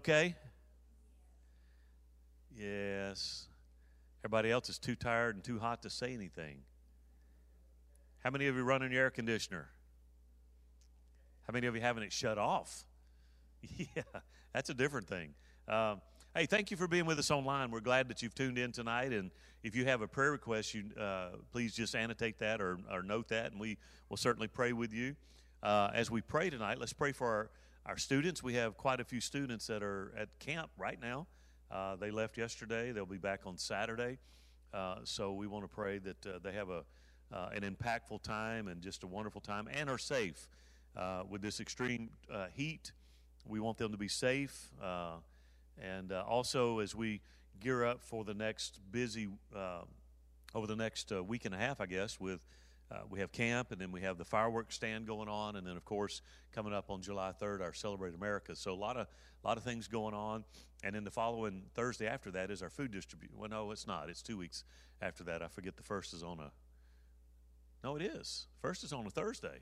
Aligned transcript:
Okay? 0.00 0.34
Yes. 2.56 3.48
Everybody 4.24 4.50
else 4.50 4.70
is 4.70 4.78
too 4.78 4.94
tired 4.94 5.34
and 5.34 5.44
too 5.44 5.58
hot 5.58 5.82
to 5.82 5.90
say 5.90 6.14
anything. 6.14 6.62
How 8.24 8.30
many 8.30 8.46
of 8.46 8.56
you 8.56 8.62
running 8.62 8.92
your 8.92 9.02
air 9.02 9.10
conditioner? 9.10 9.68
How 11.46 11.52
many 11.52 11.66
of 11.66 11.74
you 11.74 11.82
having 11.82 12.02
it 12.02 12.14
shut 12.14 12.38
off? 12.38 12.86
Yeah, 13.94 14.02
that's 14.54 14.70
a 14.70 14.74
different 14.74 15.06
thing. 15.06 15.34
Um, 15.68 16.00
hey, 16.34 16.46
thank 16.46 16.70
you 16.70 16.78
for 16.78 16.88
being 16.88 17.04
with 17.04 17.18
us 17.18 17.30
online. 17.30 17.70
We're 17.70 17.80
glad 17.80 18.08
that 18.08 18.22
you've 18.22 18.34
tuned 18.34 18.56
in 18.56 18.72
tonight. 18.72 19.12
And 19.12 19.30
if 19.62 19.76
you 19.76 19.84
have 19.84 20.00
a 20.00 20.08
prayer 20.08 20.30
request, 20.32 20.72
you 20.72 20.84
uh, 20.98 21.32
please 21.52 21.74
just 21.74 21.94
annotate 21.94 22.38
that 22.38 22.62
or, 22.62 22.78
or, 22.90 23.02
note 23.02 23.28
that, 23.28 23.52
and 23.52 23.60
we 23.60 23.76
will 24.08 24.16
certainly 24.16 24.48
pray 24.48 24.72
with 24.72 24.94
you. 24.94 25.14
Uh, 25.62 25.90
as 25.92 26.10
we 26.10 26.22
pray 26.22 26.48
tonight, 26.48 26.78
let's 26.80 26.94
pray 26.94 27.12
for 27.12 27.28
our, 27.28 27.50
our 27.86 27.96
students. 27.96 28.42
We 28.42 28.54
have 28.54 28.76
quite 28.76 29.00
a 29.00 29.04
few 29.04 29.20
students 29.20 29.66
that 29.66 29.82
are 29.82 30.12
at 30.16 30.28
camp 30.38 30.70
right 30.76 31.00
now. 31.00 31.26
Uh, 31.70 31.96
they 31.96 32.10
left 32.10 32.36
yesterday. 32.36 32.92
They'll 32.92 33.06
be 33.06 33.18
back 33.18 33.40
on 33.46 33.56
Saturday. 33.56 34.18
Uh, 34.72 34.96
so 35.04 35.32
we 35.32 35.46
want 35.46 35.64
to 35.64 35.68
pray 35.68 35.98
that 35.98 36.26
uh, 36.26 36.38
they 36.42 36.52
have 36.52 36.70
a 36.70 36.84
uh, 37.32 37.48
an 37.54 37.62
impactful 37.62 38.20
time 38.22 38.66
and 38.66 38.82
just 38.82 39.04
a 39.04 39.06
wonderful 39.06 39.40
time 39.40 39.68
and 39.72 39.88
are 39.88 39.98
safe 39.98 40.48
uh, 40.96 41.22
with 41.28 41.40
this 41.40 41.60
extreme 41.60 42.10
uh, 42.32 42.46
heat. 42.52 42.90
We 43.46 43.60
want 43.60 43.78
them 43.78 43.92
to 43.92 43.98
be 43.98 44.08
safe. 44.08 44.72
and 45.80 46.12
also, 46.12 46.80
as 46.80 46.92
we 46.92 47.20
gear 47.60 47.84
up 47.84 48.02
for 48.02 48.24
the 48.24 48.34
next 48.34 48.80
busy, 48.90 49.28
over 50.52 50.66
the 50.66 50.74
next 50.74 51.12
week 51.12 51.44
and 51.44 51.54
a 51.54 51.58
half, 51.58 51.80
I 51.80 51.86
guess, 51.86 52.18
with 52.18 52.44
uh, 52.90 53.02
we 53.08 53.20
have 53.20 53.30
camp, 53.30 53.70
and 53.70 53.80
then 53.80 53.92
we 53.92 54.00
have 54.00 54.18
the 54.18 54.24
fireworks 54.24 54.74
stand 54.74 55.06
going 55.06 55.28
on, 55.28 55.56
and 55.56 55.66
then 55.66 55.76
of 55.76 55.84
course 55.84 56.22
coming 56.52 56.72
up 56.72 56.90
on 56.90 57.00
July 57.02 57.32
3rd, 57.40 57.60
our 57.60 57.72
Celebrate 57.72 58.14
America. 58.14 58.56
So 58.56 58.72
a 58.72 58.74
lot 58.74 58.96
of 58.96 59.06
a 59.42 59.46
lot 59.46 59.56
of 59.56 59.62
things 59.62 59.88
going 59.88 60.14
on, 60.14 60.44
and 60.82 60.94
then 60.94 61.04
the 61.04 61.10
following 61.10 61.62
Thursday 61.74 62.06
after 62.06 62.30
that 62.32 62.50
is 62.50 62.62
our 62.62 62.70
food 62.70 62.90
distribution. 62.90 63.38
Well, 63.38 63.48
no, 63.48 63.70
it's 63.70 63.86
not. 63.86 64.10
It's 64.10 64.22
two 64.22 64.36
weeks 64.36 64.64
after 65.00 65.24
that. 65.24 65.42
I 65.42 65.48
forget 65.48 65.76
the 65.76 65.82
first 65.82 66.12
is 66.12 66.22
on 66.22 66.40
a. 66.40 66.50
No, 67.82 67.96
it 67.96 68.02
is. 68.02 68.46
First 68.60 68.84
is 68.84 68.92
on 68.92 69.06
a 69.06 69.10
Thursday. 69.10 69.60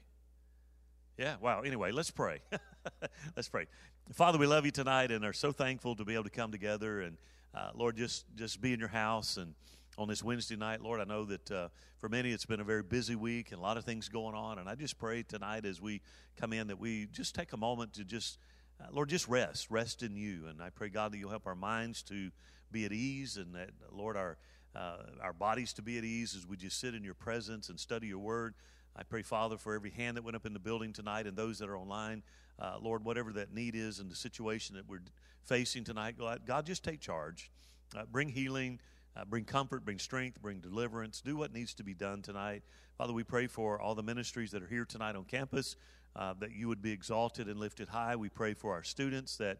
Yeah, 1.18 1.34
wow. 1.40 1.62
Anyway, 1.62 1.90
let's 1.90 2.10
pray. 2.10 2.38
let's 3.36 3.48
pray. 3.48 3.66
Father, 4.12 4.38
we 4.38 4.46
love 4.46 4.64
you 4.64 4.70
tonight 4.70 5.10
and 5.10 5.24
are 5.24 5.32
so 5.32 5.52
thankful 5.52 5.96
to 5.96 6.04
be 6.04 6.14
able 6.14 6.24
to 6.24 6.30
come 6.30 6.50
together 6.52 7.02
and, 7.02 7.16
uh, 7.54 7.70
Lord, 7.74 7.96
just, 7.96 8.24
just 8.36 8.60
be 8.60 8.72
in 8.72 8.78
your 8.78 8.88
house 8.88 9.36
and 9.36 9.54
on 9.98 10.06
this 10.06 10.22
Wednesday 10.22 10.54
night. 10.54 10.80
Lord, 10.80 11.00
I 11.00 11.04
know 11.04 11.24
that 11.24 11.50
uh, 11.50 11.68
for 11.98 12.08
many 12.08 12.30
it's 12.30 12.46
been 12.46 12.60
a 12.60 12.64
very 12.64 12.84
busy 12.84 13.16
week 13.16 13.50
and 13.50 13.58
a 13.58 13.62
lot 13.62 13.76
of 13.76 13.84
things 13.84 14.08
going 14.08 14.36
on. 14.36 14.60
And 14.60 14.68
I 14.68 14.76
just 14.76 14.96
pray 14.96 15.24
tonight 15.24 15.64
as 15.64 15.80
we 15.80 16.00
come 16.40 16.52
in 16.52 16.68
that 16.68 16.78
we 16.78 17.08
just 17.10 17.34
take 17.34 17.52
a 17.52 17.56
moment 17.56 17.94
to 17.94 18.04
just, 18.04 18.38
uh, 18.80 18.86
Lord, 18.92 19.08
just 19.08 19.26
rest, 19.26 19.66
rest 19.70 20.04
in 20.04 20.16
you. 20.16 20.46
And 20.48 20.62
I 20.62 20.70
pray, 20.70 20.88
God, 20.88 21.12
that 21.12 21.18
you'll 21.18 21.30
help 21.30 21.48
our 21.48 21.56
minds 21.56 22.04
to 22.04 22.30
be 22.70 22.84
at 22.84 22.92
ease 22.92 23.36
and 23.36 23.56
that, 23.56 23.70
Lord, 23.90 24.16
our, 24.16 24.38
uh, 24.76 24.98
our 25.20 25.32
bodies 25.32 25.72
to 25.74 25.82
be 25.82 25.98
at 25.98 26.04
ease 26.04 26.36
as 26.36 26.46
we 26.46 26.56
just 26.56 26.78
sit 26.78 26.94
in 26.94 27.02
your 27.02 27.14
presence 27.14 27.68
and 27.68 27.78
study 27.78 28.06
your 28.06 28.20
word. 28.20 28.54
I 28.94 29.02
pray, 29.02 29.22
Father, 29.22 29.56
for 29.56 29.74
every 29.74 29.90
hand 29.90 30.16
that 30.16 30.22
went 30.22 30.36
up 30.36 30.46
in 30.46 30.52
the 30.52 30.60
building 30.60 30.92
tonight 30.92 31.26
and 31.26 31.36
those 31.36 31.58
that 31.58 31.68
are 31.68 31.76
online. 31.76 32.22
Uh, 32.56 32.76
Lord, 32.80 33.04
whatever 33.04 33.32
that 33.32 33.52
need 33.52 33.74
is 33.74 33.98
and 33.98 34.08
the 34.08 34.16
situation 34.16 34.76
that 34.76 34.88
we're 34.88 35.02
facing 35.44 35.82
tonight, 35.82 36.16
God, 36.16 36.42
God 36.46 36.66
just 36.66 36.84
take 36.84 37.00
charge. 37.00 37.50
Uh, 37.96 38.04
bring 38.10 38.28
healing 38.28 38.78
uh, 39.18 39.24
bring 39.24 39.44
comfort, 39.44 39.84
bring 39.84 39.98
strength, 39.98 40.40
bring 40.40 40.60
deliverance. 40.60 41.20
Do 41.20 41.36
what 41.36 41.52
needs 41.52 41.74
to 41.74 41.82
be 41.82 41.94
done 41.94 42.22
tonight. 42.22 42.62
Father, 42.96 43.12
we 43.12 43.24
pray 43.24 43.46
for 43.46 43.80
all 43.80 43.94
the 43.94 44.02
ministries 44.02 44.50
that 44.52 44.62
are 44.62 44.68
here 44.68 44.84
tonight 44.84 45.16
on 45.16 45.24
campus, 45.24 45.76
uh, 46.14 46.34
that 46.38 46.52
you 46.52 46.68
would 46.68 46.82
be 46.82 46.92
exalted 46.92 47.48
and 47.48 47.58
lifted 47.58 47.88
high. 47.88 48.16
We 48.16 48.28
pray 48.28 48.54
for 48.54 48.72
our 48.72 48.82
students 48.82 49.36
that 49.38 49.58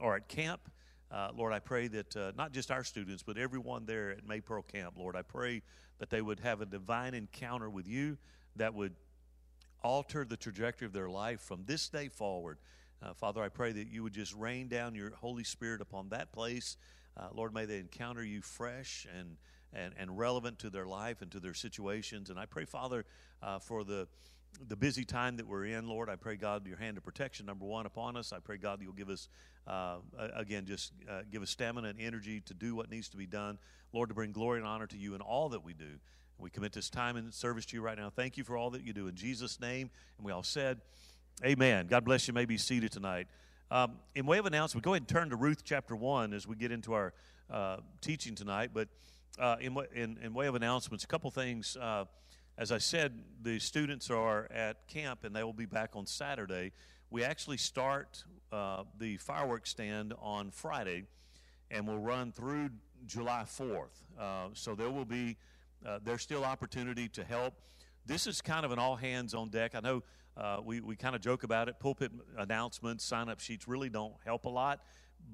are 0.00 0.16
at 0.16 0.28
camp. 0.28 0.60
Uh, 1.10 1.30
Lord, 1.34 1.52
I 1.52 1.58
pray 1.58 1.88
that 1.88 2.16
uh, 2.16 2.32
not 2.36 2.52
just 2.52 2.70
our 2.70 2.84
students, 2.84 3.22
but 3.22 3.36
everyone 3.36 3.86
there 3.86 4.10
at 4.10 4.26
Maypearl 4.26 4.66
Camp, 4.68 4.94
Lord, 4.96 5.16
I 5.16 5.22
pray 5.22 5.62
that 5.98 6.10
they 6.10 6.22
would 6.22 6.40
have 6.40 6.60
a 6.60 6.66
divine 6.66 7.14
encounter 7.14 7.68
with 7.68 7.88
you 7.88 8.16
that 8.56 8.74
would 8.74 8.94
alter 9.82 10.24
the 10.24 10.36
trajectory 10.36 10.86
of 10.86 10.92
their 10.92 11.08
life 11.08 11.40
from 11.40 11.64
this 11.64 11.88
day 11.88 12.08
forward. 12.08 12.58
Uh, 13.02 13.14
Father, 13.14 13.42
I 13.42 13.48
pray 13.48 13.72
that 13.72 13.88
you 13.88 14.02
would 14.02 14.12
just 14.12 14.34
rain 14.34 14.68
down 14.68 14.94
your 14.94 15.10
Holy 15.16 15.44
Spirit 15.44 15.80
upon 15.80 16.10
that 16.10 16.32
place 16.32 16.76
uh, 17.20 17.28
Lord, 17.34 17.52
may 17.52 17.66
they 17.66 17.78
encounter 17.78 18.24
you 18.24 18.40
fresh 18.40 19.06
and, 19.18 19.36
and, 19.72 19.92
and 19.98 20.16
relevant 20.18 20.58
to 20.60 20.70
their 20.70 20.86
life 20.86 21.22
and 21.22 21.30
to 21.32 21.40
their 21.40 21.54
situations. 21.54 22.30
And 22.30 22.38
I 22.38 22.46
pray, 22.46 22.64
Father, 22.64 23.04
uh, 23.42 23.58
for 23.58 23.84
the 23.84 24.08
the 24.68 24.76
busy 24.76 25.04
time 25.04 25.36
that 25.36 25.46
we're 25.46 25.64
in, 25.64 25.88
Lord, 25.88 26.08
I 26.08 26.16
pray, 26.16 26.36
God, 26.36 26.66
your 26.66 26.76
hand 26.76 26.96
of 26.96 27.04
protection, 27.04 27.46
number 27.46 27.64
one, 27.64 27.86
upon 27.86 28.16
us. 28.16 28.32
I 28.32 28.40
pray, 28.40 28.56
God, 28.56 28.80
you'll 28.82 28.92
give 28.92 29.08
us, 29.08 29.28
uh, 29.66 29.98
again, 30.34 30.66
just 30.66 30.92
uh, 31.08 31.20
give 31.30 31.42
us 31.42 31.50
stamina 31.50 31.88
and 31.88 32.00
energy 32.00 32.40
to 32.40 32.54
do 32.54 32.74
what 32.74 32.90
needs 32.90 33.08
to 33.10 33.16
be 33.16 33.26
done. 33.26 33.58
Lord, 33.92 34.08
to 34.08 34.14
bring 34.14 34.32
glory 34.32 34.58
and 34.58 34.66
honor 34.66 34.86
to 34.88 34.96
you 34.96 35.14
in 35.14 35.20
all 35.20 35.50
that 35.50 35.64
we 35.64 35.72
do. 35.72 35.98
We 36.38 36.50
commit 36.50 36.72
this 36.72 36.90
time 36.90 37.16
and 37.16 37.32
service 37.32 37.66
to 37.66 37.76
you 37.76 37.82
right 37.82 37.96
now. 37.96 38.10
Thank 38.10 38.36
you 38.36 38.44
for 38.44 38.56
all 38.56 38.70
that 38.70 38.82
you 38.82 38.92
do. 38.92 39.08
In 39.08 39.14
Jesus' 39.14 39.60
name, 39.60 39.90
and 40.18 40.26
we 40.26 40.32
all 40.32 40.42
said, 40.42 40.80
Amen. 41.44 41.86
God 41.86 42.04
bless 42.04 42.28
you. 42.28 42.34
may 42.34 42.44
be 42.44 42.58
seated 42.58 42.92
tonight. 42.92 43.28
Um, 43.72 43.98
in 44.16 44.26
way 44.26 44.38
of 44.38 44.46
announcement, 44.46 44.84
go 44.84 44.94
ahead 44.94 45.02
and 45.02 45.08
turn 45.08 45.30
to 45.30 45.36
Ruth 45.36 45.62
chapter 45.64 45.94
1 45.94 46.32
as 46.32 46.44
we 46.44 46.56
get 46.56 46.72
into 46.72 46.92
our 46.92 47.12
uh, 47.48 47.76
teaching 48.00 48.34
tonight. 48.34 48.70
But 48.74 48.88
uh, 49.38 49.56
in, 49.60 49.76
in, 49.94 50.18
in, 50.20 50.34
way 50.34 50.48
of 50.48 50.56
announcements, 50.56 51.04
a 51.04 51.06
couple 51.06 51.30
things. 51.30 51.76
Uh, 51.76 52.06
as 52.58 52.72
I 52.72 52.78
said, 52.78 53.22
the 53.42 53.60
students 53.60 54.10
are 54.10 54.48
at 54.52 54.88
camp 54.88 55.22
and 55.22 55.34
they 55.34 55.44
will 55.44 55.52
be 55.52 55.66
back 55.66 55.90
on 55.94 56.04
Saturday. 56.04 56.72
We 57.10 57.22
actually 57.22 57.58
start 57.58 58.24
uh, 58.50 58.82
the 58.98 59.18
fireworks 59.18 59.70
stand 59.70 60.14
on 60.20 60.50
Friday 60.50 61.04
and 61.70 61.86
we'll 61.86 61.98
run 61.98 62.32
through 62.32 62.70
July 63.06 63.44
4th. 63.46 64.02
Uh, 64.18 64.48
so 64.52 64.74
there 64.74 64.90
will 64.90 65.04
be, 65.04 65.36
uh, 65.86 66.00
there's 66.02 66.22
still 66.22 66.44
opportunity 66.44 67.08
to 67.10 67.22
help. 67.22 67.54
This 68.04 68.26
is 68.26 68.42
kind 68.42 68.64
of 68.66 68.72
an 68.72 68.80
all 68.80 68.96
hands 68.96 69.32
on 69.32 69.48
deck. 69.48 69.76
I 69.76 69.80
know 69.80 70.02
uh, 70.36 70.58
we, 70.64 70.80
we 70.80 70.96
kind 70.96 71.14
of 71.14 71.20
joke 71.20 71.42
about 71.42 71.68
it. 71.68 71.78
Pulpit 71.78 72.12
announcements, 72.38 73.04
sign 73.04 73.28
up 73.28 73.40
sheets 73.40 73.68
really 73.68 73.88
don't 73.88 74.14
help 74.24 74.44
a 74.44 74.48
lot, 74.48 74.80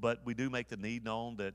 but 0.01 0.21
we 0.25 0.35
do 0.35 0.51
make 0.51 0.69
the 0.69 0.77
need 0.77 1.05
known 1.05 1.37
that 1.37 1.55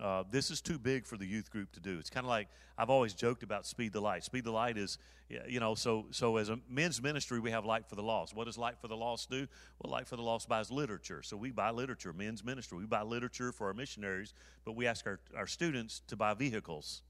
uh, 0.00 0.24
this 0.30 0.50
is 0.50 0.60
too 0.60 0.78
big 0.78 1.06
for 1.06 1.16
the 1.16 1.26
youth 1.26 1.50
group 1.50 1.70
to 1.72 1.80
do. 1.80 1.98
It's 1.98 2.10
kind 2.10 2.24
of 2.24 2.28
like 2.28 2.48
I've 2.78 2.90
always 2.90 3.12
joked 3.12 3.42
about 3.42 3.66
Speed 3.66 3.92
the 3.92 4.00
Light. 4.00 4.24
Speed 4.24 4.44
the 4.44 4.50
Light 4.50 4.78
is, 4.78 4.98
you 5.46 5.60
know, 5.60 5.74
so 5.74 6.06
so 6.10 6.36
as 6.38 6.48
a 6.48 6.58
men's 6.68 7.02
ministry, 7.02 7.40
we 7.40 7.50
have 7.50 7.64
Light 7.66 7.88
for 7.88 7.96
the 7.96 8.02
Lost. 8.02 8.34
What 8.34 8.46
does 8.46 8.56
Light 8.56 8.78
for 8.80 8.88
the 8.88 8.96
Lost 8.96 9.30
do? 9.30 9.46
Well, 9.78 9.92
Light 9.92 10.08
for 10.08 10.16
the 10.16 10.22
Lost 10.22 10.48
buys 10.48 10.70
literature. 10.70 11.22
So 11.22 11.36
we 11.36 11.50
buy 11.50 11.70
literature, 11.70 12.12
men's 12.12 12.42
ministry. 12.42 12.78
We 12.78 12.86
buy 12.86 13.02
literature 13.02 13.52
for 13.52 13.66
our 13.66 13.74
missionaries, 13.74 14.32
but 14.64 14.72
we 14.76 14.86
ask 14.86 15.06
our, 15.06 15.20
our 15.36 15.46
students 15.46 16.00
to 16.08 16.16
buy 16.16 16.34
vehicles. 16.34 17.02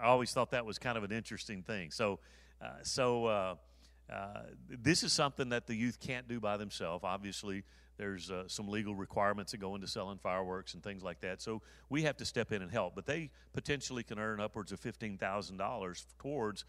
I 0.00 0.06
always 0.06 0.32
thought 0.32 0.50
that 0.50 0.64
was 0.64 0.78
kind 0.78 0.98
of 0.98 1.04
an 1.04 1.12
interesting 1.12 1.62
thing. 1.62 1.90
So, 1.90 2.20
uh, 2.60 2.82
so 2.82 3.26
uh, 3.26 3.54
uh, 4.12 4.42
this 4.68 5.02
is 5.02 5.12
something 5.12 5.48
that 5.48 5.66
the 5.66 5.74
youth 5.74 5.98
can't 5.98 6.28
do 6.28 6.38
by 6.38 6.56
themselves. 6.56 7.02
Obviously, 7.04 7.64
there's 7.98 8.30
uh, 8.30 8.44
some 8.46 8.68
legal 8.68 8.94
requirements 8.94 9.52
that 9.52 9.58
go 9.58 9.74
into 9.74 9.88
selling 9.88 10.18
fireworks 10.18 10.74
and 10.74 10.82
things 10.82 11.02
like 11.02 11.20
that. 11.22 11.42
So 11.42 11.62
we 11.88 12.02
have 12.02 12.16
to 12.18 12.24
step 12.24 12.52
in 12.52 12.62
and 12.62 12.70
help. 12.70 12.94
But 12.94 13.06
they 13.06 13.30
potentially 13.52 14.02
can 14.02 14.18
earn 14.18 14.40
upwards 14.40 14.70
of 14.70 14.80
$15,000 14.80 16.04
towards 16.18 16.64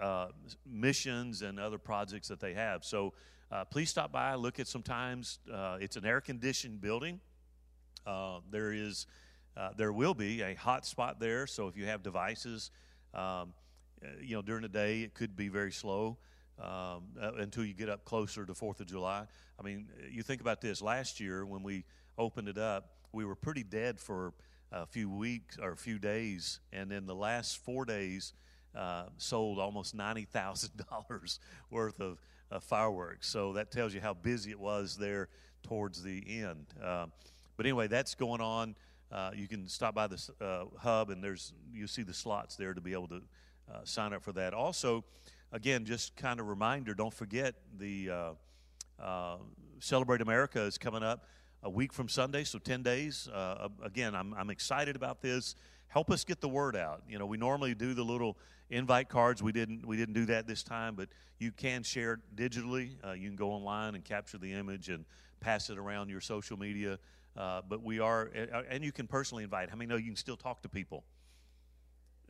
uh, 0.00 0.28
missions 0.64 1.42
and 1.42 1.58
other 1.58 1.78
projects 1.78 2.28
that 2.28 2.38
they 2.38 2.54
have. 2.54 2.84
So 2.84 3.14
uh, 3.50 3.64
please 3.64 3.90
stop 3.90 4.12
by, 4.12 4.34
look 4.34 4.60
at 4.60 4.68
some 4.68 4.82
times. 4.82 5.38
it's 5.80 5.96
an 5.96 6.04
air 6.04 6.20
conditioned 6.20 6.80
building. 6.80 7.20
there 8.50 8.72
is. 8.72 9.06
there 9.76 9.92
will 9.92 10.14
be 10.14 10.42
a 10.42 10.54
hot 10.54 10.86
spot 10.86 11.18
there, 11.18 11.46
so 11.46 11.66
if 11.66 11.76
you 11.76 11.86
have 11.86 12.02
devices, 12.02 12.70
um, 13.14 13.54
you 14.20 14.36
know, 14.36 14.42
during 14.42 14.62
the 14.62 14.68
day 14.68 15.00
it 15.00 15.14
could 15.14 15.34
be 15.34 15.48
very 15.48 15.72
slow 15.72 16.18
um, 16.60 17.04
uh, 17.20 17.32
until 17.38 17.64
you 17.64 17.74
get 17.74 17.88
up 17.88 18.04
closer 18.04 18.46
to 18.46 18.54
Fourth 18.54 18.80
of 18.80 18.86
July. 18.86 19.26
I 19.58 19.62
mean, 19.62 19.88
you 20.10 20.22
think 20.22 20.40
about 20.40 20.60
this. 20.60 20.80
Last 20.80 21.20
year 21.20 21.44
when 21.44 21.62
we 21.62 21.84
opened 22.18 22.48
it 22.48 22.58
up, 22.58 22.90
we 23.12 23.24
were 23.24 23.34
pretty 23.34 23.62
dead 23.62 23.98
for 23.98 24.32
a 24.72 24.86
few 24.86 25.08
weeks 25.08 25.58
or 25.60 25.72
a 25.72 25.76
few 25.76 25.98
days, 25.98 26.60
and 26.72 26.90
then 26.90 27.06
the 27.06 27.14
last 27.14 27.58
four 27.64 27.84
days 27.84 28.32
uh, 28.74 29.04
sold 29.16 29.58
almost 29.58 29.94
ninety 29.94 30.24
thousand 30.24 30.84
dollars 30.90 31.40
worth 31.70 32.00
of 32.00 32.20
uh, 32.50 32.60
fireworks. 32.60 33.28
So 33.28 33.52
that 33.54 33.70
tells 33.70 33.94
you 33.94 34.00
how 34.00 34.14
busy 34.14 34.50
it 34.50 34.60
was 34.60 34.96
there 34.96 35.28
towards 35.62 36.02
the 36.02 36.22
end. 36.42 36.66
Uh, 36.82 37.06
but 37.56 37.66
anyway, 37.66 37.86
that's 37.86 38.14
going 38.14 38.40
on. 38.40 38.76
Uh, 39.10 39.30
you 39.34 39.48
can 39.48 39.68
stop 39.68 39.94
by 39.94 40.06
the 40.06 40.20
uh, 40.40 40.64
hub, 40.78 41.10
and 41.10 41.22
there's 41.22 41.52
you 41.72 41.86
see 41.86 42.02
the 42.02 42.14
slots 42.14 42.56
there 42.56 42.74
to 42.74 42.80
be 42.80 42.92
able 42.92 43.08
to 43.08 43.22
sign 43.84 44.12
up 44.12 44.22
for 44.22 44.32
that. 44.32 44.54
Also 44.54 45.04
again, 45.56 45.86
just 45.86 46.14
kind 46.16 46.38
of 46.38 46.48
reminder 46.48 46.92
don't 46.92 47.14
forget 47.14 47.54
the 47.78 48.10
uh, 48.10 49.02
uh, 49.02 49.36
Celebrate 49.80 50.20
America 50.20 50.60
is 50.60 50.76
coming 50.76 51.02
up 51.02 51.26
a 51.62 51.70
week 51.70 51.94
from 51.94 52.10
Sunday, 52.10 52.44
so 52.44 52.58
10 52.58 52.82
days. 52.82 53.26
Uh, 53.32 53.68
again, 53.82 54.14
I'm, 54.14 54.34
I'm 54.34 54.50
excited 54.50 54.96
about 54.96 55.22
this. 55.22 55.54
Help 55.88 56.10
us 56.10 56.24
get 56.24 56.42
the 56.42 56.48
word 56.48 56.76
out. 56.76 57.02
You 57.08 57.18
know, 57.18 57.24
we 57.24 57.38
normally 57.38 57.74
do 57.74 57.94
the 57.94 58.02
little 58.02 58.36
invite 58.68 59.08
cards. 59.08 59.42
We 59.42 59.52
didn't 59.52 59.86
we 59.86 59.96
didn't 59.96 60.14
do 60.14 60.26
that 60.26 60.46
this 60.46 60.62
time, 60.62 60.94
but 60.94 61.08
you 61.38 61.52
can 61.52 61.82
share 61.82 62.14
it 62.14 62.20
digitally. 62.36 62.90
Uh, 63.02 63.12
you 63.12 63.28
can 63.28 63.36
go 63.36 63.50
online 63.52 63.94
and 63.94 64.04
capture 64.04 64.36
the 64.36 64.52
image 64.52 64.90
and 64.90 65.06
pass 65.40 65.70
it 65.70 65.78
around 65.78 66.10
your 66.10 66.20
social 66.20 66.58
media. 66.58 66.98
Uh, 67.34 67.62
but 67.66 67.82
we 67.82 67.98
are, 67.98 68.30
and 68.68 68.84
you 68.84 68.92
can 68.92 69.06
personally 69.06 69.44
invite. 69.44 69.70
How 69.70 69.76
many 69.76 69.88
know 69.88 69.96
you 69.96 70.06
can 70.06 70.16
still 70.16 70.36
talk 70.36 70.62
to 70.62 70.68
people? 70.68 71.04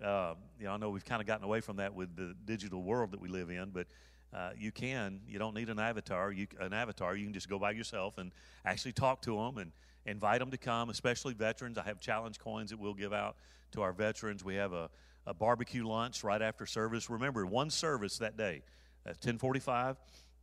Uh, 0.03 0.35
you 0.59 0.67
know, 0.67 0.73
I 0.73 0.77
know 0.77 0.91
we've 0.91 1.05
kind 1.05 1.21
of 1.21 1.27
gotten 1.27 1.45
away 1.45 1.61
from 1.61 1.77
that 1.77 1.95
with 1.95 2.15
the 2.17 2.35
digital 2.45 2.83
world 2.83 3.13
that 3.13 3.21
we 3.21 3.29
live 3.29 3.51
in, 3.51 3.71
but 3.71 3.87
uh, 4.35 4.51
you 4.59 4.71
can. 4.71 5.21
You 5.27 5.39
don't 5.39 5.55
need 5.55 5.71
an 5.71 5.79
avatar. 5.79 6.31
You 6.31 6.47
an 6.61 6.73
avatar. 6.73 7.17
You 7.17 7.25
can 7.25 7.33
just 7.33 7.49
go 7.49 7.59
by 7.59 7.71
yourself 7.71 8.19
and 8.19 8.33
actually 8.65 8.93
talk 8.93 9.23
to 9.23 9.37
them 9.37 9.57
and 9.59 9.73
invite 10.05 10.41
them 10.41 10.51
to 10.51 10.59
come, 10.59 10.91
especially 10.91 11.33
veterans. 11.33 11.79
I 11.79 11.85
have 11.85 12.01
challenge 12.01 12.39
coins 12.39 12.71
that 12.71 12.79
we'll 12.79 12.95
give 12.95 13.13
out 13.13 13.37
to 13.73 13.83
our 13.83 13.93
veterans. 13.93 14.45
We 14.45 14.57
have 14.57 14.73
a, 14.73 14.91
a 15.27 15.33
barbecue 15.33 15.87
lunch 15.87 16.23
right 16.23 16.43
after 16.43 16.67
service. 16.67 17.09
Remember, 17.09 17.47
one 17.47 17.71
service 17.71 18.19
that 18.19 18.37
day 18.37 18.63
at 19.07 19.15
1045, 19.15 19.97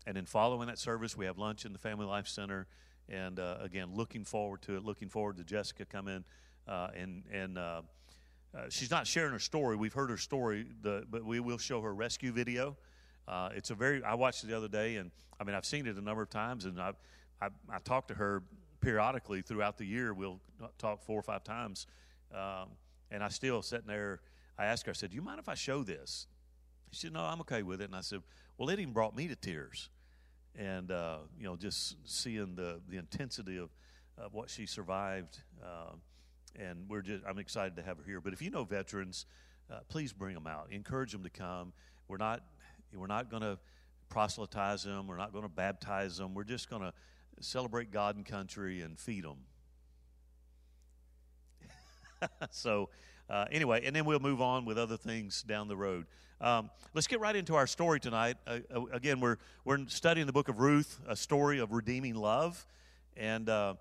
and 0.08 0.18
then 0.18 0.26
following 0.26 0.68
that 0.68 0.80
service, 0.80 1.16
we 1.16 1.26
have 1.26 1.38
lunch 1.38 1.66
in 1.66 1.74
the 1.74 1.80
Family 1.80 2.06
Life 2.06 2.28
Center. 2.28 2.66
And 3.10 3.40
uh, 3.40 3.58
again, 3.60 3.90
looking 3.94 4.24
forward 4.24 4.64
to 4.64 4.78
it. 4.78 4.84
Looking 4.84 5.10
forward 5.10 5.38
to 5.38 5.44
Jessica 5.44 5.86
coming 5.86 6.24
uh, 6.68 6.88
and 6.96 7.24
and. 7.32 7.60
Uh, 8.56 8.66
she's 8.70 8.92
not 8.92 9.08
sharing 9.08 9.32
her 9.32 9.40
story. 9.40 9.76
We've 9.76 9.94
heard 9.94 10.12
her 10.12 10.18
story, 10.18 10.68
the, 10.82 11.06
but 11.10 11.26
we 11.26 11.40
will 11.40 11.58
show 11.58 11.82
her 11.82 11.94
rescue 11.94 12.32
video. 12.32 12.78
Uh, 13.28 13.50
it's 13.56 13.72
a 13.72 13.76
very. 13.76 14.04
I 14.04 14.14
watched 14.14 14.44
it 14.44 14.48
the 14.48 14.58
other 14.58 14.68
day, 14.68 14.98
and 14.98 15.12
I 15.40 15.44
mean, 15.44 15.56
I've 15.56 15.66
seen 15.66 15.88
it 15.88 15.98
a 15.98 16.02
number 16.02 16.22
of 16.22 16.30
times, 16.30 16.66
and 16.66 16.80
I, 16.80 16.92
I, 17.42 17.48
I 17.70 17.80
talked 17.80 18.10
to 18.10 18.14
her 18.14 18.44
periodically 18.80 19.42
throughout 19.42 19.78
the 19.78 19.86
year. 19.86 20.14
We'll 20.14 20.40
talk 20.78 21.02
four 21.02 21.18
or 21.18 21.24
five 21.24 21.44
times, 21.44 21.88
um, 22.34 22.70
and 23.10 23.24
I 23.24 23.30
still 23.30 23.62
sitting 23.62 23.88
there. 23.88 24.22
I 24.60 24.66
asked 24.66 24.86
her. 24.86 24.92
I 24.92 24.94
said, 24.94 25.10
"Do 25.10 25.16
you 25.16 25.22
mind 25.24 25.40
if 25.40 25.50
I 25.50 25.56
show 25.56 25.84
this?" 25.84 26.28
She 26.92 27.02
said, 27.02 27.14
"No, 27.14 27.22
I'm 27.22 27.42
okay 27.42 27.64
with 27.64 27.82
it." 27.82 27.86
And 27.86 27.96
I 27.96 28.02
said, 28.02 28.22
"Well, 28.58 28.70
it 28.70 28.80
even 28.80 28.94
brought 28.94 29.16
me 29.16 29.28
to 29.30 29.36
tears." 29.36 29.90
And 30.56 30.92
uh, 30.92 31.20
you 31.40 31.46
know, 31.46 31.56
just 31.56 31.96
seeing 32.06 32.56
the 32.56 32.82
the 32.88 32.98
intensity 32.98 33.58
of, 33.58 33.70
of 34.18 34.34
what 34.34 34.50
she 34.50 34.68
survived, 34.68 35.40
uh, 35.64 35.94
and 36.60 36.90
we're 36.90 37.02
just 37.02 37.24
I'm 37.28 37.40
excited 37.40 37.76
to 37.78 37.84
have 37.84 37.98
her 37.98 38.04
here. 38.04 38.22
But 38.22 38.34
if 38.34 38.42
you 38.42 38.50
know 38.50 38.64
veterans, 38.64 39.26
uh, 39.72 39.80
please 39.88 40.14
bring 40.14 40.36
them 40.36 40.48
out. 40.48 40.68
Encourage 40.72 41.12
them 41.12 41.24
to 41.24 41.30
come. 41.30 41.74
We're 42.08 42.18
not 42.18 42.44
we're 42.96 43.08
not 43.08 43.30
going 43.30 43.42
to 43.42 43.58
proselytize 44.10 44.84
them. 44.84 45.08
We're 45.08 45.18
not 45.18 45.32
going 45.32 45.44
to 45.44 45.50
baptize 45.50 46.18
them. 46.18 46.34
We're 46.34 46.44
just 46.44 46.70
going 46.70 46.84
to 46.84 46.94
celebrate 47.40 47.92
God 47.92 48.16
and 48.16 48.26
country 48.26 48.82
and 48.82 48.98
feed 49.00 49.24
them. 49.24 49.38
so, 52.52 52.90
uh, 53.30 53.46
anyway, 53.52 53.82
and 53.86 53.96
then 53.96 54.06
we'll 54.06 54.20
move 54.20 54.42
on 54.42 54.66
with 54.66 54.78
other 54.78 54.98
things 54.98 55.42
down 55.44 55.68
the 55.68 55.76
road. 55.76 56.06
Um, 56.40 56.70
let's 56.94 57.08
get 57.08 57.20
right 57.20 57.36
into 57.36 57.56
our 57.56 57.68
story 57.68 58.00
tonight. 58.00 58.38
Uh, 58.46 58.60
uh, 58.74 58.86
again, 58.92 59.20
we're 59.20 59.38
we're 59.66 59.88
studying 59.88 60.28
the 60.28 60.34
book 60.34 60.50
of 60.50 60.60
Ruth, 60.60 61.00
a 61.08 61.16
story 61.16 61.60
of 61.60 61.72
redeeming 61.72 62.16
love, 62.16 62.66
and 63.16 63.50
uh, 63.50 63.76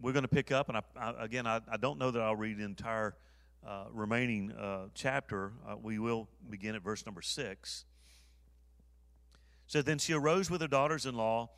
we're 0.00 0.12
going 0.12 0.22
to 0.22 0.28
pick 0.28 0.52
up. 0.52 0.68
And 0.68 0.78
I, 0.78 0.82
I, 0.96 1.24
again, 1.24 1.46
I, 1.46 1.60
I, 1.70 1.76
don't 1.76 1.98
know 1.98 2.10
that 2.10 2.20
I'll 2.20 2.36
read 2.36 2.58
the 2.58 2.64
entire 2.64 3.14
uh, 3.66 3.84
remaining 3.92 4.52
uh, 4.52 4.86
chapter. 4.94 5.52
we 5.82 5.98
will 5.98 6.28
begin 6.48 6.74
at 6.74 6.82
verse 6.82 7.04
number 7.06 7.22
six. 7.22 7.84
So 9.66 9.82
then 9.82 9.98
she 9.98 10.14
arose 10.14 10.50
with 10.50 10.60
her 10.62 10.68
daughters 10.68 11.04
in 11.04 11.14
law 11.14 11.50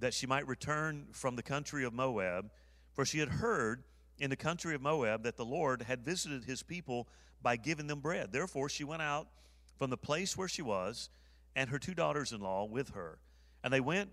that 0.00 0.14
she 0.14 0.26
might 0.26 0.46
return 0.46 1.06
from 1.12 1.36
the 1.36 1.42
country 1.42 1.84
of 1.84 1.92
Moab, 1.92 2.50
for 2.94 3.04
she 3.04 3.18
had 3.18 3.28
heard 3.28 3.84
in 4.18 4.30
the 4.30 4.36
country 4.36 4.74
of 4.74 4.80
Moab 4.80 5.22
that 5.24 5.36
the 5.36 5.44
Lord 5.44 5.82
had 5.82 6.04
visited 6.04 6.44
his 6.44 6.62
people 6.62 7.08
by 7.42 7.56
giving 7.56 7.86
them 7.86 8.00
bread. 8.00 8.32
Therefore 8.32 8.68
she 8.68 8.84
went 8.84 9.02
out 9.02 9.28
from 9.76 9.90
the 9.90 9.96
place 9.96 10.36
where 10.36 10.48
she 10.48 10.62
was, 10.62 11.10
and 11.54 11.70
her 11.70 11.78
two 11.78 11.94
daughters 11.94 12.32
in 12.32 12.40
law 12.40 12.64
with 12.64 12.90
her. 12.90 13.18
And 13.62 13.72
they 13.72 13.80
went 13.80 14.10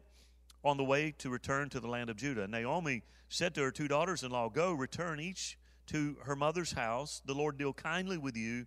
on 0.66 0.78
the 0.78 0.84
way 0.84 1.14
to 1.20 1.30
return 1.30 1.70
to 1.70 1.80
the 1.80 1.88
land 1.88 2.10
of 2.10 2.18
Judah. 2.18 2.48
Naomi 2.48 3.04
said 3.30 3.54
to 3.54 3.62
her 3.62 3.72
two 3.72 3.88
daughters 3.88 4.24
in 4.24 4.32
law, 4.32 4.50
Go, 4.50 4.74
return 4.74 5.20
each 5.20 5.58
to 5.88 6.18
her 6.24 6.36
mother's 6.36 6.72
house. 6.72 7.22
The 7.24 7.36
Lord 7.36 7.58
deal 7.58 7.72
kindly 7.72 8.18
with 8.18 8.36
you 8.36 8.66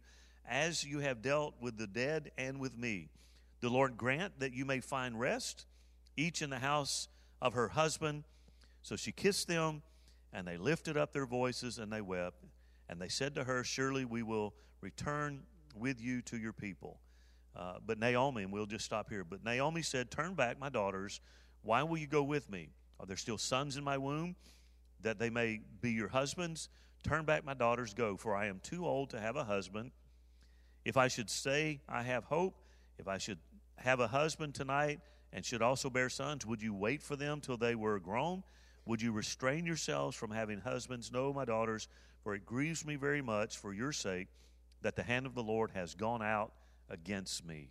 as 0.48 0.84
you 0.84 1.00
have 1.00 1.20
dealt 1.20 1.54
with 1.60 1.76
the 1.76 1.88
dead 1.88 2.30
and 2.38 2.60
with 2.60 2.78
me. 2.78 3.08
The 3.60 3.68
Lord 3.68 3.96
grant 3.96 4.38
that 4.38 4.54
you 4.54 4.64
may 4.64 4.80
find 4.80 5.18
rest, 5.18 5.66
each 6.16 6.40
in 6.40 6.50
the 6.50 6.60
house 6.60 7.08
of 7.42 7.54
her 7.54 7.68
husband. 7.68 8.24
So 8.82 8.94
she 8.94 9.10
kissed 9.10 9.48
them, 9.48 9.82
and 10.32 10.46
they 10.46 10.56
lifted 10.56 10.96
up 10.96 11.12
their 11.12 11.26
voices 11.26 11.78
and 11.78 11.92
they 11.92 12.00
wept. 12.00 12.44
And 12.88 13.00
they 13.00 13.08
said 13.08 13.34
to 13.34 13.44
her, 13.44 13.64
Surely 13.64 14.04
we 14.04 14.22
will 14.22 14.54
return 14.80 15.42
with 15.74 16.00
you 16.00 16.22
to 16.22 16.38
your 16.38 16.52
people. 16.52 17.00
Uh, 17.56 17.74
but 17.84 17.98
Naomi, 17.98 18.44
and 18.44 18.52
we'll 18.52 18.66
just 18.66 18.84
stop 18.84 19.10
here. 19.10 19.24
But 19.24 19.44
Naomi 19.44 19.82
said, 19.82 20.10
Turn 20.10 20.34
back, 20.34 20.60
my 20.60 20.68
daughters. 20.68 21.20
Why 21.68 21.82
will 21.82 21.98
you 21.98 22.06
go 22.06 22.22
with 22.22 22.48
me? 22.48 22.70
Are 22.98 23.04
there 23.04 23.18
still 23.18 23.36
sons 23.36 23.76
in 23.76 23.84
my 23.84 23.98
womb 23.98 24.36
that 25.02 25.18
they 25.18 25.28
may 25.28 25.60
be 25.82 25.92
your 25.92 26.08
husbands? 26.08 26.70
Turn 27.02 27.26
back, 27.26 27.44
my 27.44 27.52
daughters, 27.52 27.92
go, 27.92 28.16
for 28.16 28.34
I 28.34 28.46
am 28.46 28.58
too 28.60 28.86
old 28.86 29.10
to 29.10 29.20
have 29.20 29.36
a 29.36 29.44
husband. 29.44 29.90
If 30.86 30.96
I 30.96 31.08
should 31.08 31.28
say 31.28 31.82
I 31.86 32.04
have 32.04 32.24
hope, 32.24 32.54
if 32.98 33.06
I 33.06 33.18
should 33.18 33.36
have 33.76 34.00
a 34.00 34.08
husband 34.08 34.54
tonight 34.54 35.00
and 35.30 35.44
should 35.44 35.60
also 35.60 35.90
bear 35.90 36.08
sons, 36.08 36.46
would 36.46 36.62
you 36.62 36.72
wait 36.72 37.02
for 37.02 37.16
them 37.16 37.38
till 37.38 37.58
they 37.58 37.74
were 37.74 38.00
grown? 38.00 38.44
Would 38.86 39.02
you 39.02 39.12
restrain 39.12 39.66
yourselves 39.66 40.16
from 40.16 40.30
having 40.30 40.60
husbands? 40.60 41.12
No, 41.12 41.34
my 41.34 41.44
daughters, 41.44 41.86
for 42.24 42.34
it 42.34 42.46
grieves 42.46 42.86
me 42.86 42.96
very 42.96 43.20
much 43.20 43.58
for 43.58 43.74
your 43.74 43.92
sake 43.92 44.28
that 44.80 44.96
the 44.96 45.02
hand 45.02 45.26
of 45.26 45.34
the 45.34 45.42
Lord 45.42 45.72
has 45.72 45.94
gone 45.94 46.22
out 46.22 46.50
against 46.88 47.44
me. 47.44 47.68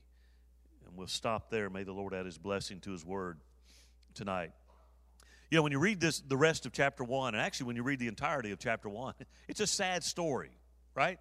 And 0.86 0.96
we'll 0.96 1.08
stop 1.08 1.50
there. 1.50 1.72
May 1.72 1.84
the 1.84 1.94
Lord 1.94 2.14
add 2.14 2.28
his 2.28 2.38
blessing 2.38 2.80
to 2.82 2.92
his 2.92 3.04
word 3.04 3.40
tonight. 4.18 4.52
You 5.50 5.58
know, 5.58 5.64
when 5.64 5.72
you 5.72 5.80
read 5.80 6.02
this, 6.02 6.20
the 6.20 6.36
rest 6.36 6.66
of 6.66 6.74
chapter 6.74 7.04
one, 7.04 7.36
and 7.36 7.42
actually 7.42 7.68
when 7.68 7.76
you 7.78 7.84
read 7.84 8.00
the 8.00 8.08
entirety 8.08 8.52
of 8.52 8.60
chapter 8.60 8.90
one, 8.90 9.14
it's 9.48 9.62
a 9.62 9.68
sad 9.68 10.04
story, 10.04 10.52
right? 10.96 11.20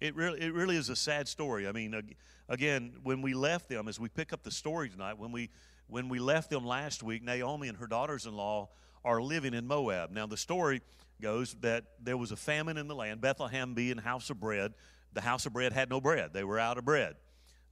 It 0.00 0.14
really, 0.16 0.40
it 0.40 0.54
really 0.54 0.76
is 0.76 0.88
a 0.88 0.96
sad 0.96 1.28
story. 1.28 1.68
I 1.68 1.72
mean, 1.72 2.00
again, 2.48 2.94
when 3.02 3.22
we 3.22 3.34
left 3.34 3.68
them, 3.68 3.88
as 3.88 4.00
we 4.00 4.08
pick 4.08 4.32
up 4.32 4.42
the 4.42 4.50
story 4.50 4.88
tonight, 4.88 5.18
when 5.18 5.32
we 5.32 5.50
when 5.88 6.08
we 6.08 6.20
left 6.20 6.48
them 6.48 6.64
last 6.64 7.02
week, 7.02 7.22
Naomi 7.22 7.68
and 7.68 7.76
her 7.76 7.86
daughters-in-law 7.86 8.70
are 9.04 9.20
living 9.20 9.52
in 9.52 9.66
Moab. 9.66 10.10
Now, 10.10 10.26
the 10.26 10.38
story 10.38 10.80
goes 11.20 11.54
that 11.60 11.84
there 12.02 12.16
was 12.16 12.32
a 12.32 12.36
famine 12.36 12.78
in 12.78 12.88
the 12.88 12.94
land. 12.94 13.20
Bethlehem 13.20 13.74
being 13.74 13.98
house 13.98 14.30
of 14.30 14.40
bread, 14.40 14.72
the 15.12 15.20
house 15.20 15.44
of 15.44 15.52
bread 15.52 15.72
had 15.72 15.90
no 15.90 16.00
bread; 16.00 16.32
they 16.32 16.44
were 16.44 16.58
out 16.58 16.78
of 16.78 16.84
bread. 16.84 17.16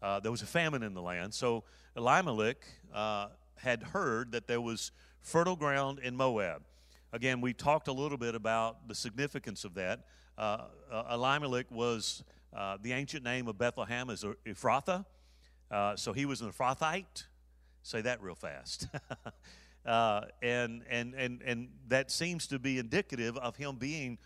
Uh, 0.02 0.20
there 0.20 0.30
was 0.30 0.42
a 0.42 0.46
famine 0.46 0.82
in 0.82 0.92
the 0.92 1.02
land, 1.02 1.32
so 1.32 1.64
Elimelech 1.96 2.58
uh, 2.92 3.28
had 3.62 3.82
heard 3.82 4.32
that 4.32 4.46
there 4.46 4.60
was 4.60 4.92
fertile 5.20 5.56
ground 5.56 5.98
in 6.00 6.16
Moab. 6.16 6.62
Again, 7.12 7.40
we 7.40 7.52
talked 7.52 7.88
a 7.88 7.92
little 7.92 8.18
bit 8.18 8.34
about 8.34 8.88
the 8.88 8.94
significance 8.94 9.64
of 9.64 9.74
that. 9.74 10.06
Uh, 10.38 10.64
uh, 10.90 11.04
Elimelech 11.12 11.70
was 11.70 12.22
uh, 12.56 12.78
the 12.80 12.92
ancient 12.92 13.24
name 13.24 13.48
of 13.48 13.58
Bethlehem 13.58 14.10
is 14.10 14.24
Ephrathah. 14.46 15.04
Uh, 15.70 15.96
so 15.96 16.12
he 16.12 16.24
was 16.24 16.40
an 16.40 16.50
Ephrathite. 16.50 17.24
Say 17.82 18.00
that 18.02 18.22
real 18.22 18.34
fast. 18.34 18.86
uh, 19.86 20.22
and, 20.42 20.82
and, 20.88 21.14
and, 21.14 21.42
and 21.42 21.68
that 21.88 22.10
seems 22.10 22.46
to 22.48 22.58
be 22.58 22.78
indicative 22.78 23.36
of 23.38 23.56
him 23.56 23.76
being 23.76 24.18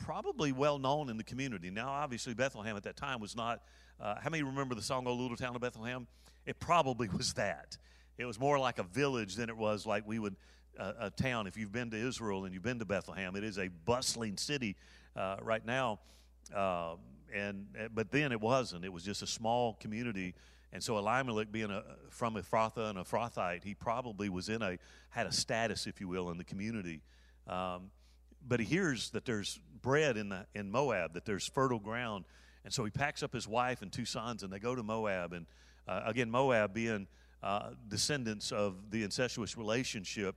probably 0.00 0.52
well 0.52 0.78
known 0.78 1.08
in 1.08 1.16
the 1.16 1.24
community. 1.24 1.70
Now, 1.70 1.88
obviously, 1.88 2.34
Bethlehem 2.34 2.76
at 2.76 2.82
that 2.84 2.96
time 2.96 3.20
was 3.20 3.36
not. 3.36 3.62
Uh, 4.00 4.16
how 4.20 4.28
many 4.28 4.42
remember 4.42 4.74
the 4.74 4.82
song, 4.82 5.06
O 5.06 5.14
Little 5.14 5.36
Town 5.36 5.54
of 5.54 5.62
Bethlehem? 5.62 6.06
It 6.46 6.58
probably 6.60 7.08
was 7.16 7.34
that. 7.34 7.76
It 8.18 8.26
was 8.26 8.38
more 8.38 8.58
like 8.58 8.78
a 8.78 8.84
village 8.84 9.34
than 9.34 9.48
it 9.48 9.56
was 9.56 9.86
like 9.86 10.06
we 10.06 10.18
would, 10.18 10.36
uh, 10.78 10.92
a 11.00 11.10
town. 11.10 11.46
If 11.46 11.56
you've 11.56 11.72
been 11.72 11.90
to 11.90 11.96
Israel 11.96 12.44
and 12.44 12.54
you've 12.54 12.62
been 12.62 12.78
to 12.78 12.84
Bethlehem, 12.84 13.36
it 13.36 13.44
is 13.44 13.58
a 13.58 13.68
bustling 13.68 14.36
city 14.36 14.76
uh, 15.16 15.36
right 15.42 15.64
now. 15.64 16.00
Uh, 16.54 16.94
and 17.34 17.66
but 17.94 18.12
then 18.12 18.32
it 18.32 18.40
wasn't. 18.40 18.84
It 18.84 18.92
was 18.92 19.02
just 19.02 19.22
a 19.22 19.26
small 19.26 19.74
community. 19.74 20.34
And 20.72 20.82
so 20.82 20.98
Elimelech, 20.98 21.52
being 21.52 21.70
a, 21.70 21.82
from 22.10 22.34
Ephrathah 22.34 22.90
and 22.90 22.98
Ephrathite, 22.98 23.64
he 23.64 23.74
probably 23.74 24.28
was 24.28 24.48
in 24.48 24.62
a 24.62 24.78
had 25.10 25.26
a 25.26 25.32
status, 25.32 25.86
if 25.86 26.00
you 26.00 26.08
will, 26.08 26.30
in 26.30 26.38
the 26.38 26.44
community. 26.44 27.00
Um, 27.46 27.90
but 28.46 28.60
he 28.60 28.66
hears 28.66 29.10
that 29.10 29.24
there's 29.24 29.58
bread 29.82 30.16
in 30.16 30.28
the 30.28 30.46
in 30.54 30.70
Moab, 30.70 31.14
that 31.14 31.24
there's 31.24 31.48
fertile 31.48 31.78
ground, 31.78 32.24
and 32.64 32.72
so 32.72 32.84
he 32.84 32.90
packs 32.90 33.22
up 33.22 33.32
his 33.32 33.48
wife 33.48 33.82
and 33.82 33.92
two 33.92 34.04
sons, 34.04 34.42
and 34.42 34.52
they 34.52 34.58
go 34.58 34.74
to 34.74 34.82
Moab. 34.82 35.32
And 35.32 35.46
uh, 35.88 36.02
again, 36.06 36.30
Moab 36.30 36.74
being 36.74 37.06
uh, 37.44 37.70
descendants 37.88 38.52
of 38.52 38.90
the 38.90 39.02
incestuous 39.02 39.56
relationship 39.56 40.34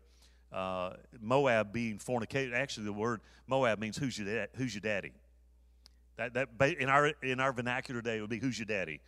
uh, 0.52 0.92
Moab 1.22 1.72
being 1.72 1.98
fornicated. 1.98 2.54
Actually, 2.54 2.86
the 2.86 2.94
word 2.94 3.22
Moab 3.48 3.80
means 3.80 3.98
who's 3.98 4.18
your, 4.18 4.28
dad, 4.28 4.50
who's 4.56 4.74
your 4.74 4.82
daddy. 4.82 5.14
That, 6.18 6.34
that 6.34 6.50
in 6.80 6.90
our 6.90 7.08
in 7.24 7.40
our 7.40 7.54
vernacular 7.54 8.02
today, 8.02 8.20
would 8.20 8.30
be 8.30 8.40
who's 8.40 8.60
your 8.60 8.66
daddy. 8.66 9.00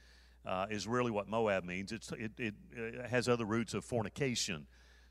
Uh, 0.46 0.66
is 0.70 0.88
really 0.88 1.12
what 1.12 1.28
Moab 1.28 1.66
means. 1.66 1.92
It's, 1.92 2.12
it, 2.14 2.32
it, 2.38 2.54
it, 2.72 3.10
has 3.10 3.28
other 3.28 3.44
roots 3.44 3.74
of 3.74 3.84
fornication. 3.84 4.66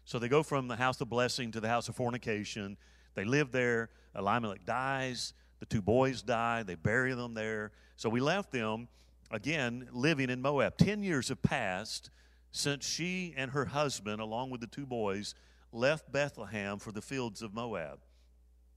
So 0.07 0.19
they 0.19 0.29
go 0.29 0.43
from 0.43 0.69
the 0.69 0.77
house 0.77 0.99
of 1.03 1.11
blessing 1.11 1.53
to 1.53 1.61
the 1.61 1.69
house 1.69 1.89
of 1.91 1.95
fornication. 1.95 2.79
They 3.15 3.27
live 3.27 3.53
there. 3.53 3.91
Elimelech 4.17 4.65
dies. 4.65 5.35
The 5.61 5.67
two 5.67 5.83
boys 5.83 6.23
die. 6.23 6.63
They 6.63 6.77
bury 6.77 7.13
them 7.15 7.35
there. 7.35 7.73
So 7.97 8.09
we 8.09 8.21
left 8.21 8.53
them, 8.53 8.89
again, 9.31 9.89
living 9.93 10.31
in 10.31 10.41
Moab. 10.41 10.79
Ten 10.79 11.03
years 11.03 11.29
have 11.29 11.43
passed 11.43 12.11
since 12.59 12.85
she 12.85 13.33
and 13.37 13.53
her 13.53 13.67
husband, 13.67 14.21
along 14.21 14.51
with 14.51 14.61
the 14.61 14.67
two 14.67 14.85
boys, 14.85 15.35
left 15.73 16.11
Bethlehem 16.11 16.79
for 16.79 16.91
the 16.91 17.01
fields 17.01 17.41
of 17.41 17.55
Moab. 17.55 18.01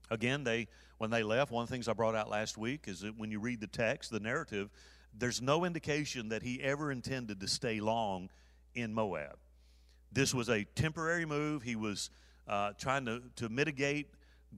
Again, 0.08 0.44
they 0.44 0.68
when 0.98 1.10
they 1.10 1.24
left, 1.24 1.50
one 1.50 1.64
of 1.64 1.68
the 1.68 1.74
things 1.74 1.88
I 1.88 1.92
brought 1.92 2.14
out 2.14 2.30
last 2.30 2.56
week 2.56 2.84
is 2.86 3.00
that 3.00 3.18
when 3.18 3.32
you 3.32 3.40
read 3.40 3.60
the 3.60 3.66
text, 3.66 4.12
the 4.12 4.20
narrative, 4.20 4.70
there's 5.18 5.42
no 5.42 5.64
indication 5.64 6.28
that 6.28 6.44
he 6.44 6.62
ever 6.62 6.92
intended 6.92 7.40
to 7.40 7.48
stay 7.48 7.80
long 7.80 8.30
in 8.76 8.94
Moab. 8.94 9.36
This 10.12 10.32
was 10.32 10.48
a 10.48 10.62
temporary 10.76 11.26
move. 11.26 11.64
He 11.64 11.74
was 11.74 12.10
uh, 12.46 12.74
trying 12.78 13.06
to, 13.06 13.20
to 13.36 13.48
mitigate 13.48 14.10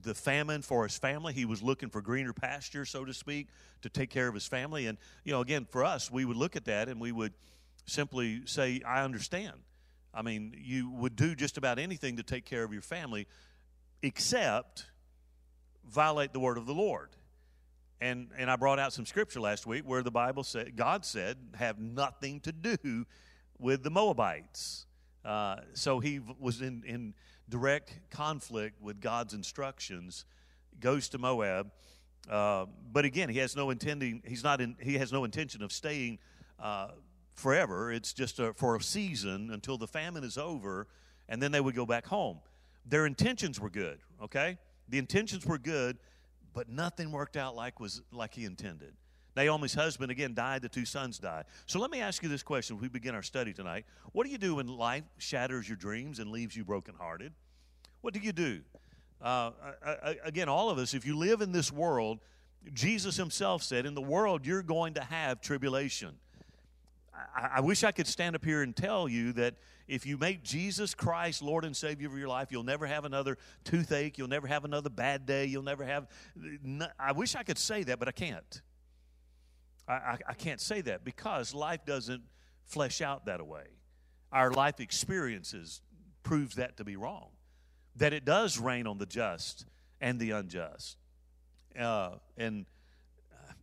the 0.03 0.15
famine 0.15 0.61
for 0.61 0.83
his 0.83 0.99
family. 0.99 1.33
He 1.33 1.47
was 1.47 1.63
looking 1.63 1.89
for 1.89 2.03
greener 2.03 2.35
pasture, 2.35 2.85
so 2.85 3.07
to 3.07 3.15
speak, 3.15 3.49
to 3.81 3.89
take 3.89 4.11
care 4.11 4.29
of 4.29 4.35
his 4.35 4.47
family. 4.47 4.87
And, 4.87 4.99
you 5.25 5.33
know, 5.33 5.41
again, 5.41 5.67
for 5.71 5.83
us, 5.83 6.11
we 6.11 6.27
would 6.27 6.37
look 6.37 6.57
at 6.57 6.67
that 6.67 6.91
and 6.91 7.01
we 7.01 7.11
would 7.11 7.33
simply 7.87 8.43
say, 8.47 8.81
I 8.87 9.03
understand. 9.03 9.57
I 10.13 10.23
mean, 10.23 10.55
you 10.57 10.91
would 10.91 11.17
do 11.17 11.35
just 11.35 11.59
about 11.59 11.79
anything 11.79 12.17
to 12.17 12.23
take 12.23 12.45
care 12.45 12.63
of 12.63 12.73
your 12.73 12.83
family 12.83 13.27
except 14.03 14.87
violate 15.89 16.33
the 16.33 16.41
word 16.41 16.59
of 16.59 16.67
the 16.67 16.75
Lord. 16.75 17.11
And, 18.01 18.29
and 18.37 18.51
I 18.51 18.57
brought 18.57 18.79
out 18.79 18.93
some 18.93 19.07
scripture 19.07 19.41
last 19.41 19.67
week 19.67 19.83
where 19.85 20.03
the 20.03 20.11
Bible 20.11 20.45
said, 20.45 20.77
God 20.77 21.05
said, 21.05 21.37
have 21.55 21.79
nothing 21.79 22.41
to 22.41 22.53
do 22.53 23.07
with 23.59 23.83
the 23.83 23.91
Moabites. 23.91 24.87
Uh, 25.25 25.57
so 25.73 26.01
he 26.01 26.21
was 26.39 26.61
in, 26.61 26.83
in 26.87 27.15
direct 27.49 27.99
conflict 28.11 28.81
with 28.81 29.01
God's 29.01 29.33
instructions, 29.33 30.25
goes 30.81 31.09
to 31.11 31.19
Moab. 31.19 31.71
Uh, 32.29 32.67
but 32.93 33.05
again, 33.05 33.29
he 33.29 33.39
has 33.39 33.57
no 33.57 33.71
intending. 33.71 34.23
He's 34.27 34.45
not 34.45 34.61
in. 34.61 34.77
He 34.81 34.95
has 34.99 35.13
no 35.13 35.25
intention 35.25 35.63
of 35.63 35.73
staying 35.73 36.19
uh, 36.59 36.89
forever. 37.35 37.93
It's 37.93 38.13
just 38.13 38.39
a, 38.39 38.53
for 38.55 38.77
a 38.77 38.83
season 38.83 39.51
until 39.53 39.79
the 39.79 39.87
famine 39.87 40.25
is 40.25 40.39
over, 40.39 40.87
and 41.29 41.43
then 41.43 41.53
they 41.53 41.61
would 41.61 41.75
go 41.75 41.87
back 41.87 42.07
home. 42.07 42.39
Their 42.87 43.07
intentions 43.07 43.61
were 43.61 43.71
good. 43.71 43.99
Okay, 44.23 44.59
the 44.89 44.99
intentions 44.99 45.45
were 45.45 45.59
good, 45.59 45.99
but 46.53 46.69
nothing 46.69 47.13
worked 47.13 47.37
out 47.37 47.55
like 47.57 47.81
was 47.81 48.03
like 48.13 48.35
he 48.35 48.45
intended. 48.45 48.95
Naomi's 49.37 49.75
husband 49.75 50.13
again 50.13 50.35
died, 50.35 50.63
the 50.63 50.69
two 50.69 50.85
sons 50.85 51.19
died. 51.19 51.45
So 51.67 51.81
let 51.81 51.91
me 51.91 52.01
ask 52.01 52.23
you 52.23 52.29
this 52.29 52.43
question 52.43 52.79
we 52.79 52.89
begin 52.89 53.15
our 53.15 53.23
study 53.23 53.53
tonight. 53.53 53.85
What 54.13 54.25
do 54.25 54.31
you 54.31 54.39
do 54.39 54.57
when 54.57 54.69
life 54.69 55.05
shatters 55.19 55.69
your 55.69 55.77
dreams 55.77 56.21
and 56.21 56.31
leaves 56.31 56.55
you 56.55 56.65
brokenhearted? 56.65 57.33
What 58.01 58.15
do 58.15 58.21
you 58.21 58.33
do? 58.33 58.61
Uh, 59.21 59.51
I, 59.85 60.17
again, 60.25 60.49
all 60.49 60.71
of 60.71 60.79
us, 60.79 60.95
if 60.95 61.07
you 61.07 61.17
live 61.17 61.41
in 61.41 61.51
this 61.51 61.73
world, 61.73 62.21
Jesus 62.73 63.17
himself 63.17 63.63
said, 63.63 63.87
In 63.87 63.95
the 63.95 64.03
world, 64.03 64.47
you're 64.47 64.63
going 64.63 64.95
to 64.95 65.03
have 65.03 65.41
tribulation. 65.41 66.17
I, 67.35 67.51
I 67.57 67.61
wish 67.61 67.85
I 67.85 67.93
could 67.93 68.07
stand 68.07 68.37
up 68.37 68.45
here 68.45 68.63
and 68.63 68.75
tell 68.75 69.09
you 69.09 69.33
that 69.35 69.55
if 69.87 70.07
you 70.07 70.17
make 70.17 70.43
Jesus 70.43 70.95
Christ 70.95 71.43
Lord 71.43 71.65
and 71.65 71.77
Savior 71.77 72.09
of 72.09 72.19
your 72.19 72.29
life, 72.29 72.49
you'll 72.51 72.63
never 72.65 72.87
have 72.87 73.05
another 73.05 73.39
toothache, 73.65 74.19
you'll 74.19 74.29
never 74.29 74.47
have 74.47 74.65
another 74.65 74.91
bad 74.91 75.27
day, 75.27 75.45
you'll 75.45 75.63
never 75.63 75.85
have. 75.85 76.09
I 76.99 77.13
wish 77.13 77.35
I 77.35 77.43
could 77.43 77.59
say 77.59 77.83
that, 77.85 77.99
but 77.99 78.09
I 78.09 78.13
can't. 78.13 78.63
I, 79.87 79.93
I, 79.93 80.19
I 80.29 80.35
can't 80.35 80.61
say 80.61 80.81
that 80.83 81.05
because 81.05 81.55
life 81.55 81.85
doesn't 81.85 82.23
flesh 82.65 83.01
out 83.01 83.27
that 83.27 83.47
way. 83.47 83.67
Our 84.33 84.51
life 84.51 84.81
experiences 84.81 85.83
proves 86.23 86.57
that 86.57 86.79
to 86.79 86.85
be 86.85 86.97
wrong. 86.97 87.29
That 87.97 88.13
it 88.13 88.25
does 88.25 88.59
rain 88.59 88.87
on 88.87 88.99
the 88.99 89.07
just 89.07 89.67
and 90.01 90.19
the 90.19 90.33
unjust. 90.33 90.97
Uh, 91.79 92.17
and 92.37 92.67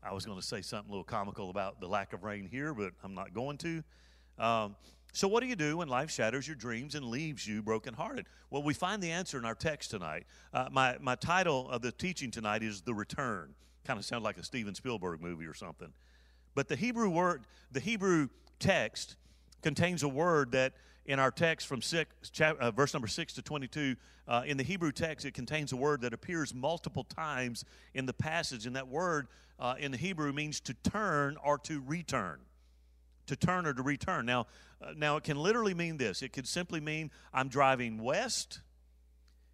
I 0.04 0.14
was 0.14 0.26
going 0.26 0.40
to 0.40 0.46
say 0.46 0.62
something 0.62 0.90
a 0.90 0.92
little 0.92 1.04
comical 1.04 1.50
about 1.50 1.80
the 1.80 1.88
lack 1.88 2.14
of 2.14 2.24
rain 2.24 2.48
here, 2.50 2.74
but 2.74 2.94
I'm 3.04 3.14
not 3.14 3.34
going 3.34 3.58
to. 3.60 3.84
Um, 4.40 4.76
so, 5.14 5.28
what 5.28 5.42
do 5.42 5.48
you 5.48 5.56
do 5.56 5.78
when 5.78 5.90
life 5.90 6.10
shatters 6.10 6.48
your 6.48 6.56
dreams 6.56 6.96
and 6.96 7.06
leaves 7.06 7.46
you 7.46 7.62
brokenhearted? 7.62 8.26
Well, 8.50 8.64
we 8.64 8.74
find 8.74 9.04
the 9.04 9.12
answer 9.12 9.38
in 9.38 9.46
our 9.46 9.56
text 9.56 9.92
tonight. 9.92 10.26
Uh, 10.54 10.70
my, 10.72 10.98
my 11.02 11.16
title 11.16 11.70
of 11.70 11.82
the 11.82 11.92
teaching 11.92 12.32
tonight 12.32 12.64
is 12.64 12.82
The 12.82 12.94
Return. 12.94 13.54
Kind 13.84 14.00
of 14.00 14.06
sounds 14.06 14.24
like 14.24 14.38
a 14.38 14.44
Steven 14.44 14.74
Spielberg 14.74 15.22
movie 15.22 15.46
or 15.46 15.54
something. 15.54 15.92
But 16.56 16.68
the 16.68 16.76
Hebrew 16.76 17.10
word, 17.10 17.44
the 17.72 17.80
Hebrew 17.80 18.30
text 18.60 19.18
contains 19.62 20.02
a 20.02 20.08
word 20.08 20.54
that 20.54 20.74
in 21.06 21.20
our 21.20 21.32
text 21.32 21.68
from 21.68 21.82
six, 21.82 22.14
uh, 22.40 22.72
verse 22.72 22.94
number 22.94 23.08
6 23.08 23.34
to 23.34 23.42
22, 23.42 23.96
uh, 24.28 24.44
in 24.46 24.58
the 24.58 24.64
Hebrew 24.64 24.92
text, 24.92 25.26
it 25.26 25.34
contains 25.34 25.72
a 25.72 25.76
word 25.76 26.02
that 26.02 26.14
appears 26.14 26.54
multiple 26.54 27.04
times 27.04 27.66
in 27.94 28.06
the 28.06 28.14
passage. 28.14 28.66
And 28.66 28.76
that 28.76 28.88
word 28.88 29.28
uh, 29.60 29.76
in 29.80 29.92
the 29.92 29.98
Hebrew 29.98 30.32
means 30.32 30.60
to 30.62 30.74
turn 30.74 31.38
or 31.44 31.58
to 31.60 31.82
return. 31.86 32.40
To 33.28 33.36
turn 33.36 33.66
or 33.66 33.74
to 33.74 33.82
return. 33.82 34.26
Now, 34.26 34.48
uh, 34.82 34.94
now, 34.96 35.16
it 35.18 35.24
can 35.24 35.38
literally 35.38 35.74
mean 35.74 35.98
this 35.98 36.22
it 36.22 36.34
could 36.34 36.48
simply 36.48 36.80
mean 36.80 37.12
I'm 37.34 37.50
driving 37.50 38.02
west 38.02 38.62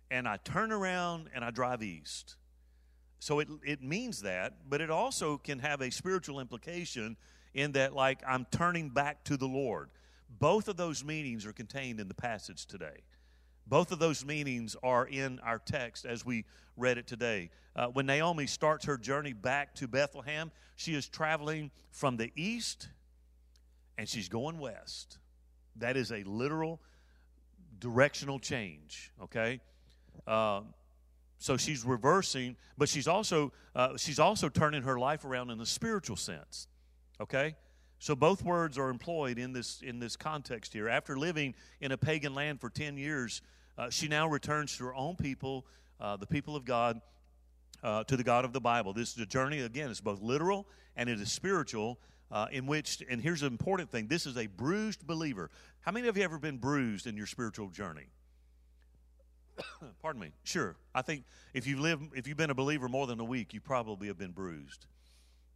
and 0.09 0.27
I 0.27 0.37
turn 0.37 0.71
around 0.71 1.29
and 1.33 1.43
I 1.43 1.51
drive 1.51 1.83
east. 1.83 2.35
So 3.19 3.39
it, 3.39 3.47
it 3.65 3.81
means 3.81 4.21
that, 4.21 4.69
but 4.69 4.79
it 4.79 4.89
also 4.89 5.37
can 5.37 5.59
have 5.59 5.81
a 5.81 5.91
spiritual 5.91 6.39
implication 6.39 7.17
in 7.53 7.71
that, 7.73 7.93
like, 7.93 8.19
I'm 8.25 8.45
turning 8.51 8.89
back 8.89 9.23
to 9.25 9.37
the 9.37 9.47
Lord. 9.47 9.89
Both 10.29 10.67
of 10.67 10.77
those 10.77 11.03
meanings 11.03 11.45
are 11.45 11.53
contained 11.53 11.99
in 11.99 12.07
the 12.07 12.13
passage 12.13 12.65
today. 12.65 13.03
Both 13.65 13.91
of 13.91 13.99
those 13.99 14.25
meanings 14.25 14.75
are 14.81 15.05
in 15.05 15.39
our 15.39 15.59
text 15.59 16.05
as 16.05 16.25
we 16.25 16.45
read 16.77 16.97
it 16.97 17.07
today. 17.07 17.49
Uh, 17.75 17.87
when 17.87 18.05
Naomi 18.05 18.47
starts 18.47 18.85
her 18.85 18.97
journey 18.97 19.33
back 19.33 19.75
to 19.75 19.87
Bethlehem, 19.87 20.51
she 20.75 20.93
is 20.93 21.07
traveling 21.07 21.71
from 21.91 22.17
the 22.17 22.31
east 22.35 22.87
and 23.97 24.07
she's 24.07 24.29
going 24.29 24.59
west. 24.59 25.17
That 25.77 25.97
is 25.97 26.11
a 26.11 26.23
literal 26.23 26.81
directional 27.79 28.39
change, 28.39 29.11
okay? 29.23 29.59
Um, 30.25 30.73
so 31.39 31.57
she's 31.57 31.85
reversing, 31.85 32.55
but 32.77 32.89
she's 32.89 33.07
also 33.07 33.51
uh, 33.75 33.95
she's 33.97 34.19
also 34.19 34.49
turning 34.49 34.83
her 34.83 34.97
life 34.97 35.23
around 35.23 35.51
in 35.51 35.57
the 35.57 35.65
spiritual 35.65 36.15
sense. 36.15 36.67
Okay, 37.19 37.55
so 37.99 38.15
both 38.15 38.43
words 38.43 38.77
are 38.77 38.89
employed 38.89 39.37
in 39.37 39.53
this 39.53 39.81
in 39.81 39.99
this 39.99 40.15
context 40.15 40.73
here. 40.73 40.87
After 40.87 41.17
living 41.17 41.55
in 41.81 41.91
a 41.91 41.97
pagan 41.97 42.33
land 42.33 42.61
for 42.61 42.69
ten 42.69 42.97
years, 42.97 43.41
uh, 43.77 43.89
she 43.89 44.07
now 44.07 44.27
returns 44.27 44.77
to 44.77 44.85
her 44.85 44.95
own 44.95 45.15
people, 45.15 45.65
uh, 45.99 46.17
the 46.17 46.27
people 46.27 46.55
of 46.55 46.65
God, 46.65 47.01
uh, 47.83 48.03
to 48.05 48.17
the 48.17 48.23
God 48.23 48.45
of 48.45 48.53
the 48.53 48.61
Bible. 48.61 48.93
This 48.93 49.13
is 49.13 49.19
a 49.19 49.25
journey 49.25 49.61
again. 49.61 49.89
It's 49.89 50.01
both 50.01 50.21
literal 50.21 50.67
and 50.95 51.09
it 51.09 51.19
is 51.19 51.31
spiritual. 51.31 51.99
Uh, 52.29 52.45
in 52.51 52.67
which, 52.67 53.01
and 53.09 53.21
here's 53.21 53.41
an 53.41 53.47
important 53.47 53.89
thing: 53.89 54.07
this 54.07 54.25
is 54.25 54.37
a 54.37 54.47
bruised 54.47 55.07
believer. 55.07 55.49
How 55.79 55.93
many 55.93 56.09
of 56.09 56.17
you 56.17 56.23
ever 56.23 56.37
been 56.37 56.57
bruised 56.57 57.07
in 57.07 57.15
your 57.15 57.25
spiritual 57.25 57.69
journey? 57.69 58.07
pardon 60.01 60.21
me. 60.21 60.31
Sure. 60.43 60.75
I 60.93 61.01
think 61.01 61.23
if 61.53 61.67
you've 61.67 61.79
lived, 61.79 62.15
if 62.15 62.27
you've 62.27 62.37
been 62.37 62.49
a 62.49 62.55
believer 62.55 62.87
more 62.87 63.07
than 63.07 63.19
a 63.19 63.23
week, 63.23 63.53
you 63.53 63.61
probably 63.61 64.07
have 64.07 64.17
been 64.17 64.31
bruised. 64.31 64.85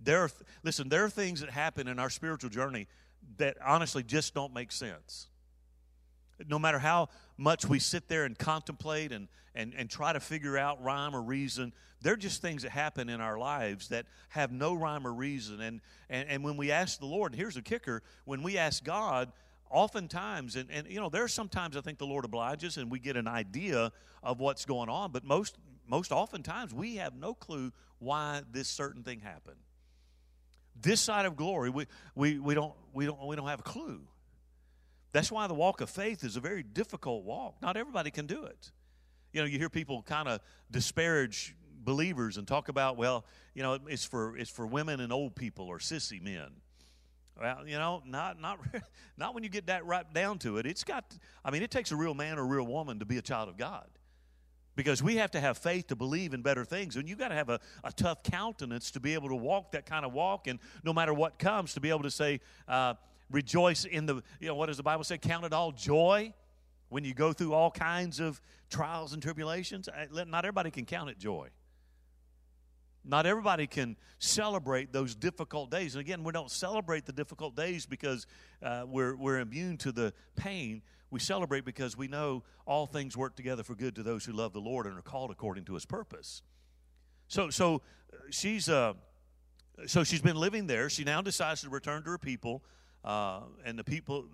There 0.04 0.24
are, 0.24 0.32
listen, 0.64 0.90
there 0.90 1.04
are 1.04 1.10
things 1.10 1.42
that 1.42 1.50
happen 1.50 1.88
in 1.88 2.00
our 2.00 2.10
spiritual 2.10 2.50
journey 2.50 2.88
that 3.38 3.58
honestly 3.66 4.04
just 4.04 4.34
don't 4.34 4.54
make 4.54 4.72
sense. 4.72 5.28
No 6.48 6.58
matter 6.58 6.80
how 6.80 7.10
much 7.38 7.66
we 7.66 7.78
sit 7.78 8.08
there 8.08 8.26
and 8.26 8.38
contemplate 8.38 9.12
and, 9.12 9.28
and, 9.54 9.74
and 9.76 9.90
try 9.90 10.12
to 10.12 10.20
figure 10.20 10.58
out 10.58 10.84
rhyme 10.84 11.16
or 11.16 11.22
reason, 11.22 11.72
they're 12.02 12.16
just 12.16 12.42
things 12.42 12.64
that 12.64 12.72
happen 12.72 13.10
in 13.10 13.22
our 13.22 13.38
lives 13.38 13.90
that 13.90 14.08
have 14.30 14.52
no 14.52 14.74
rhyme 14.74 15.06
or 15.06 15.14
reason. 15.14 15.62
And, 15.62 15.82
and, 16.10 16.28
and 16.30 16.44
when 16.44 16.58
we 16.58 16.72
ask 16.72 17.00
the 17.00 17.06
Lord, 17.06 17.34
and 17.34 17.40
here's 17.40 17.56
the 17.56 17.62
kicker 17.62 18.02
when 18.26 18.42
we 18.42 18.58
ask 18.58 18.84
God, 18.84 19.32
oftentimes, 19.70 20.56
and, 20.56 20.70
and 20.72 20.88
you 20.88 21.00
know, 21.00 21.10
there 21.10 21.24
are 21.24 21.28
sometimes 21.28 21.78
I 21.78 21.82
think 21.82 22.00
the 22.00 22.08
Lord 22.08 22.26
obliges 22.26 22.78
and 22.78 22.90
we 22.90 22.98
get 22.98 23.18
an 23.18 23.28
idea 23.28 23.92
of 24.24 24.40
what's 24.40 24.66
going 24.66 24.90
on, 24.90 25.12
but 25.12 25.24
most 25.24 25.58
most 25.88 26.12
oftentimes 26.12 26.74
we 26.74 26.96
have 26.96 27.16
no 27.16 27.34
clue 27.34 27.72
why 28.00 28.42
this 28.52 28.68
certain 28.70 29.04
thing 29.04 29.20
happened. 29.20 29.58
This 30.82 31.02
side 31.02 31.26
of 31.26 31.36
glory, 31.36 31.70
we, 31.70 31.86
we, 32.16 32.40
we, 32.40 32.54
don't, 32.54 32.74
we, 32.94 33.06
don't, 33.06 33.26
we 33.26 33.36
don't 33.36 33.48
have 33.48 33.60
a 33.60 33.64
clue. 33.64 34.02
That's 35.12 35.32
why 35.32 35.48
the 35.48 35.54
walk 35.54 35.82
of 35.82 35.90
faith 35.90 36.24
is 36.24 36.38
a 36.38 36.40
very 36.40 36.64
difficult 36.64 37.24
walk. 37.24 37.56
Not 37.62 37.78
everybody 37.78 38.12
can 38.12 38.28
do 38.28 38.44
it. 38.46 38.72
You 39.34 39.42
know, 39.42 39.48
you 39.48 39.60
hear 39.60 39.70
people 39.70 40.02
kind 40.04 40.28
of 40.28 40.40
disparage 40.70 41.56
believers 41.84 42.38
and 42.38 42.48
talk 42.48 42.70
about, 42.70 42.98
well, 42.98 43.26
you 43.54 43.64
know, 43.64 43.78
it's 43.88 44.06
for 44.06 44.38
it's 44.38 44.50
for 44.50 44.66
women 44.66 45.00
and 45.00 45.12
old 45.12 45.36
people 45.36 45.68
or 45.68 45.80
sissy 45.80 46.22
men. 46.22 46.52
Well, 47.40 47.68
you 47.68 47.78
know, 47.78 48.04
not 48.06 48.40
not 48.40 48.60
not 49.18 49.34
when 49.34 49.44
you 49.44 49.50
get 49.50 49.68
that 49.68 49.86
right 49.86 50.12
down 50.14 50.40
to 50.40 50.58
it. 50.58 50.66
It's 50.66 50.84
got. 50.84 51.06
I 51.44 51.52
mean, 51.52 51.64
it 51.64 51.72
takes 51.72 51.92
a 51.92 51.96
real 51.96 52.14
man 52.14 52.38
or 52.38 52.44
a 52.44 52.48
real 52.48 52.68
woman 52.68 53.00
to 53.00 53.06
be 53.06 53.18
a 53.18 53.22
child 53.22 53.50
of 53.50 53.58
God, 53.58 53.88
because 54.76 55.04
we 55.04 55.18
have 55.18 55.32
to 55.32 55.40
have 55.40 55.58
faith 55.58 55.88
to 55.88 55.96
believe 55.96 56.34
in 56.34 56.42
better 56.42 56.64
things, 56.64 56.96
and 56.96 57.08
you 57.08 57.16
got 57.16 57.30
to 57.30 57.36
have 57.36 57.50
a, 57.50 57.60
a 57.84 57.92
tough 57.92 58.24
countenance 58.24 58.92
to 58.92 59.00
be 59.00 59.14
able 59.14 59.30
to 59.30 59.36
walk 59.36 59.72
that 59.72 59.86
kind 59.86 60.06
of 60.06 60.14
walk, 60.14 60.48
and 60.48 60.60
no 60.84 60.94
matter 60.94 61.14
what 61.14 61.40
comes, 61.40 61.74
to 61.74 61.82
be 61.82 61.90
able 61.90 62.04
to 62.04 62.12
say, 62.12 62.40
uh, 62.68 62.94
rejoice 63.30 63.86
in 63.86 64.06
the. 64.06 64.22
You 64.40 64.48
know, 64.48 64.56
what 64.56 64.68
does 64.68 64.78
the 64.78 64.84
Bible 64.84 65.04
say? 65.04 65.18
Count 65.18 65.46
it 65.46 65.54
all 65.54 65.72
joy 65.72 66.34
when 66.92 67.06
you 67.06 67.14
go 67.14 67.32
through 67.32 67.54
all 67.54 67.72
kinds 67.72 68.20
of 68.20 68.42
trials 68.70 69.14
and 69.14 69.24
tribulations, 69.24 69.88
not 70.12 70.44
everybody 70.44 70.70
can 70.70 70.84
count 70.84 71.10
it 71.10 71.18
joy. 71.18 71.48
Not 73.06 73.26
everybody 73.26 73.66
can 73.66 73.96
celebrate 74.20 74.92
those 74.92 75.16
difficult 75.16 75.72
days. 75.72 75.96
And 75.96 76.02
again, 76.02 76.22
we 76.22 76.34
don't 76.34 76.52
celebrate 76.52 77.06
the 77.06 77.14
difficult 77.14 77.56
days 77.56 77.86
because 77.86 78.28
uh, 78.62 78.84
we're, 78.86 79.16
we're 79.16 79.40
immune 79.40 79.78
to 79.78 79.94
the 79.94 80.14
pain. 80.36 80.82
We 81.12 81.20
celebrate 81.20 81.66
because 81.66 81.98
we 81.98 82.08
know 82.08 82.44
all 82.66 82.88
things 82.88 83.16
work 83.16 83.36
together 83.36 83.64
for 83.64 83.76
good 83.76 83.96
to 83.96 84.04
those 84.04 84.26
who 84.26 84.32
love 84.32 84.54
the 84.54 84.62
Lord 84.62 84.88
and 84.88 84.98
are 84.98 85.02
called 85.02 85.30
according 85.30 85.66
to 85.66 85.74
his 85.74 85.86
purpose. 85.86 86.42
So, 87.28 87.50
so 87.50 87.82
uh, 88.12 88.18
she's, 88.30 88.70
uh, 88.70 88.94
so 89.86 90.04
she's 90.04 90.22
been 90.22 90.38
living 90.38 90.68
there. 90.68 90.90
She 90.90 91.04
now 91.04 91.22
decides 91.22 91.62
to 91.62 91.70
return 91.70 92.04
to 92.04 92.10
her 92.12 92.18
people 92.18 92.64
uh, 93.04 93.42
and 93.66 93.78
the 93.78 93.84
people 93.84 94.26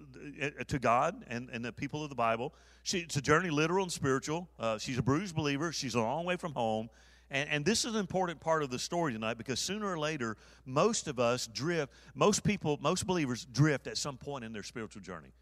uh, 0.41 0.63
to 0.67 0.79
God 0.79 1.25
and, 1.27 1.49
and 1.51 1.65
the 1.65 1.71
people 1.71 2.03
of 2.03 2.09
the 2.09 2.15
Bible. 2.15 2.53
She, 2.83 2.99
it's 2.99 3.15
a 3.17 3.21
journey, 3.21 3.49
literal 3.49 3.83
and 3.83 3.91
spiritual. 3.91 4.47
Uh, 4.59 4.77
she's 4.77 4.97
a 4.97 5.03
bruised 5.03 5.35
believer. 5.35 5.71
She's 5.71 5.95
a 5.95 6.01
long 6.01 6.25
way 6.25 6.35
from 6.35 6.53
home. 6.53 6.89
And, 7.29 7.49
and 7.49 7.65
this 7.65 7.85
is 7.85 7.93
an 7.93 7.99
important 7.99 8.39
part 8.39 8.63
of 8.63 8.69
the 8.69 8.79
story 8.79 9.13
tonight 9.13 9.37
because 9.37 9.59
sooner 9.59 9.85
or 9.85 9.99
later, 9.99 10.37
most 10.65 11.07
of 11.07 11.19
us 11.19 11.47
drift, 11.47 11.91
most 12.15 12.43
people, 12.43 12.77
most 12.81 13.05
believers 13.05 13.45
drift 13.51 13.87
at 13.87 13.97
some 13.97 14.17
point 14.17 14.45
in 14.45 14.53
their 14.53 14.63
spiritual 14.63 15.01
journey, 15.01 15.33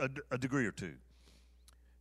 a, 0.00 0.10
a 0.30 0.38
degree 0.38 0.66
or 0.66 0.72
two. 0.72 0.94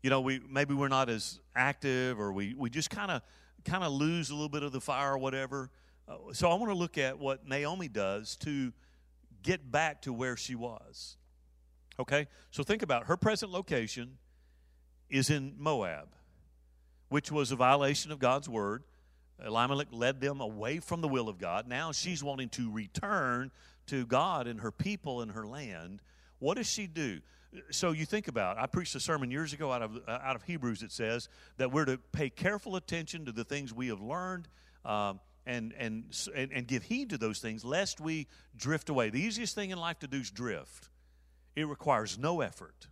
You 0.03 0.09
know, 0.09 0.21
we 0.21 0.39
maybe 0.49 0.73
we're 0.73 0.87
not 0.87 1.09
as 1.09 1.39
active 1.55 2.19
or 2.19 2.31
we, 2.31 2.53
we 2.53 2.69
just 2.69 2.89
kind 2.89 3.11
of 3.11 3.21
kind 3.65 3.83
of 3.83 3.91
lose 3.91 4.29
a 4.29 4.33
little 4.33 4.49
bit 4.49 4.63
of 4.63 4.71
the 4.71 4.81
fire 4.81 5.13
or 5.13 5.17
whatever. 5.17 5.69
Uh, 6.07 6.15
so 6.31 6.49
I 6.49 6.55
want 6.55 6.71
to 6.71 6.77
look 6.77 6.97
at 6.97 7.19
what 7.19 7.47
Naomi 7.47 7.87
does 7.87 8.35
to 8.37 8.71
get 9.43 9.71
back 9.71 10.01
to 10.03 10.13
where 10.13 10.37
she 10.37 10.55
was. 10.55 11.17
Okay? 11.99 12.27
So 12.51 12.63
think 12.63 12.81
about 12.81 13.07
her 13.07 13.17
present 13.17 13.51
location 13.51 14.17
is 15.09 15.29
in 15.29 15.55
Moab, 15.57 16.09
which 17.09 17.31
was 17.31 17.51
a 17.51 17.55
violation 17.55 18.11
of 18.11 18.19
God's 18.19 18.47
word. 18.47 18.83
Elimelech 19.45 19.87
led 19.91 20.19
them 20.21 20.41
away 20.41 20.79
from 20.79 21.01
the 21.01 21.07
will 21.07 21.29
of 21.29 21.37
God. 21.37 21.67
Now 21.67 21.91
she's 21.91 22.23
wanting 22.23 22.49
to 22.49 22.71
return 22.71 23.51
to 23.87 24.05
God 24.05 24.47
and 24.47 24.61
her 24.61 24.71
people 24.71 25.21
and 25.21 25.31
her 25.31 25.45
land. 25.45 26.01
What 26.39 26.57
does 26.57 26.67
she 26.67 26.87
do? 26.87 27.21
So 27.71 27.91
you 27.91 28.05
think 28.05 28.27
about. 28.27 28.57
It. 28.57 28.61
I 28.61 28.65
preached 28.67 28.95
a 28.95 28.99
sermon 28.99 29.31
years 29.31 29.53
ago 29.53 29.71
out 29.71 29.81
of 29.81 29.97
out 30.07 30.35
of 30.35 30.43
Hebrews. 30.43 30.83
It 30.83 30.91
says 30.91 31.29
that 31.57 31.71
we're 31.71 31.85
to 31.85 31.97
pay 31.97 32.29
careful 32.29 32.75
attention 32.75 33.25
to 33.25 33.31
the 33.31 33.43
things 33.43 33.73
we 33.73 33.87
have 33.87 34.01
learned, 34.01 34.47
um, 34.85 35.19
and, 35.45 35.73
and, 35.77 36.03
and, 36.35 36.51
and 36.51 36.67
give 36.67 36.83
heed 36.83 37.09
to 37.11 37.17
those 37.17 37.39
things 37.39 37.63
lest 37.63 37.99
we 38.01 38.27
drift 38.55 38.89
away. 38.89 39.09
The 39.09 39.21
easiest 39.21 39.55
thing 39.55 39.71
in 39.71 39.79
life 39.79 39.99
to 39.99 40.07
do 40.07 40.17
is 40.17 40.29
drift. 40.29 40.89
It 41.55 41.67
requires 41.67 42.19
no 42.19 42.41
effort. 42.41 42.87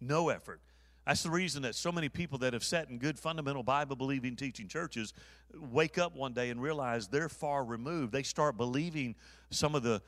No 0.00 0.28
effort. 0.28 0.60
That's 1.06 1.24
the 1.24 1.30
reason 1.30 1.62
that 1.62 1.74
so 1.74 1.90
many 1.90 2.08
people 2.08 2.38
that 2.38 2.52
have 2.52 2.62
sat 2.62 2.88
in 2.88 2.98
good 2.98 3.18
fundamental 3.18 3.64
Bible 3.64 3.96
believing 3.96 4.36
teaching 4.36 4.68
churches 4.68 5.12
wake 5.52 5.98
up 5.98 6.14
one 6.14 6.32
day 6.32 6.50
and 6.50 6.62
realize 6.62 7.08
they're 7.08 7.28
far 7.28 7.64
removed. 7.64 8.12
They 8.12 8.22
start 8.22 8.56
believing 8.56 9.16
some 9.50 9.74
of 9.74 9.82
the 9.82 10.00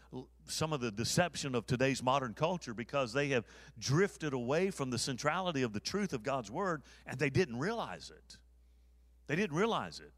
some 0.46 0.72
of 0.72 0.80
the 0.80 0.90
deception 0.90 1.54
of 1.54 1.66
today's 1.66 2.02
modern 2.02 2.35
culture 2.35 2.74
because 2.74 3.12
they 3.12 3.28
have 3.28 3.44
drifted 3.78 4.35
away 4.35 4.70
from 4.70 4.90
the 4.90 4.98
centrality 4.98 5.62
of 5.62 5.72
the 5.72 5.80
truth 5.80 6.12
of 6.12 6.22
God's 6.22 6.50
word 6.50 6.83
and 7.07 7.18
they 7.18 7.30
didn't 7.30 7.59
realize 7.59 8.12
it. 8.14 8.38
They 9.26 9.37
didn't 9.37 9.57
realize 9.57 10.00
it. 10.00 10.12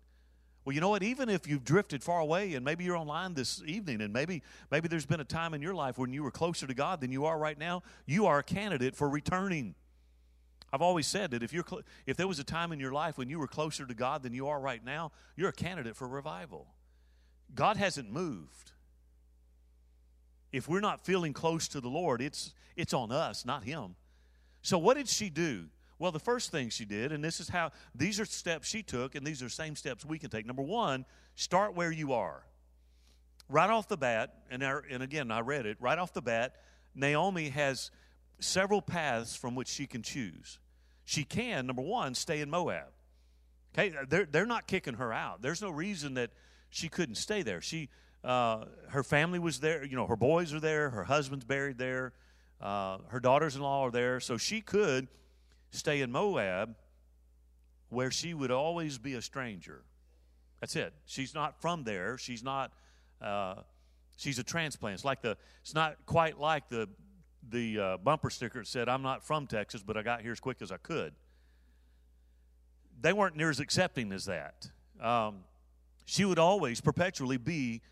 Well, 0.65 0.75
you 0.75 0.81
know 0.81 0.89
what? 0.89 1.05
Even 1.05 1.29
if 1.29 1.47
you've 1.47 1.65
drifted 1.65 2.03
far 2.03 2.19
away 2.19 2.55
and 2.55 2.65
maybe 2.65 2.83
you're 2.83 2.97
online 2.97 3.35
this 3.35 3.63
evening 3.65 4.03
and 4.03 4.13
maybe 4.13 4.43
maybe 4.71 4.89
there's 4.89 5.07
been 5.07 5.21
a 5.21 5.25
time 5.25 5.55
in 5.55 5.63
your 5.63 5.75
life 5.75 5.97
when 5.97 6.13
you 6.13 6.25
were 6.25 6.33
closer 6.33 6.67
to 6.67 6.75
God 6.75 7.01
than 7.01 7.13
you 7.13 7.25
are 7.25 7.39
right 7.39 7.57
now, 7.57 7.83
you 8.05 8.27
are 8.27 8.41
a 8.41 8.43
candidate 8.43 8.95
for 8.97 9.09
returning. 9.09 9.75
I've 10.73 10.83
always 10.83 11.07
said 11.07 11.31
that 11.31 11.43
if 11.43 11.53
you're 11.53 11.65
cl- 11.69 11.83
if 12.07 12.17
there 12.17 12.29
was 12.29 12.39
a 12.39 12.45
time 12.45 12.73
in 12.73 12.81
your 12.81 12.93
life 12.93 13.17
when 13.19 13.31
you 13.31 13.39
were 13.39 13.47
closer 13.47 13.87
to 13.87 13.95
God 13.95 14.23
than 14.23 14.33
you 14.35 14.49
are 14.49 14.61
right 14.61 14.85
now, 14.85 15.13
you're 15.37 15.49
a 15.49 15.53
candidate 15.53 15.97
for 15.97 16.09
revival. 16.09 16.67
God 17.55 17.77
hasn't 17.77 18.11
moved. 18.11 18.73
If 20.53 20.69
we're 20.69 20.81
not 20.81 21.05
feeling 21.05 21.33
close 21.33 21.69
to 21.69 21.81
the 21.81 21.89
Lord, 21.89 22.21
it's 22.21 22.53
it's 22.77 22.93
on 22.93 23.13
us, 23.13 23.45
not 23.45 23.65
him. 23.65 23.95
So 24.63 24.79
what 24.79 24.97
did 24.97 25.09
she 25.09 25.31
do? 25.31 25.67
Well, 25.99 26.13
the 26.13 26.21
first 26.21 26.51
thing 26.51 26.69
she 26.69 26.85
did, 26.85 27.13
and 27.13 27.25
this 27.25 27.41
is 27.41 27.49
how 27.49 27.71
these 27.95 28.21
are 28.21 28.27
steps 28.27 28.69
she 28.69 28.83
took, 28.83 29.15
and 29.15 29.27
these 29.27 29.43
are 29.43 29.49
same 29.49 29.77
steps 29.77 30.05
we 30.05 30.19
can 30.19 30.29
take. 30.29 30.45
Number 30.45 30.63
one, 30.63 31.07
start 31.37 31.75
where 31.75 31.91
you 31.91 32.13
are. 32.13 32.43
Right 33.49 33.71
off 33.71 33.89
the 33.89 33.97
bat, 33.97 34.35
and, 34.51 34.63
and 34.63 35.03
again, 35.03 35.31
I 35.31 35.41
read 35.41 35.65
it, 35.65 35.79
right 35.81 35.99
off 35.99 36.13
the 36.13 36.21
bat, 36.21 36.57
Naomi 36.95 37.49
has 37.51 37.91
several 38.39 38.83
paths 38.83 39.37
from 39.37 39.55
which 39.55 39.69
she 39.69 39.87
can 39.87 40.03
choose. 40.03 40.59
She 41.05 41.25
can, 41.25 41.67
number 41.67 41.83
one, 41.83 42.15
stay 42.15 42.41
in 42.41 42.51
Moab. 42.51 42.89
Okay, 43.75 43.95
they're, 44.09 44.27
they're 44.27 44.47
not 44.47 44.67
kicking 44.67 44.95
her 44.95 45.13
out. 45.13 45.43
There's 45.43 45.63
no 45.63 45.71
reason 45.71 46.15
that 46.15 46.31
she 46.71 46.89
couldn't 46.89 47.17
stay 47.17 47.43
there. 47.43 47.61
She, 47.61 47.89
uh, 48.25 48.65
her 48.89 49.03
family 49.03 49.39
was 49.39 49.61
there. 49.61 49.85
You 49.85 49.97
know, 49.97 50.07
her 50.07 50.17
boys 50.17 50.53
are 50.53 50.61
there. 50.61 50.91
Her 50.91 51.05
husband's 51.05 51.45
buried 51.45 51.79
there. 51.79 52.13
Uh, 52.61 52.99
her 53.09 53.21
daughters-in-law 53.21 53.87
are 53.87 53.91
there. 53.91 54.19
So 54.21 54.37
she 54.37 54.61
could 54.61 55.09
stay 55.71 56.01
in 56.01 56.11
Moab 56.11 56.75
where 57.89 58.11
she 58.11 58.35
would 58.35 58.51
always 58.51 58.99
be 58.99 59.15
a 59.15 59.23
stranger. 59.23 59.83
That's 60.61 60.75
it. 60.75 60.93
She's 61.05 61.35
not 61.35 61.61
from 61.61 61.85
there. 61.85 62.19
She's 62.19 62.43
not. 62.43 62.73
Uh, 63.21 63.57
she's 64.17 64.39
a 64.39 64.43
transplant. 64.43 64.95
It's 64.95 65.05
like 65.05 65.23
the. 65.23 65.37
It's 65.61 65.75
not 65.75 65.97
quite 66.07 66.41
like 66.41 66.69
the 66.69 66.89
the 67.51 67.79
uh, 67.79 67.97
bumper 67.99 68.31
sticker 68.31 68.61
that 68.61 68.67
said, 68.67 68.89
"I'm 68.89 69.03
not 69.03 69.27
from 69.27 69.47
Texas, 69.47 69.83
but 69.83 69.97
I 69.97 70.03
got 70.03 70.23
here 70.23 70.33
as 70.33 70.41
quick 70.41 70.63
as 70.63 70.73
I 70.73 70.77
could." 70.77 71.13
They 73.01 73.13
weren't 73.13 73.37
near 73.37 73.51
as 73.51 73.61
accepting 73.61 74.13
as 74.13 74.25
that. 74.25 74.71
Um, 75.01 75.45
she 76.07 76.25
would 76.25 76.39
always 76.39 76.81
perpetually 76.81 77.37
be 77.37 77.83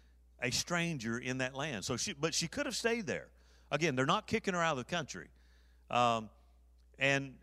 a 0.40 0.50
stranger 0.50 1.18
in 1.18 1.38
that 1.38 1.54
land. 1.54 1.84
So 1.84 1.96
she, 1.96 2.12
but 2.12 2.34
she 2.34 2.48
could 2.48 2.66
have 2.66 2.76
stayed 2.76 3.06
there. 3.06 3.26
Again, 3.70 3.96
they're 3.96 4.06
not 4.06 4.26
kicking 4.26 4.54
her 4.54 4.60
out 4.60 4.72
of 4.72 4.78
the 4.78 4.84
country. 4.84 5.28
Um, 5.90 6.30
and 6.98 7.34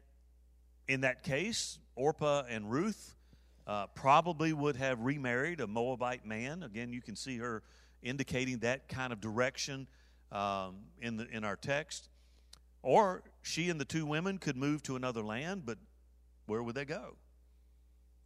in 0.88 1.02
that 1.02 1.24
case, 1.24 1.78
Orpah 1.95 2.43
and 2.50 2.71
Ruth 2.71 3.15
uh, 3.67 3.88
probably 3.88 4.54
would 4.54 4.76
have 4.76 5.02
remarried 5.02 5.60
a 5.60 5.67
Moabite 5.67 6.26
man. 6.26 6.63
Again, 6.63 6.93
you 6.93 7.02
can 7.02 7.15
see 7.15 7.38
her 7.38 7.63
indicating 8.02 8.60
that 8.60 8.88
kind 8.88 9.13
of 9.13 9.21
direction 9.21 9.88
um, 10.31 10.75
in, 11.01 11.17
the, 11.17 11.27
in 11.29 11.43
our 11.43 11.55
text. 11.55 12.09
Or 12.83 13.23
she 13.41 13.69
and 13.69 13.79
the 13.79 13.85
two 13.85 14.05
women 14.05 14.37
could 14.37 14.57
move 14.57 14.81
to 14.83 14.95
another 14.95 15.21
land, 15.21 15.63
but 15.65 15.77
where 16.45 16.63
would 16.63 16.75
they 16.75 16.85
go? 16.85 17.15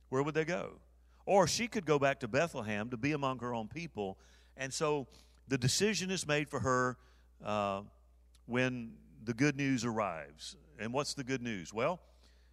Where 0.10 0.24
would 0.24 0.34
they 0.36 0.46
go? 0.46 0.80
Or 1.26 1.48
she 1.48 1.68
could 1.68 1.86
go 1.86 2.00
back 2.00 2.20
to 2.22 2.28
Bethlehem 2.28 2.90
to 2.90 2.98
be 2.98 3.12
among 3.12 3.40
her 3.40 3.54
own 3.54 3.68
people. 3.68 4.18
And 4.56 4.74
so 4.74 5.08
the 5.48 5.58
decision 5.58 6.12
is 6.12 6.28
made 6.28 6.50
for 6.50 6.60
her 6.60 6.98
uh, 7.44 7.82
when 8.46 8.94
the 9.24 9.34
good 9.34 9.58
news 9.58 9.84
arrives. 9.84 10.56
And 10.80 10.94
what's 10.94 11.14
the 11.14 11.24
good 11.24 11.42
news? 11.42 11.74
Well, 11.74 12.00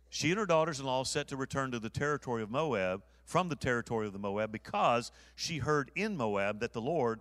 she 0.08 0.30
and 0.30 0.38
her 0.38 0.46
daughters 0.46 0.80
in 0.80 0.86
law 0.86 1.04
set 1.04 1.28
to 1.28 1.36
return 1.36 1.70
to 1.70 1.78
the 1.78 1.90
territory 1.90 2.42
of 2.42 2.50
Moab, 2.50 3.02
from 3.24 3.48
the 3.48 3.56
territory 3.56 4.06
of 4.06 4.12
the 4.12 4.18
Moab, 4.18 4.52
because 4.52 5.12
she 5.34 5.58
heard 5.58 5.90
in 5.94 6.16
Moab 6.16 6.60
that 6.60 6.72
the 6.72 6.80
Lord 6.80 7.20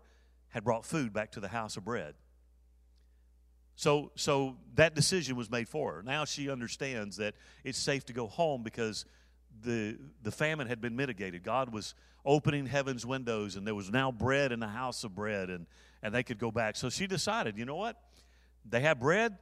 had 0.50 0.64
brought 0.64 0.86
food 0.86 1.14
back 1.14 1.32
to 1.32 1.40
the 1.40 1.48
house 1.50 1.78
of 1.78 1.86
bread. 1.86 2.16
So, 3.76 4.12
so 4.16 4.58
that 4.76 4.96
decision 4.96 5.36
was 5.36 5.50
made 5.50 5.68
for 5.68 5.94
her. 5.94 6.04
Now 6.04 6.26
she 6.26 6.50
understands 6.50 7.18
that 7.18 7.36
it's 7.64 7.80
safe 7.80 8.06
to 8.06 8.14
go 8.14 8.28
home 8.28 8.64
because 8.64 9.06
the, 9.64 9.98
the 10.24 10.32
famine 10.32 10.68
had 10.68 10.82
been 10.82 10.96
mitigated. 10.96 11.44
God 11.44 11.74
was 11.74 11.96
opening 12.26 12.66
heaven's 12.66 13.06
windows, 13.06 13.56
and 13.56 13.66
there 13.66 13.76
was 13.76 13.90
now 13.90 14.12
bread 14.12 14.52
in 14.52 14.60
the 14.60 14.68
house 14.68 15.04
of 15.04 15.16
bread, 15.16 15.50
and, 15.50 15.66
and 16.04 16.14
they 16.14 16.24
could 16.24 16.38
go 16.38 16.52
back. 16.52 16.76
So 16.76 16.90
she 16.90 17.08
decided, 17.08 17.58
you 17.58 17.66
know 17.66 17.76
what? 17.76 18.00
They 18.70 18.82
have 18.82 19.00
bread, 19.00 19.38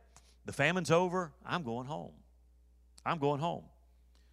the 0.46 0.54
famine's 0.54 0.92
over, 0.92 1.34
I'm 1.46 1.63
going 1.63 1.88
home. 1.88 2.13
I'm 3.06 3.18
going 3.18 3.42
home. 3.42 3.63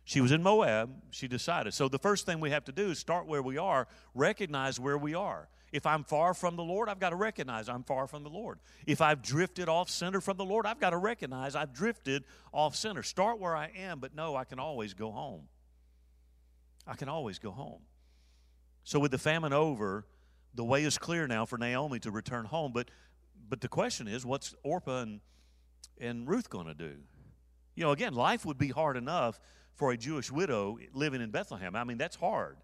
She 0.04 0.20
was 0.20 0.30
in 0.30 0.42
Moab. 0.42 0.90
She 1.11 1.26
decided. 1.26 1.74
So 1.74 1.88
the 1.88 1.98
first 1.98 2.26
thing 2.26 2.38
we 2.38 2.50
have 2.50 2.64
to 2.66 2.72
do 2.72 2.90
is 2.90 2.98
start 2.98 3.26
where 3.26 3.42
we 3.42 3.59
are, 3.59 3.88
recognize 4.14 4.78
where 4.78 4.96
we 4.96 5.14
are. 5.14 5.48
If 5.72 5.85
I'm 5.85 6.05
far 6.05 6.33
from 6.33 6.57
the 6.57 6.62
Lord, 6.62 6.88
I've 6.88 7.00
got 7.00 7.11
to 7.11 7.16
recognize 7.16 7.68
I'm 7.68 7.83
far 7.83 8.07
from 8.07 8.22
the 8.22 8.31
Lord. 8.31 8.59
If 8.87 9.00
I've 9.00 9.20
drifted 9.20 9.68
off 9.68 9.90
center 9.90 10.20
from 10.20 10.37
the 10.37 10.44
Lord, 10.44 10.64
I've 10.64 10.81
got 10.81 10.90
to 10.90 10.96
recognize 10.96 11.55
I've 11.57 11.72
drifted 11.72 12.24
off 12.52 12.76
center. 12.76 13.02
Start 13.02 13.38
where 13.40 13.57
I 13.57 13.70
am, 13.76 13.98
but 13.98 14.14
no, 14.14 14.37
I 14.37 14.44
can 14.44 14.59
always 14.59 14.94
go 14.94 15.11
home. 15.11 15.48
I 16.87 16.94
can 16.94 17.09
always 17.09 17.38
go 17.38 17.50
home. 17.50 17.81
So 18.85 19.00
with 19.00 19.11
the 19.11 19.18
famine 19.18 19.52
over, 19.52 20.07
the 20.55 20.64
way 20.64 20.85
is 20.85 20.98
clear 20.98 21.26
now 21.26 21.44
for 21.44 21.59
Naomi 21.59 21.98
to 22.00 22.11
return 22.11 22.44
home. 22.44 22.72
But 22.72 22.90
but 23.48 23.61
the 23.61 23.68
question 23.68 24.09
is, 24.09 24.26
what's 24.26 24.55
Orpah 24.62 25.02
and, 25.02 25.20
and 26.00 26.29
Ruth 26.29 26.50
going 26.50 26.66
to 26.66 26.74
do? 26.74 26.96
You 27.74 27.85
know, 27.85 27.92
again, 27.92 28.14
life 28.14 28.44
would 28.44 28.59
be 28.59 28.68
hard 28.68 28.96
enough 28.96 29.38
for 29.74 29.92
a 29.92 29.96
Jewish 29.96 30.33
widow 30.33 30.79
living 30.92 31.20
in 31.20 31.31
Bethlehem. 31.31 31.76
I 31.76 31.85
mean, 31.85 31.98
that's 31.98 32.16
hard. 32.16 32.57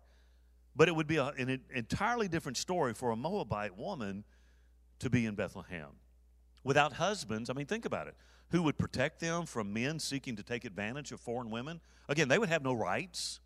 But 0.74 0.88
it 0.88 0.96
would 0.96 1.06
be 1.06 1.16
a, 1.16 1.26
an 1.26 1.60
entirely 1.74 2.28
different 2.28 2.56
story 2.56 2.94
for 2.94 3.10
a 3.10 3.16
Moabite 3.16 3.76
woman 3.76 4.24
to 4.98 5.10
be 5.10 5.26
in 5.26 5.34
Bethlehem. 5.34 5.90
without 6.64 6.94
husbands. 6.94 7.50
I 7.50 7.52
mean, 7.54 7.66
think 7.66 7.84
about 7.84 8.08
it. 8.08 8.14
Who 8.50 8.62
would 8.62 8.78
protect 8.78 9.20
them 9.20 9.46
from 9.46 9.72
men 9.72 9.98
seeking 9.98 10.36
to 10.36 10.42
take 10.42 10.64
advantage 10.64 11.12
of 11.12 11.20
foreign 11.20 11.50
women? 11.50 11.80
Again, 12.08 12.28
they 12.28 12.38
would 12.38 12.48
have 12.48 12.62
no 12.62 12.72
rights. 12.72 13.40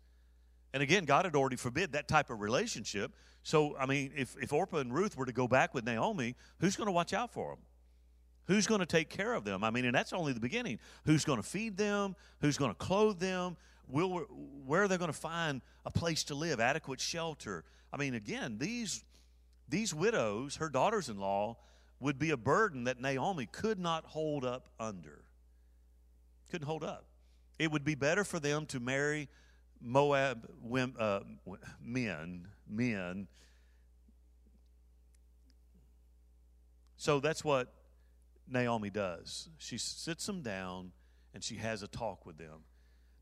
And 0.73 0.83
again, 0.83 1.05
God 1.05 1.25
had 1.25 1.35
already 1.35 1.55
forbid 1.55 1.93
that 1.93 2.07
type 2.07 2.29
of 2.29 2.41
relationship. 2.41 3.13
So, 3.41 3.77
I 3.77 3.85
mean, 3.85 4.11
if, 4.15 4.35
if 4.41 4.51
Orpah 4.51 4.77
and 4.77 4.93
Ruth 4.93 5.15
were 5.17 5.25
to 5.25 5.31
go 5.31 5.47
back 5.47 5.73
with 5.73 5.85
Naomi, 5.85 6.35
who's 6.59 6.75
going 6.75 6.87
to 6.87 6.91
watch 6.91 7.13
out 7.13 7.31
for 7.31 7.51
them? 7.51 7.59
Who's 8.45 8.67
going 8.67 8.79
to 8.79 8.85
take 8.85 9.09
care 9.09 9.33
of 9.33 9.43
them? 9.43 9.63
I 9.63 9.71
mean, 9.71 9.85
and 9.85 9.95
that's 9.95 10.13
only 10.13 10.33
the 10.33 10.39
beginning. 10.39 10.79
Who's 11.05 11.25
going 11.25 11.41
to 11.41 11.47
feed 11.47 11.77
them? 11.77 12.15
Who's 12.39 12.57
going 12.57 12.71
to 12.71 12.77
clothe 12.77 13.19
them? 13.19 13.57
Will, 13.87 14.19
where 14.65 14.83
are 14.83 14.87
they 14.87 14.97
going 14.97 15.11
to 15.11 15.17
find 15.17 15.61
a 15.85 15.91
place 15.91 16.25
to 16.25 16.35
live, 16.35 16.59
adequate 16.59 16.99
shelter? 16.99 17.63
I 17.91 17.97
mean, 17.97 18.13
again, 18.13 18.57
these, 18.57 19.03
these 19.69 19.93
widows, 19.93 20.57
her 20.57 20.69
daughters 20.69 21.09
in 21.09 21.17
law, 21.19 21.57
would 21.99 22.19
be 22.19 22.31
a 22.31 22.37
burden 22.37 22.83
that 22.83 22.99
Naomi 22.99 23.47
could 23.47 23.79
not 23.79 24.05
hold 24.05 24.45
up 24.45 24.69
under. 24.79 25.23
Couldn't 26.51 26.67
hold 26.67 26.83
up. 26.83 27.05
It 27.57 27.71
would 27.71 27.83
be 27.83 27.95
better 27.95 28.23
for 28.23 28.39
them 28.39 28.65
to 28.67 28.79
marry 28.79 29.29
Moab 29.81 30.47
uh, 30.99 31.19
men, 31.81 32.47
men. 32.67 33.27
So 36.97 37.19
that's 37.19 37.43
what 37.43 37.73
Naomi 38.47 38.89
does. 38.89 39.49
She 39.57 39.77
sits 39.77 40.25
them 40.25 40.41
down 40.41 40.91
and 41.33 41.43
she 41.43 41.55
has 41.55 41.83
a 41.83 41.87
talk 41.87 42.25
with 42.25 42.37
them. 42.37 42.63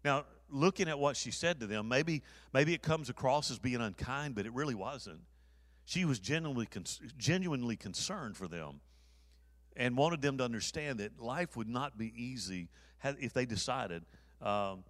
Now, 0.03 0.25
looking 0.49 0.87
at 0.87 0.99
what 0.99 1.17
she 1.17 1.31
said 1.31 1.59
to 1.59 1.67
them, 1.67 1.87
maybe 1.87 2.21
maybe 2.53 2.73
it 2.73 2.81
comes 2.81 3.09
across 3.09 3.51
as 3.51 3.59
being 3.59 3.81
unkind, 3.81 4.35
but 4.35 4.45
it 4.45 4.53
really 4.53 4.75
wasn't. 4.75 5.21
She 5.85 6.05
was 6.05 6.19
genuinely 6.19 6.67
genuinely 7.17 7.75
concerned 7.75 8.37
for 8.37 8.47
them 8.47 8.81
and 9.75 9.97
wanted 9.97 10.21
them 10.21 10.37
to 10.37 10.43
understand 10.43 10.99
that 10.99 11.19
life 11.19 11.57
would 11.57 11.67
not 11.67 11.97
be 11.97 12.13
easy 12.15 12.69
if 13.03 13.33
they 13.33 13.45
decided 13.45 14.03
um, 14.41 14.83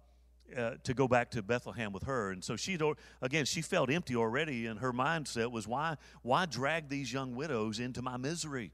uh, 0.56 0.72
to 0.84 0.94
go 0.94 1.08
back 1.08 1.30
to 1.32 1.42
Bethlehem 1.42 1.92
with 1.92 2.04
her. 2.04 2.30
And 2.30 2.42
so 2.42 2.56
she, 2.56 2.78
again, 3.20 3.44
she 3.44 3.62
felt 3.62 3.90
empty 3.90 4.14
already, 4.14 4.66
and 4.66 4.78
her 4.78 4.92
mindset 4.92 5.50
was, 5.50 5.66
why, 5.66 5.96
why 6.22 6.46
drag 6.46 6.88
these 6.88 7.12
young 7.12 7.34
widows 7.34 7.80
into 7.80 8.00
my 8.00 8.16
misery? 8.16 8.72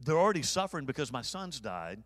They're 0.00 0.18
already 0.18 0.42
suffering 0.42 0.86
because 0.86 1.12
my 1.12 1.22
sons 1.22 1.60
died. 1.60 2.02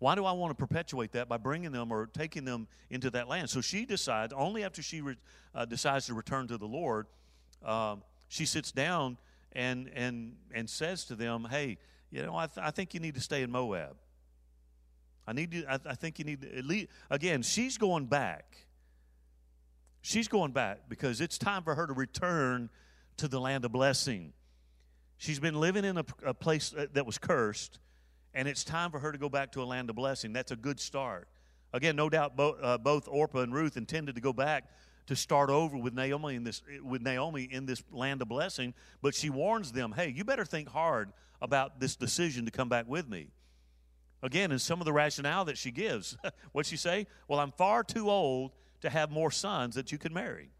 Why 0.00 0.14
do 0.14 0.24
I 0.24 0.32
want 0.32 0.50
to 0.50 0.54
perpetuate 0.54 1.12
that 1.12 1.28
by 1.28 1.36
bringing 1.36 1.72
them 1.72 1.92
or 1.92 2.06
taking 2.06 2.44
them 2.46 2.66
into 2.88 3.10
that 3.10 3.28
land? 3.28 3.50
So 3.50 3.60
she 3.60 3.84
decides, 3.84 4.32
only 4.32 4.64
after 4.64 4.82
she 4.82 5.02
re, 5.02 5.14
uh, 5.54 5.66
decides 5.66 6.06
to 6.06 6.14
return 6.14 6.48
to 6.48 6.56
the 6.56 6.66
Lord, 6.66 7.06
um, 7.62 8.02
she 8.28 8.46
sits 8.46 8.72
down 8.72 9.18
and, 9.52 9.90
and, 9.94 10.36
and 10.54 10.68
says 10.68 11.04
to 11.04 11.14
them, 11.14 11.46
Hey, 11.50 11.76
you 12.10 12.22
know, 12.22 12.34
I, 12.34 12.46
th- 12.46 12.66
I 12.66 12.70
think 12.70 12.94
you 12.94 13.00
need 13.00 13.14
to 13.14 13.20
stay 13.20 13.42
in 13.42 13.50
Moab. 13.50 13.94
I 15.26 15.34
need 15.34 15.52
you, 15.52 15.64
I, 15.68 15.78
I 15.84 15.94
think 15.94 16.18
you 16.18 16.24
need 16.24 16.40
to, 16.42 16.58
at 16.58 16.64
least, 16.64 16.88
again, 17.10 17.42
she's 17.42 17.76
going 17.76 18.06
back. 18.06 18.56
She's 20.00 20.28
going 20.28 20.52
back 20.52 20.88
because 20.88 21.20
it's 21.20 21.36
time 21.36 21.62
for 21.62 21.74
her 21.74 21.86
to 21.86 21.92
return 21.92 22.70
to 23.18 23.28
the 23.28 23.38
land 23.38 23.66
of 23.66 23.72
blessing. 23.72 24.32
She's 25.18 25.38
been 25.38 25.60
living 25.60 25.84
in 25.84 25.98
a, 25.98 26.04
a 26.24 26.32
place 26.32 26.74
that 26.94 27.04
was 27.04 27.18
cursed, 27.18 27.78
and 28.34 28.46
it's 28.46 28.64
time 28.64 28.90
for 28.90 28.98
her 28.98 29.12
to 29.12 29.18
go 29.18 29.28
back 29.28 29.52
to 29.52 29.62
a 29.62 29.64
land 29.64 29.90
of 29.90 29.96
blessing. 29.96 30.32
That's 30.32 30.52
a 30.52 30.56
good 30.56 30.80
start. 30.80 31.28
Again, 31.72 31.96
no 31.96 32.08
doubt 32.08 32.36
bo- 32.36 32.56
uh, 32.60 32.78
both 32.78 33.08
Orpah 33.08 33.40
and 33.40 33.54
Ruth 33.54 33.76
intended 33.76 34.14
to 34.16 34.20
go 34.20 34.32
back 34.32 34.64
to 35.06 35.16
start 35.16 35.50
over 35.50 35.76
with 35.76 35.94
Naomi 35.94 36.34
in 36.34 36.44
this 36.44 36.62
with 36.82 37.02
Naomi 37.02 37.44
in 37.44 37.66
this 37.66 37.82
land 37.90 38.22
of 38.22 38.28
blessing, 38.28 38.74
but 39.02 39.14
she 39.14 39.30
warns 39.30 39.72
them, 39.72 39.92
"Hey, 39.92 40.10
you 40.10 40.24
better 40.24 40.44
think 40.44 40.68
hard 40.68 41.12
about 41.40 41.80
this 41.80 41.96
decision 41.96 42.44
to 42.44 42.50
come 42.50 42.68
back 42.68 42.86
with 42.88 43.08
me." 43.08 43.28
Again, 44.22 44.52
in 44.52 44.58
some 44.58 44.80
of 44.80 44.84
the 44.84 44.92
rationale 44.92 45.46
that 45.46 45.56
she 45.56 45.70
gives, 45.70 46.16
what 46.52 46.66
she 46.66 46.76
say? 46.76 47.06
Well, 47.26 47.40
I'm 47.40 47.52
far 47.52 47.82
too 47.82 48.10
old 48.10 48.52
to 48.82 48.90
have 48.90 49.10
more 49.10 49.30
sons 49.30 49.74
that 49.74 49.92
you 49.92 49.98
can 49.98 50.12
marry. 50.12 50.50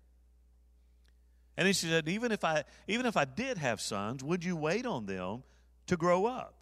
And 1.56 1.66
then 1.66 1.74
she 1.74 1.86
said, 1.86 2.08
even 2.08 2.32
if 2.32 2.42
I 2.42 2.64
even 2.88 3.06
if 3.06 3.16
I 3.16 3.24
did 3.24 3.58
have 3.58 3.80
sons, 3.80 4.24
would 4.24 4.44
you 4.44 4.56
wait 4.56 4.86
on 4.86 5.06
them 5.06 5.42
to 5.88 5.96
grow 5.96 6.26
up? 6.26 6.59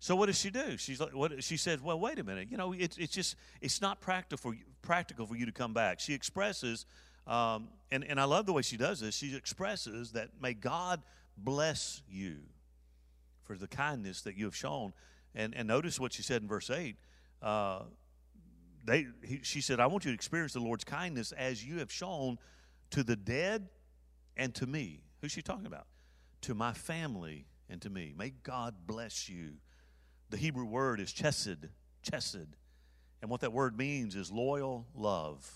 So 0.00 0.14
what 0.14 0.26
does 0.26 0.38
she 0.38 0.50
do? 0.50 0.76
She's 0.76 1.00
like, 1.00 1.14
what 1.14 1.42
she 1.42 1.56
says, 1.56 1.80
Well, 1.80 1.98
wait 1.98 2.18
a 2.18 2.24
minute. 2.24 2.48
You 2.50 2.56
know, 2.56 2.72
it's 2.72 2.96
it's 2.98 3.12
just 3.12 3.36
it's 3.60 3.80
not 3.80 4.00
practical 4.00 4.38
for 4.38 4.56
practical 4.82 5.26
for 5.26 5.36
you 5.36 5.46
to 5.46 5.52
come 5.52 5.74
back. 5.74 6.00
She 6.00 6.14
expresses, 6.14 6.86
um, 7.26 7.68
and 7.90 8.04
and 8.04 8.20
I 8.20 8.24
love 8.24 8.46
the 8.46 8.52
way 8.52 8.62
she 8.62 8.76
does 8.76 9.00
this. 9.00 9.16
She 9.16 9.34
expresses 9.34 10.12
that 10.12 10.30
may 10.40 10.54
God 10.54 11.02
bless 11.36 12.02
you 12.08 12.38
for 13.44 13.56
the 13.56 13.66
kindness 13.66 14.22
that 14.22 14.36
you 14.36 14.44
have 14.44 14.54
shown 14.54 14.92
and, 15.34 15.54
and 15.54 15.68
notice 15.68 15.98
what 15.98 16.12
she 16.12 16.22
said 16.22 16.42
in 16.42 16.48
verse 16.48 16.70
8. 16.70 16.96
Uh, 17.42 17.80
they, 18.84 19.06
he, 19.24 19.40
she 19.42 19.60
said, 19.60 19.80
I 19.80 19.86
want 19.86 20.04
you 20.04 20.10
to 20.10 20.14
experience 20.14 20.52
the 20.52 20.60
Lord's 20.60 20.84
kindness 20.84 21.32
as 21.32 21.64
you 21.64 21.78
have 21.78 21.92
shown 21.92 22.38
to 22.90 23.02
the 23.02 23.16
dead 23.16 23.68
and 24.36 24.54
to 24.56 24.66
me. 24.66 25.02
Who's 25.20 25.32
she 25.32 25.42
talking 25.42 25.66
about? 25.66 25.86
To 26.42 26.54
my 26.54 26.72
family 26.72 27.46
and 27.68 27.80
to 27.82 27.90
me. 27.90 28.14
May 28.16 28.30
God 28.42 28.74
bless 28.86 29.28
you. 29.28 29.54
The 30.30 30.36
Hebrew 30.36 30.64
word 30.64 31.00
is 31.00 31.12
chesed, 31.12 31.68
chesed. 32.08 32.46
And 33.20 33.30
what 33.30 33.40
that 33.40 33.52
word 33.52 33.76
means 33.76 34.14
is 34.14 34.30
loyal 34.30 34.86
love. 34.94 35.50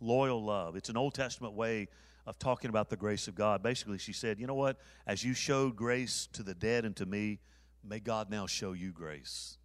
Loyal 0.00 0.42
love. 0.42 0.76
It's 0.76 0.88
an 0.88 0.96
Old 0.96 1.14
Testament 1.14 1.54
way 1.54 1.88
of 2.26 2.38
talking 2.38 2.68
about 2.70 2.88
the 2.88 2.96
grace 2.96 3.28
of 3.28 3.34
God. 3.34 3.62
Basically, 3.62 3.98
she 3.98 4.12
said, 4.12 4.38
You 4.38 4.46
know 4.46 4.54
what? 4.54 4.78
As 5.06 5.24
you 5.24 5.34
showed 5.34 5.76
grace 5.76 6.28
to 6.32 6.42
the 6.42 6.54
dead 6.54 6.84
and 6.84 6.94
to 6.96 7.06
me, 7.06 7.40
May 7.84 7.98
God 7.98 8.30
now 8.30 8.46
show 8.46 8.72
you 8.72 8.92
grace. 8.92 9.58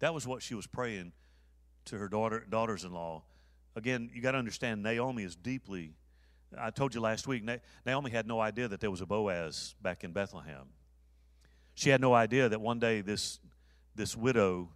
That 0.00 0.12
was 0.12 0.26
what 0.26 0.42
she 0.42 0.54
was 0.54 0.66
praying 0.66 1.12
to 1.86 1.98
her 1.98 2.08
daughter, 2.08 2.44
daughters 2.48 2.84
in 2.84 2.92
law. 2.92 3.22
Again, 3.76 4.10
you 4.12 4.20
got 4.20 4.32
to 4.32 4.38
understand, 4.38 4.82
Naomi 4.82 5.22
is 5.22 5.36
deeply. 5.36 5.94
I 6.56 6.70
told 6.70 6.94
you 6.94 7.00
last 7.00 7.28
week, 7.28 7.44
Naomi 7.86 8.10
had 8.10 8.26
no 8.26 8.40
idea 8.40 8.68
that 8.68 8.80
there 8.80 8.90
was 8.90 9.00
a 9.00 9.06
Boaz 9.06 9.74
back 9.80 10.02
in 10.02 10.12
Bethlehem. 10.12 10.66
She 11.78 11.90
had 11.90 12.00
no 12.00 12.12
idea 12.12 12.48
that 12.48 12.60
one 12.60 12.80
day 12.80 13.02
this, 13.02 13.38
this 13.94 14.16
widow 14.16 14.70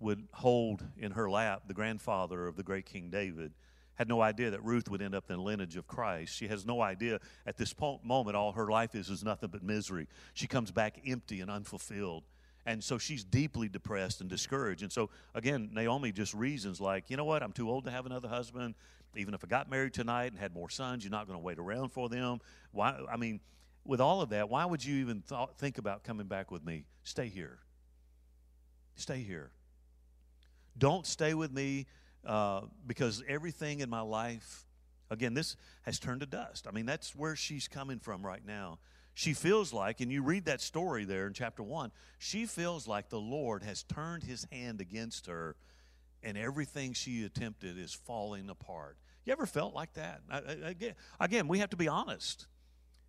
would 0.00 0.26
hold 0.32 0.82
in 0.98 1.12
her 1.12 1.30
lap 1.30 1.62
the 1.68 1.72
grandfather 1.72 2.48
of 2.48 2.56
the 2.56 2.64
great 2.64 2.84
King 2.84 3.10
David 3.10 3.52
had 3.94 4.08
no 4.08 4.20
idea 4.20 4.50
that 4.50 4.60
Ruth 4.64 4.90
would 4.90 5.00
end 5.00 5.14
up 5.14 5.30
in 5.30 5.36
the 5.36 5.42
lineage 5.42 5.76
of 5.76 5.86
Christ. 5.86 6.34
She 6.34 6.48
has 6.48 6.66
no 6.66 6.80
idea 6.80 7.20
at 7.46 7.58
this 7.58 7.72
moment 8.02 8.36
all 8.36 8.50
her 8.50 8.66
life 8.66 8.96
is 8.96 9.08
is 9.08 9.22
nothing 9.22 9.50
but 9.50 9.62
misery. 9.62 10.08
She 10.34 10.48
comes 10.48 10.72
back 10.72 11.00
empty 11.06 11.42
and 11.42 11.48
unfulfilled. 11.48 12.24
And 12.66 12.82
so 12.82 12.98
she's 12.98 13.22
deeply 13.22 13.68
depressed 13.68 14.20
and 14.20 14.28
discouraged. 14.28 14.82
And 14.82 14.90
so, 14.90 15.10
again, 15.36 15.70
Naomi 15.72 16.10
just 16.10 16.34
reasons 16.34 16.80
like, 16.80 17.08
you 17.08 17.16
know 17.16 17.24
what, 17.24 17.44
I'm 17.44 17.52
too 17.52 17.70
old 17.70 17.84
to 17.84 17.92
have 17.92 18.04
another 18.04 18.26
husband. 18.26 18.74
Even 19.14 19.32
if 19.32 19.44
I 19.44 19.46
got 19.46 19.70
married 19.70 19.94
tonight 19.94 20.32
and 20.32 20.40
had 20.40 20.52
more 20.52 20.70
sons, 20.70 21.04
you're 21.04 21.12
not 21.12 21.28
going 21.28 21.38
to 21.38 21.44
wait 21.44 21.60
around 21.60 21.90
for 21.90 22.08
them. 22.08 22.40
Why? 22.72 22.98
I 23.08 23.16
mean, 23.16 23.38
with 23.84 24.00
all 24.00 24.20
of 24.20 24.30
that, 24.30 24.48
why 24.48 24.64
would 24.64 24.84
you 24.84 24.96
even 24.96 25.22
th- 25.28 25.48
think 25.58 25.78
about 25.78 26.04
coming 26.04 26.26
back 26.26 26.50
with 26.50 26.64
me? 26.64 26.84
Stay 27.02 27.28
here. 27.28 27.58
Stay 28.94 29.18
here. 29.18 29.50
Don't 30.78 31.06
stay 31.06 31.34
with 31.34 31.52
me 31.52 31.86
uh, 32.26 32.62
because 32.86 33.22
everything 33.28 33.80
in 33.80 33.90
my 33.90 34.00
life, 34.00 34.64
again, 35.10 35.34
this 35.34 35.56
has 35.82 35.98
turned 35.98 36.20
to 36.20 36.26
dust. 36.26 36.66
I 36.68 36.70
mean, 36.70 36.86
that's 36.86 37.14
where 37.14 37.36
she's 37.36 37.68
coming 37.68 37.98
from 37.98 38.24
right 38.24 38.44
now. 38.46 38.78
She 39.14 39.34
feels 39.34 39.72
like, 39.72 40.00
and 40.00 40.10
you 40.10 40.22
read 40.22 40.46
that 40.46 40.60
story 40.60 41.04
there 41.04 41.26
in 41.26 41.34
chapter 41.34 41.62
one, 41.62 41.92
she 42.18 42.46
feels 42.46 42.88
like 42.88 43.10
the 43.10 43.20
Lord 43.20 43.62
has 43.62 43.82
turned 43.82 44.22
his 44.22 44.46
hand 44.50 44.80
against 44.80 45.26
her 45.26 45.56
and 46.22 46.38
everything 46.38 46.92
she 46.92 47.24
attempted 47.24 47.78
is 47.78 47.92
falling 47.92 48.48
apart. 48.48 48.96
You 49.24 49.32
ever 49.32 49.46
felt 49.46 49.74
like 49.74 49.92
that? 49.94 50.22
Again, 50.64 50.94
again, 51.20 51.48
we 51.48 51.58
have 51.58 51.70
to 51.70 51.76
be 51.76 51.88
honest. 51.88 52.46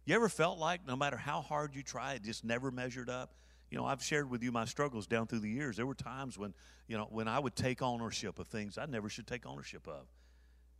You 0.05 0.15
ever 0.15 0.29
felt 0.29 0.59
like 0.59 0.85
no 0.87 0.95
matter 0.95 1.17
how 1.17 1.41
hard 1.41 1.75
you 1.75 1.83
try, 1.83 2.13
it 2.13 2.23
just 2.23 2.43
never 2.43 2.71
measured 2.71 3.09
up? 3.09 3.33
you 3.73 3.79
know, 3.79 3.85
I've 3.85 4.03
shared 4.03 4.29
with 4.29 4.43
you 4.43 4.51
my 4.51 4.65
struggles 4.65 5.07
down 5.07 5.25
through 5.25 5.39
the 5.39 5.49
years. 5.49 5.77
There 5.77 5.87
were 5.87 5.95
times 5.95 6.37
when, 6.37 6.53
you 6.87 6.95
know, 6.95 7.07
when 7.09 7.27
I 7.27 7.39
would 7.39 7.55
take 7.55 7.81
ownership 7.81 8.37
of 8.37 8.45
things 8.45 8.77
I 8.77 8.85
never 8.85 9.09
should 9.09 9.25
take 9.25 9.47
ownership 9.47 9.87
of. 9.87 10.05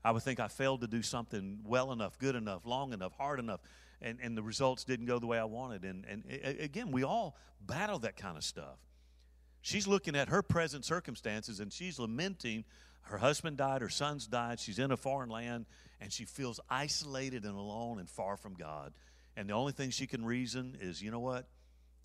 I 0.05 0.11
would 0.11 0.21
think 0.21 0.39
I 0.39 0.47
failed 0.47 0.81
to 0.81 0.87
do 0.87 1.01
something 1.01 1.61
well 1.63 1.91
enough, 1.91 2.19
good 2.19 2.35
enough, 2.35 2.67
long 2.67 2.93
enough, 2.93 3.13
hard 3.13 3.39
enough, 3.39 3.61
and, 3.99 4.19
and 4.21 4.37
the 4.37 4.43
results 4.43 4.83
didn't 4.83 5.07
go 5.07 5.17
the 5.17 5.25
way 5.25 5.39
I 5.39 5.45
wanted. 5.45 5.85
And, 5.85 6.05
and 6.05 6.23
again, 6.59 6.91
we 6.91 7.03
all 7.03 7.35
battle 7.59 7.97
that 7.99 8.15
kind 8.15 8.37
of 8.37 8.43
stuff. 8.43 8.77
She's 9.61 9.87
looking 9.87 10.15
at 10.15 10.29
her 10.29 10.43
present 10.43 10.85
circumstances 10.85 11.59
and 11.59 11.73
she's 11.73 11.97
lamenting 11.97 12.63
her 13.03 13.17
husband 13.17 13.57
died, 13.57 13.81
her 13.81 13.89
sons 13.89 14.27
died, 14.27 14.59
she's 14.59 14.79
in 14.79 14.91
a 14.91 14.97
foreign 14.97 15.29
land, 15.29 15.65
and 15.99 16.11
she 16.11 16.25
feels 16.25 16.59
isolated 16.69 17.43
and 17.43 17.57
alone 17.57 17.99
and 17.99 18.09
far 18.09 18.37
from 18.37 18.53
God. 18.53 18.93
And 19.35 19.49
the 19.49 19.53
only 19.53 19.71
thing 19.71 19.89
she 19.89 20.07
can 20.07 20.23
reason 20.25 20.77
is, 20.79 21.01
you 21.01 21.11
know 21.11 21.19
what? 21.19 21.47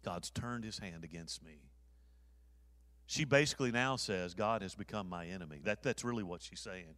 God's 0.04 0.30
turned 0.30 0.64
his 0.64 0.78
hand 0.78 1.04
against 1.04 1.44
me. 1.44 1.60
She 3.06 3.24
basically 3.24 3.70
now 3.70 3.96
says, 3.96 4.34
God 4.34 4.62
has 4.62 4.74
become 4.74 5.08
my 5.08 5.26
enemy. 5.26 5.60
That, 5.64 5.82
that's 5.82 6.04
really 6.04 6.22
what 6.22 6.42
she's 6.42 6.60
saying. 6.60 6.94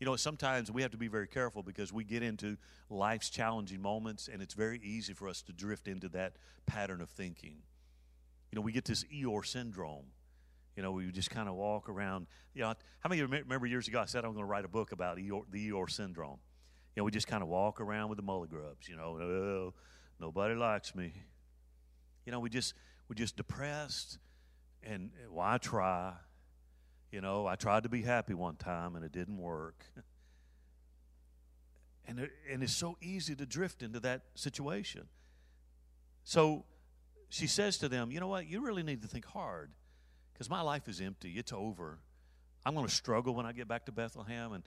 You 0.00 0.06
know, 0.06 0.16
sometimes 0.16 0.70
we 0.70 0.82
have 0.82 0.90
to 0.90 0.98
be 0.98 1.08
very 1.08 1.28
careful 1.28 1.62
because 1.62 1.92
we 1.92 2.04
get 2.04 2.22
into 2.22 2.56
life's 2.90 3.30
challenging 3.30 3.80
moments, 3.80 4.28
and 4.30 4.42
it's 4.42 4.54
very 4.54 4.78
easy 4.82 5.14
for 5.14 5.28
us 5.28 5.40
to 5.42 5.52
drift 5.52 5.88
into 5.88 6.08
that 6.10 6.36
pattern 6.66 7.00
of 7.00 7.08
thinking. 7.10 7.62
you 8.50 8.56
know, 8.56 8.62
we 8.62 8.72
get 8.72 8.84
this 8.84 9.04
Eeyore 9.04 9.44
syndrome. 9.44 10.06
You 10.76 10.82
know, 10.82 10.92
we 10.92 11.10
just 11.10 11.30
kind 11.30 11.48
of 11.48 11.54
walk 11.54 11.88
around. 11.88 12.26
You 12.54 12.62
know, 12.62 12.74
how 13.00 13.08
many 13.08 13.20
of 13.20 13.30
you 13.30 13.38
remember 13.38 13.66
years 13.66 13.88
ago 13.88 14.00
I 14.00 14.04
said 14.06 14.24
I'm 14.24 14.32
going 14.32 14.44
to 14.44 14.50
write 14.50 14.64
a 14.64 14.68
book 14.68 14.92
about 14.92 15.18
Eeyore, 15.18 15.44
the 15.50 15.70
Eeyore 15.70 15.90
syndrome? 15.90 16.38
You 16.94 17.00
know, 17.00 17.04
we 17.04 17.10
just 17.10 17.26
kind 17.26 17.42
of 17.42 17.48
walk 17.48 17.80
around 17.80 18.08
with 18.08 18.16
the 18.16 18.22
mully 18.22 18.48
grubs. 18.48 18.88
You 18.88 18.96
know, 18.96 19.18
oh, 19.20 19.74
nobody 20.20 20.54
likes 20.54 20.94
me. 20.94 21.12
You 22.24 22.32
know, 22.32 22.40
we 22.40 22.50
just 22.50 22.74
we're 23.08 23.16
just 23.16 23.36
depressed, 23.36 24.18
and 24.82 25.10
why 25.28 25.58
try? 25.58 26.14
You 27.10 27.20
know, 27.20 27.46
I 27.46 27.54
tried 27.56 27.84
to 27.84 27.88
be 27.88 28.02
happy 28.02 28.34
one 28.34 28.56
time 28.56 28.96
and 28.96 29.04
it 29.04 29.12
didn't 29.12 29.38
work. 29.38 29.84
and 32.06 32.20
it, 32.20 32.30
and 32.50 32.62
it's 32.62 32.74
so 32.74 32.96
easy 33.00 33.34
to 33.36 33.46
drift 33.46 33.82
into 33.82 34.00
that 34.00 34.22
situation. 34.34 35.08
So 36.24 36.64
she 37.28 37.46
says 37.46 37.78
to 37.78 37.88
them, 37.88 38.10
"You 38.10 38.20
know 38.20 38.28
what? 38.28 38.46
You 38.48 38.64
really 38.64 38.82
need 38.82 39.02
to 39.02 39.08
think 39.08 39.26
hard." 39.26 39.70
because 40.34 40.50
my 40.50 40.60
life 40.60 40.88
is 40.88 41.00
empty. 41.00 41.32
It's 41.36 41.52
over. 41.52 42.00
I'm 42.66 42.74
going 42.74 42.86
to 42.86 42.92
struggle 42.92 43.34
when 43.34 43.46
I 43.46 43.52
get 43.52 43.68
back 43.68 43.86
to 43.86 43.92
Bethlehem, 43.92 44.52
and 44.52 44.64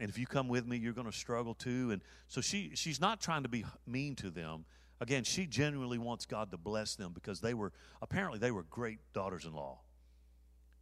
and 0.00 0.08
if 0.08 0.18
you 0.18 0.26
come 0.26 0.48
with 0.48 0.66
me, 0.66 0.78
you're 0.78 0.94
going 0.94 1.06
to 1.06 1.16
struggle 1.16 1.54
too. 1.54 1.90
And 1.90 2.02
so 2.26 2.40
she 2.40 2.72
she's 2.74 3.00
not 3.00 3.20
trying 3.20 3.42
to 3.42 3.48
be 3.48 3.64
mean 3.86 4.16
to 4.16 4.30
them. 4.30 4.64
Again, 4.98 5.24
she 5.24 5.46
genuinely 5.46 5.98
wants 5.98 6.26
God 6.26 6.50
to 6.50 6.56
bless 6.56 6.96
them 6.96 7.12
because 7.12 7.40
they 7.40 7.54
were 7.54 7.72
apparently 8.00 8.38
they 8.38 8.50
were 8.50 8.62
great 8.64 8.98
daughters-in-law. 9.12 9.78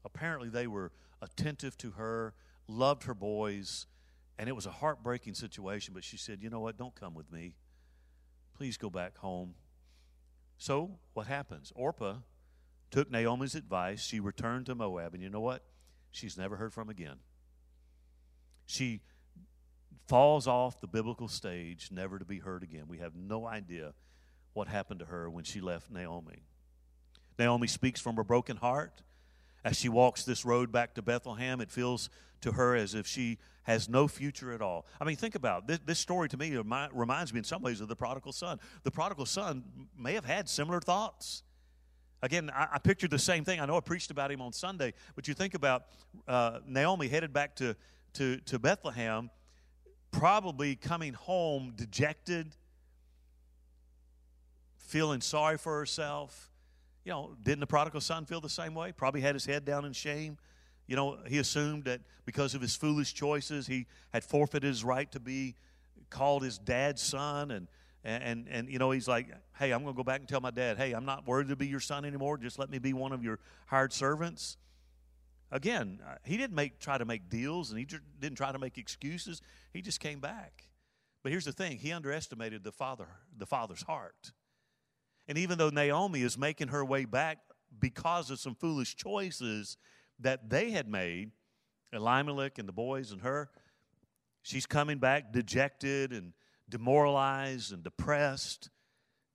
Apparently 0.05 0.49
they 0.49 0.69
were 0.69 0.93
attentive 1.21 1.77
to 1.79 1.91
her, 1.93 2.35
loved 2.69 3.05
her 3.05 3.15
boys, 3.15 3.87
and 4.39 4.49
it 4.49 4.53
was 4.53 4.67
a 4.67 4.71
heartbreaking 4.71 5.35
situation. 5.35 5.95
But 5.95 6.05
she 6.05 6.17
said, 6.17 6.41
"You 6.41 6.49
know 6.49 6.61
what? 6.61 6.77
Don't 6.77 6.95
come 6.95 7.15
with 7.15 7.31
me. 7.33 7.55
Please 8.55 8.77
go 8.77 8.89
back 8.89 9.19
home." 9.19 9.55
So 10.59 10.99
what 11.15 11.27
happens? 11.27 11.73
Orpah 11.75 12.19
took 12.91 13.11
Naomi's 13.11 13.57
advice. 13.57 14.01
She 14.01 14.21
returned 14.21 14.67
to 14.67 14.77
Moab, 14.77 15.15
and 15.15 15.23
you 15.23 15.29
know 15.29 15.41
what? 15.41 15.65
She's 16.13 16.37
never 16.37 16.57
heard 16.57 16.73
from 16.73 16.89
again. 16.89 17.19
She 18.69 19.01
falls 20.07 20.47
off 20.47 20.81
the 20.81 20.87
biblical 20.87 21.27
stage, 21.27 21.89
never 21.91 22.19
to 22.19 22.25
be 22.25 22.39
heard 22.39 22.63
again. 22.63 22.85
We 22.87 22.99
have 22.99 23.17
no 23.17 23.47
idea 23.47 23.95
what 24.53 24.69
happened 24.69 25.01
to 25.01 25.07
her 25.07 25.31
when 25.31 25.45
she 25.45 25.61
left 25.61 25.91
Naomi. 25.91 26.45
Naomi 27.39 27.67
speaks 27.67 27.99
from 27.99 28.19
a 28.19 28.25
broken 28.25 28.59
heart. 28.59 29.03
As 29.65 29.79
she 29.79 29.89
walks 29.89 30.25
this 30.25 30.45
road 30.45 30.71
back 30.71 30.95
to 30.95 31.03
Bethlehem, 31.03 31.63
it 31.63 31.71
feels 31.71 32.11
to 32.43 32.53
her 32.53 32.77
as 32.77 32.95
if 32.95 33.07
she 33.07 33.39
has 33.63 33.89
no 33.89 34.07
future 34.07 34.53
at 34.53 34.61
all. 34.61 34.85
I 35.01 35.05
mean, 35.05 35.17
think 35.17 35.35
about 35.35 35.63
it. 35.63 35.69
this, 35.69 35.79
this 35.87 35.99
story 35.99 36.29
to 36.29 36.37
me 36.37 36.55
reminds 36.57 37.33
me 37.33 37.39
in 37.39 37.45
some 37.45 37.63
ways 37.63 37.81
of 37.81 37.89
the 37.89 37.97
prodigal 37.97 38.33
son. 38.33 38.61
The 38.83 38.91
prodigal 38.91 39.27
son 39.27 39.65
may 39.97 40.13
have 40.13 40.27
had 40.27 40.49
similar 40.49 40.81
thoughts. 40.81 41.43
Again, 42.21 42.51
I, 42.55 42.69
I, 42.75 42.79
pictured 42.79 43.11
the 43.11 43.19
same 43.19 43.45
thing. 43.45 43.61
I 43.61 43.67
know 43.67 43.77
I 43.77 43.81
preached 43.81 44.11
about 44.11 44.31
him 44.31 44.41
on 44.41 44.53
Sunday, 44.53 44.93
but 45.15 45.27
you 45.27 45.35
think 45.35 45.55
about 45.55 45.85
uh, 46.27 46.59
Naomi 46.67 47.09
headed 47.09 47.33
back 47.33 47.57
to, 47.57 47.77
to, 48.19 48.39
to 48.39 48.59
Bethlehem, 48.59 49.31
probably 50.11 50.75
coming 50.75 51.13
home 51.13 51.73
dejected, 51.77 52.49
feeling 54.77 55.21
sorry 55.21 55.57
for 55.57 55.79
herself. 55.79 56.51
You 57.05 57.13
know, 57.13 57.37
didn't 57.43 57.61
the 57.61 57.67
prodigal 57.67 58.01
son 58.01 58.27
feel 58.27 58.41
the 58.41 58.49
same 58.49 58.75
way? 58.75 58.93
Probably 58.93 59.21
had 59.21 59.35
his 59.35 59.47
head 59.47 59.65
down 59.65 59.85
in 59.85 59.93
shame. 59.93 60.37
You 60.89 60.97
know, 60.97 61.19
he 61.27 61.39
assumed 61.39 61.85
that 61.85 62.01
because 62.25 62.55
of 62.55 62.61
his 62.61 62.75
foolish 62.75 63.15
choices, 63.15 63.69
he 63.69 63.87
had 64.13 64.25
forfeited 64.25 64.65
his 64.65 64.83
right 64.83 65.11
to 65.13 65.21
be 65.21 65.55
called 66.11 66.43
his 66.43 66.59
dad's 66.59 67.03
son 67.03 67.51
and 67.51 67.69
and, 68.05 68.47
and, 68.49 68.71
you 68.71 68.79
know, 68.79 68.91
he's 68.91 69.07
like, 69.07 69.27
hey, 69.59 69.71
I'm 69.71 69.83
going 69.83 69.93
to 69.93 69.97
go 69.97 70.05
back 70.05 70.21
and 70.21 70.29
tell 70.29 70.41
my 70.41 70.53
dad, 70.53 70.79
hey, 70.79 70.93
I'm 70.93 71.05
not 71.05 71.27
worthy 71.27 71.51
to 71.51 71.57
be 71.57 71.67
your 71.67 71.81
son 71.81 72.07
anymore. 72.07 72.39
Just 72.39 72.59
let 72.59 72.71
me 72.71 72.79
be 72.79 72.95
one 72.95 73.13
of 73.13 73.23
your 73.23 73.39
hired 73.67 73.93
servants. 73.93 74.57
Again, 75.51 76.01
uh, 76.07 76.17
he 76.25 76.37
didn't 76.37 76.55
make 76.55 76.79
try 76.79 76.99
to 76.99 77.05
make 77.05 77.31
deals 77.31 77.71
and 77.71 77.79
he 77.79 77.87
didn't 78.21 78.37
try 78.37 78.53
to 78.53 78.59
make 78.59 78.77
excuses. 78.77 79.41
He 79.73 79.81
just 79.81 80.01
came 80.01 80.21
back. 80.21 80.69
But 81.23 81.33
here's 81.33 81.45
the 81.45 81.53
thing: 81.53 81.79
he 81.79 81.93
underestimated 81.93 82.65
the 82.65 82.73
father, 82.73 83.09
the 83.37 83.47
father's 83.47 83.83
heart. 83.83 84.33
And 85.27 85.37
even 85.39 85.59
though 85.59 85.71
Naomi 85.71 86.23
is 86.23 86.39
making 86.39 86.69
her 86.69 86.85
way 86.85 87.05
back 87.05 87.39
because 87.79 88.31
of 88.31 88.41
some 88.41 88.55
foolish 88.55 88.97
choices 88.97 89.77
that 90.21 90.49
they 90.49 90.71
had 90.71 90.89
made, 90.89 91.33
Elimelech 91.93 92.59
and 92.59 92.69
the 92.69 92.73
boys 92.73 93.13
and 93.13 93.21
her, 93.23 93.51
she's 94.43 94.67
coming 94.67 94.99
back 94.99 95.33
dejected 95.33 96.13
and 96.13 96.33
demoralized 96.69 97.73
and 97.73 97.83
depressed. 97.83 98.71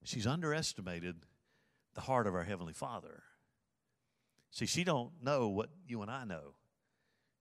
She's 0.04 0.28
underestimated 0.28 1.16
the 1.94 2.02
heart 2.02 2.28
of 2.28 2.36
our 2.36 2.44
heavenly 2.44 2.74
Father. 2.74 3.24
See, 4.54 4.68
she 4.68 4.84
don't 4.84 5.12
know 5.20 5.48
what 5.48 5.70
you 5.88 6.04
and 6.04 6.12
I 6.12 6.26
know. 6.26 6.54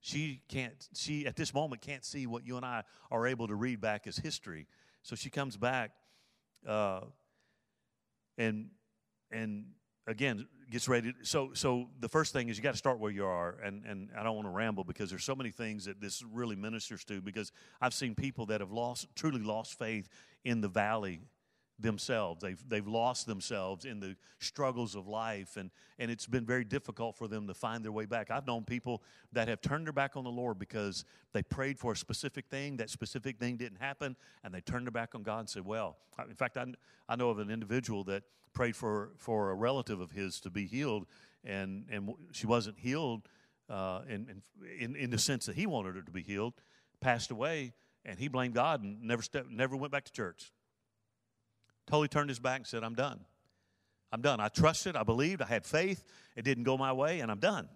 She 0.01 0.41
can't 0.49 0.73
she 0.95 1.27
at 1.27 1.35
this 1.35 1.53
moment 1.53 1.81
can't 1.81 2.03
see 2.03 2.25
what 2.25 2.45
you 2.45 2.57
and 2.57 2.65
I 2.65 2.83
are 3.11 3.27
able 3.27 3.47
to 3.47 3.55
read 3.55 3.79
back 3.79 4.07
as 4.07 4.17
history. 4.17 4.65
So 5.03 5.15
she 5.15 5.29
comes 5.29 5.55
back 5.55 5.91
uh, 6.67 7.01
and 8.39 8.71
and 9.31 9.65
again 10.07 10.47
gets 10.71 10.87
ready 10.87 11.13
so 11.21 11.51
so 11.53 11.87
the 11.99 12.09
first 12.09 12.33
thing 12.33 12.49
is 12.49 12.57
you 12.57 12.63
got 12.63 12.71
to 12.71 12.77
start 12.77 12.99
where 12.99 13.11
you 13.11 13.25
are 13.25 13.57
and 13.63 13.85
and 13.85 14.09
i 14.17 14.23
don't 14.23 14.35
want 14.35 14.47
to 14.47 14.51
ramble 14.51 14.83
because 14.83 15.09
there's 15.09 15.23
so 15.23 15.35
many 15.35 15.51
things 15.51 15.85
that 15.85 16.01
this 16.01 16.23
really 16.31 16.55
ministers 16.55 17.03
to 17.03 17.21
because 17.21 17.51
i've 17.79 17.93
seen 17.93 18.15
people 18.15 18.45
that 18.45 18.59
have 18.59 18.71
lost 18.71 19.07
truly 19.15 19.41
lost 19.41 19.77
faith 19.77 20.09
in 20.43 20.61
the 20.61 20.67
valley 20.67 21.21
themselves 21.79 22.41
they've 22.41 22.63
they've 22.69 22.87
lost 22.87 23.25
themselves 23.25 23.83
in 23.83 23.99
the 23.99 24.15
struggles 24.39 24.93
of 24.95 25.07
life 25.07 25.57
and 25.57 25.71
and 25.97 26.11
it's 26.11 26.27
been 26.27 26.45
very 26.45 26.63
difficult 26.63 27.15
for 27.15 27.27
them 27.27 27.47
to 27.47 27.53
find 27.53 27.83
their 27.83 27.91
way 27.91 28.05
back 28.05 28.29
i've 28.29 28.45
known 28.45 28.63
people 28.63 29.01
that 29.31 29.47
have 29.47 29.59
turned 29.59 29.87
their 29.87 29.93
back 29.93 30.15
on 30.15 30.23
the 30.23 30.29
lord 30.29 30.59
because 30.59 31.03
they 31.33 31.41
prayed 31.41 31.79
for 31.79 31.93
a 31.93 31.97
specific 31.97 32.45
thing 32.45 32.77
that 32.77 32.91
specific 32.91 33.39
thing 33.39 33.57
didn't 33.57 33.79
happen 33.79 34.15
and 34.43 34.53
they 34.53 34.61
turned 34.61 34.85
their 34.85 34.91
back 34.91 35.15
on 35.15 35.23
god 35.23 35.39
and 35.39 35.49
said 35.49 35.65
well 35.65 35.97
in 36.29 36.35
fact 36.35 36.57
i, 36.57 36.65
I 37.09 37.15
know 37.15 37.29
of 37.29 37.39
an 37.39 37.49
individual 37.49 38.03
that 38.03 38.23
prayed 38.53 38.75
for, 38.75 39.09
for 39.17 39.51
a 39.51 39.55
relative 39.55 39.99
of 39.99 40.11
his 40.11 40.39
to 40.41 40.49
be 40.49 40.65
healed, 40.65 41.05
and, 41.43 41.85
and 41.91 42.13
she 42.31 42.47
wasn't 42.47 42.79
healed 42.79 43.27
uh, 43.69 44.01
in, 44.07 44.41
in, 44.79 44.95
in 44.95 45.09
the 45.09 45.17
sense 45.17 45.45
that 45.47 45.55
he 45.55 45.65
wanted 45.65 45.95
her 45.95 46.01
to 46.01 46.11
be 46.11 46.21
healed, 46.21 46.53
passed 47.01 47.31
away, 47.31 47.73
and 48.05 48.19
he 48.19 48.27
blamed 48.27 48.53
God 48.53 48.83
and 48.83 49.01
never, 49.03 49.21
stepped, 49.21 49.49
never 49.49 49.75
went 49.75 49.91
back 49.91 50.05
to 50.05 50.11
church. 50.11 50.51
Totally 51.87 52.07
turned 52.07 52.29
his 52.29 52.39
back 52.39 52.59
and 52.59 52.67
said, 52.67 52.83
I'm 52.83 52.95
done. 52.95 53.19
I'm 54.11 54.21
done. 54.21 54.39
I 54.39 54.47
trusted, 54.47 54.95
I 54.95 55.03
believed, 55.03 55.41
I 55.41 55.47
had 55.47 55.65
faith. 55.65 56.03
It 56.35 56.43
didn't 56.43 56.65
go 56.65 56.77
my 56.77 56.93
way, 56.93 57.19
and 57.19 57.31
I'm 57.31 57.39
done. 57.39 57.67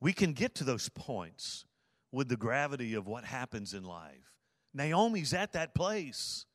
We 0.00 0.12
can 0.12 0.34
get 0.34 0.54
to 0.56 0.64
those 0.64 0.88
points 0.90 1.64
with 2.12 2.28
the 2.28 2.36
gravity 2.36 2.94
of 2.94 3.06
what 3.06 3.24
happens 3.24 3.74
in 3.74 3.84
life. 3.84 4.32
Naomi's 4.74 5.32
at 5.32 5.52
that 5.54 5.74
place. 5.74 6.46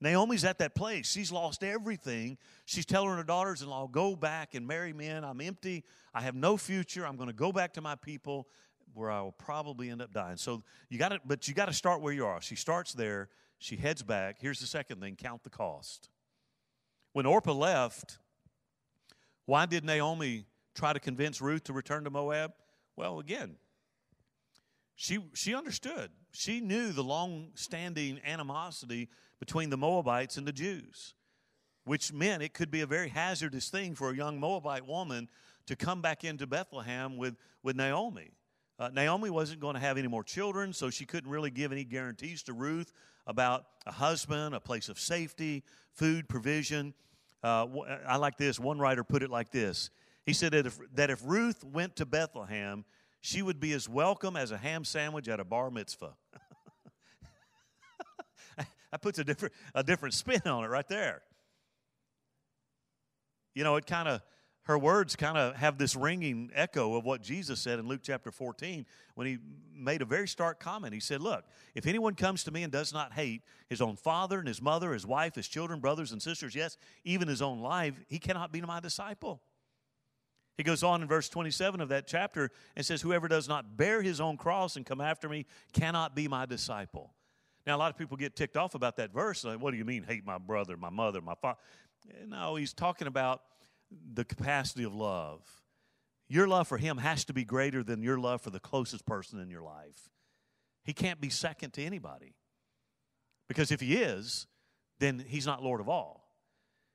Naomi's 0.00 0.44
at 0.44 0.58
that 0.58 0.74
place. 0.74 1.10
She's 1.10 1.32
lost 1.32 1.64
everything. 1.64 2.38
She's 2.66 2.86
telling 2.86 3.16
her 3.16 3.24
daughters 3.24 3.62
in 3.62 3.68
law, 3.68 3.88
Go 3.88 4.14
back 4.14 4.54
and 4.54 4.66
marry 4.66 4.92
men. 4.92 5.24
I'm 5.24 5.40
empty. 5.40 5.84
I 6.14 6.20
have 6.20 6.34
no 6.34 6.56
future. 6.56 7.06
I'm 7.06 7.16
going 7.16 7.28
to 7.28 7.34
go 7.34 7.50
back 7.50 7.74
to 7.74 7.80
my 7.80 7.96
people 7.96 8.46
where 8.94 9.10
I 9.10 9.20
will 9.20 9.32
probably 9.32 9.90
end 9.90 10.02
up 10.02 10.12
dying. 10.12 10.36
So 10.36 10.62
you 10.88 10.98
got 10.98 11.10
to, 11.10 11.20
but 11.24 11.48
you 11.48 11.54
got 11.54 11.66
to 11.66 11.72
start 11.72 12.00
where 12.00 12.12
you 12.12 12.26
are. 12.26 12.40
She 12.40 12.54
starts 12.54 12.92
there. 12.92 13.28
She 13.58 13.76
heads 13.76 14.02
back. 14.02 14.36
Here's 14.40 14.60
the 14.60 14.66
second 14.66 15.00
thing 15.00 15.16
count 15.16 15.42
the 15.42 15.50
cost. 15.50 16.08
When 17.12 17.26
Orpah 17.26 17.52
left, 17.52 18.18
why 19.46 19.66
did 19.66 19.84
Naomi 19.84 20.44
try 20.74 20.92
to 20.92 21.00
convince 21.00 21.40
Ruth 21.40 21.64
to 21.64 21.72
return 21.72 22.04
to 22.04 22.10
Moab? 22.10 22.52
Well, 22.96 23.18
again, 23.18 23.56
she, 24.94 25.18
she 25.34 25.54
understood. 25.54 26.10
She 26.32 26.60
knew 26.60 26.92
the 26.92 27.04
long 27.04 27.50
standing 27.54 28.20
animosity 28.24 29.08
between 29.40 29.70
the 29.70 29.76
Moabites 29.76 30.36
and 30.36 30.46
the 30.46 30.52
Jews, 30.52 31.14
which 31.84 32.12
meant 32.12 32.42
it 32.42 32.52
could 32.52 32.70
be 32.70 32.80
a 32.80 32.86
very 32.86 33.08
hazardous 33.08 33.68
thing 33.70 33.94
for 33.94 34.10
a 34.10 34.16
young 34.16 34.38
Moabite 34.38 34.86
woman 34.86 35.28
to 35.66 35.76
come 35.76 36.00
back 36.00 36.24
into 36.24 36.46
Bethlehem 36.46 37.16
with, 37.16 37.36
with 37.62 37.76
Naomi. 37.76 38.32
Uh, 38.78 38.90
Naomi 38.92 39.30
wasn't 39.30 39.60
going 39.60 39.74
to 39.74 39.80
have 39.80 39.98
any 39.98 40.08
more 40.08 40.22
children, 40.22 40.72
so 40.72 40.90
she 40.90 41.04
couldn't 41.04 41.30
really 41.30 41.50
give 41.50 41.72
any 41.72 41.84
guarantees 41.84 42.42
to 42.44 42.52
Ruth 42.52 42.92
about 43.28 43.66
a 43.86 43.92
husband, 43.92 44.54
a 44.54 44.60
place 44.60 44.88
of 44.88 44.98
safety, 44.98 45.62
food, 45.92 46.28
provision. 46.28 46.94
Uh, 47.42 47.66
I 48.06 48.16
like 48.16 48.38
this. 48.38 48.58
One 48.58 48.80
writer 48.80 49.04
put 49.04 49.22
it 49.22 49.30
like 49.30 49.52
this 49.52 49.90
He 50.26 50.32
said 50.32 50.52
that 50.52 50.66
if, 50.66 50.78
that 50.94 51.10
if 51.10 51.20
Ruth 51.24 51.62
went 51.62 51.94
to 51.96 52.06
Bethlehem, 52.06 52.84
she 53.20 53.42
would 53.42 53.60
be 53.60 53.72
as 53.74 53.88
welcome 53.88 54.34
as 54.34 54.50
a 54.50 54.56
ham 54.56 54.84
sandwich 54.84 55.28
at 55.28 55.38
a 55.38 55.44
bar 55.44 55.70
mitzvah. 55.70 56.14
that 58.56 59.02
puts 59.02 59.18
a 59.18 59.24
different, 59.24 59.54
a 59.74 59.84
different 59.84 60.14
spin 60.14 60.40
on 60.46 60.64
it 60.64 60.68
right 60.68 60.88
there. 60.88 61.22
You 63.54 63.64
know, 63.64 63.76
it 63.76 63.86
kind 63.86 64.08
of, 64.08 64.22
her 64.68 64.78
words 64.78 65.16
kind 65.16 65.38
of 65.38 65.56
have 65.56 65.78
this 65.78 65.96
ringing 65.96 66.50
echo 66.54 66.94
of 66.94 67.04
what 67.06 67.22
Jesus 67.22 67.58
said 67.58 67.78
in 67.78 67.88
Luke 67.88 68.02
chapter 68.02 68.30
14 68.30 68.84
when 69.14 69.26
he 69.26 69.38
made 69.74 70.02
a 70.02 70.04
very 70.04 70.28
stark 70.28 70.60
comment. 70.60 70.92
He 70.92 71.00
said, 71.00 71.22
Look, 71.22 71.44
if 71.74 71.86
anyone 71.86 72.14
comes 72.14 72.44
to 72.44 72.50
me 72.50 72.62
and 72.62 72.70
does 72.70 72.92
not 72.92 73.14
hate 73.14 73.40
his 73.70 73.80
own 73.80 73.96
father 73.96 74.38
and 74.38 74.46
his 74.46 74.60
mother, 74.60 74.92
his 74.92 75.06
wife, 75.06 75.34
his 75.34 75.48
children, 75.48 75.80
brothers 75.80 76.12
and 76.12 76.20
sisters, 76.20 76.54
yes, 76.54 76.76
even 77.02 77.28
his 77.28 77.40
own 77.40 77.60
life, 77.60 77.94
he 78.08 78.18
cannot 78.18 78.52
be 78.52 78.60
my 78.60 78.78
disciple. 78.78 79.40
He 80.58 80.64
goes 80.64 80.82
on 80.82 81.00
in 81.00 81.08
verse 81.08 81.30
27 81.30 81.80
of 81.80 81.88
that 81.88 82.06
chapter 82.06 82.50
and 82.76 82.84
says, 82.84 83.00
Whoever 83.00 83.26
does 83.26 83.48
not 83.48 83.78
bear 83.78 84.02
his 84.02 84.20
own 84.20 84.36
cross 84.36 84.76
and 84.76 84.84
come 84.84 85.00
after 85.00 85.30
me 85.30 85.46
cannot 85.72 86.14
be 86.14 86.28
my 86.28 86.44
disciple. 86.44 87.14
Now, 87.66 87.76
a 87.76 87.78
lot 87.78 87.90
of 87.90 87.96
people 87.96 88.18
get 88.18 88.36
ticked 88.36 88.58
off 88.58 88.74
about 88.74 88.96
that 88.96 89.14
verse. 89.14 89.44
Like, 89.44 89.62
what 89.62 89.70
do 89.70 89.78
you 89.78 89.86
mean, 89.86 90.02
hate 90.02 90.26
my 90.26 90.36
brother, 90.36 90.76
my 90.76 90.90
mother, 90.90 91.22
my 91.22 91.36
father? 91.40 91.58
No, 92.26 92.56
he's 92.56 92.74
talking 92.74 93.08
about 93.08 93.40
the 94.12 94.24
capacity 94.24 94.84
of 94.84 94.94
love. 94.94 95.40
Your 96.28 96.46
love 96.46 96.68
for 96.68 96.78
him 96.78 96.98
has 96.98 97.24
to 97.26 97.32
be 97.32 97.44
greater 97.44 97.82
than 97.82 98.02
your 98.02 98.18
love 98.18 98.42
for 98.42 98.50
the 98.50 98.60
closest 98.60 99.06
person 99.06 99.40
in 99.40 99.48
your 99.48 99.62
life. 99.62 100.10
He 100.84 100.92
can't 100.92 101.20
be 101.20 101.30
second 101.30 101.72
to 101.74 101.82
anybody. 101.82 102.34
Because 103.48 103.72
if 103.72 103.80
he 103.80 103.96
is, 103.96 104.46
then 104.98 105.24
he's 105.26 105.46
not 105.46 105.62
Lord 105.62 105.80
of 105.80 105.88
all. 105.88 106.28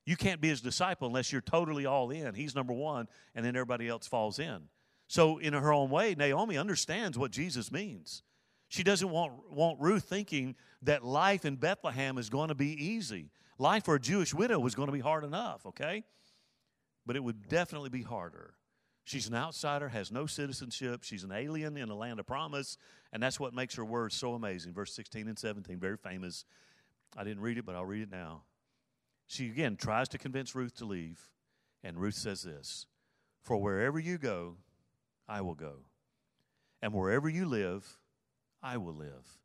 You 0.06 0.16
can't 0.16 0.42
be 0.42 0.50
his 0.50 0.62
disciple 0.62 1.08
unless 1.08 1.32
you're 1.32 1.42
totally 1.42 1.86
all 1.86 2.12
in. 2.12 2.36
He's 2.36 2.56
number 2.56 2.74
one, 2.74 3.08
and 3.34 3.46
then 3.46 3.56
everybody 3.56 3.88
else 3.88 4.06
falls 4.06 4.38
in. 4.38 4.64
So, 5.08 5.38
in 5.38 5.54
her 5.54 5.72
own 5.72 5.90
way, 5.90 6.16
Naomi 6.16 6.58
understands 6.58 7.18
what 7.18 7.32
Jesus 7.32 7.72
means. 7.72 8.24
She 8.68 8.84
doesn't 8.84 9.10
want, 9.10 9.52
want 9.52 9.80
Ruth 9.80 10.04
thinking 10.04 10.56
that 10.82 11.04
life 11.06 11.46
in 11.46 11.56
Bethlehem 11.56 12.18
is 12.18 12.30
going 12.30 12.50
to 12.50 12.56
be 12.56 12.72
easy. 12.86 13.30
Life 13.60 13.86
for 13.86 13.96
a 13.96 14.00
Jewish 14.00 14.34
widow 14.34 14.60
was 14.60 14.76
going 14.76 14.88
to 14.88 14.94
be 14.94 15.00
hard 15.00 15.24
enough, 15.24 15.66
okay? 15.68 16.04
But 17.06 17.16
it 17.16 17.24
would 17.24 17.48
definitely 17.50 17.90
be 17.90 18.04
harder. 18.04 18.54
She's 19.06 19.28
an 19.28 19.36
outsider, 19.36 19.90
has 19.90 20.12
no 20.12 20.26
citizenship. 20.26 21.04
She's 21.04 21.24
an 21.24 21.32
alien 21.32 21.76
in 21.76 21.90
a 21.90 21.96
land 21.96 22.20
of 22.20 22.26
promise. 22.26 22.78
And 23.12 23.22
that's 23.22 23.40
what 23.40 23.54
makes 23.54 23.76
her 23.76 23.84
words 23.84 24.16
so 24.16 24.34
amazing. 24.34 24.74
Verse 24.74 24.94
16 24.96 25.28
and 25.28 25.38
17, 25.38 25.78
very 25.78 25.98
famous. 25.98 26.46
I 27.18 27.24
didn't 27.24 27.42
read 27.42 27.58
it, 27.58 27.66
but 27.66 27.76
I'll 27.76 27.86
read 27.86 28.04
it 28.04 28.12
now. 28.12 28.44
She 29.28 29.48
again 29.48 29.76
tries 29.76 30.10
to 30.10 30.18
convince 30.18 30.56
Ruth 30.56 30.76
to 30.76 30.86
leave. 30.86 31.20
And 31.84 31.98
Ruth 31.98 32.16
says 32.16 32.44
this 32.44 32.88
For 33.42 33.58
wherever 33.58 34.00
you 34.00 34.18
go, 34.18 34.56
I 35.28 35.42
will 35.42 35.56
go. 35.56 35.86
And 36.82 36.94
wherever 36.94 37.28
you 37.28 37.46
live, 37.46 37.98
I 38.62 38.78
will 38.78 38.94
live. 38.94 39.40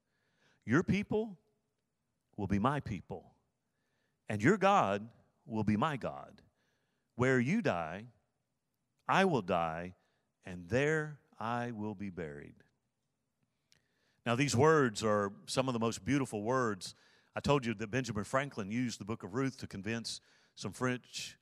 Your 0.64 0.82
people 0.82 1.36
will 2.36 2.46
be 2.46 2.58
my 2.58 2.80
people. 2.80 3.32
And 4.28 4.42
your 4.42 4.56
God 4.56 5.08
will 5.46 5.64
be 5.64 5.76
my 5.76 5.96
God. 5.96 6.42
Where 7.18 7.40
you 7.40 7.62
die, 7.62 8.04
I 9.08 9.24
will 9.24 9.42
die, 9.42 9.96
and 10.46 10.68
there 10.68 11.18
I 11.36 11.72
will 11.72 11.96
be 11.96 12.10
buried. 12.10 12.54
Now, 14.24 14.36
these 14.36 14.54
words 14.54 15.02
are 15.02 15.32
some 15.46 15.66
of 15.68 15.72
the 15.72 15.80
most 15.80 16.04
beautiful 16.04 16.44
words. 16.44 16.94
I 17.34 17.40
told 17.40 17.66
you 17.66 17.74
that 17.74 17.90
Benjamin 17.90 18.22
Franklin 18.22 18.70
used 18.70 19.00
the 19.00 19.04
book 19.04 19.24
of 19.24 19.34
Ruth 19.34 19.58
to 19.58 19.66
convince 19.66 20.20
some 20.54 20.70
French 20.70 21.36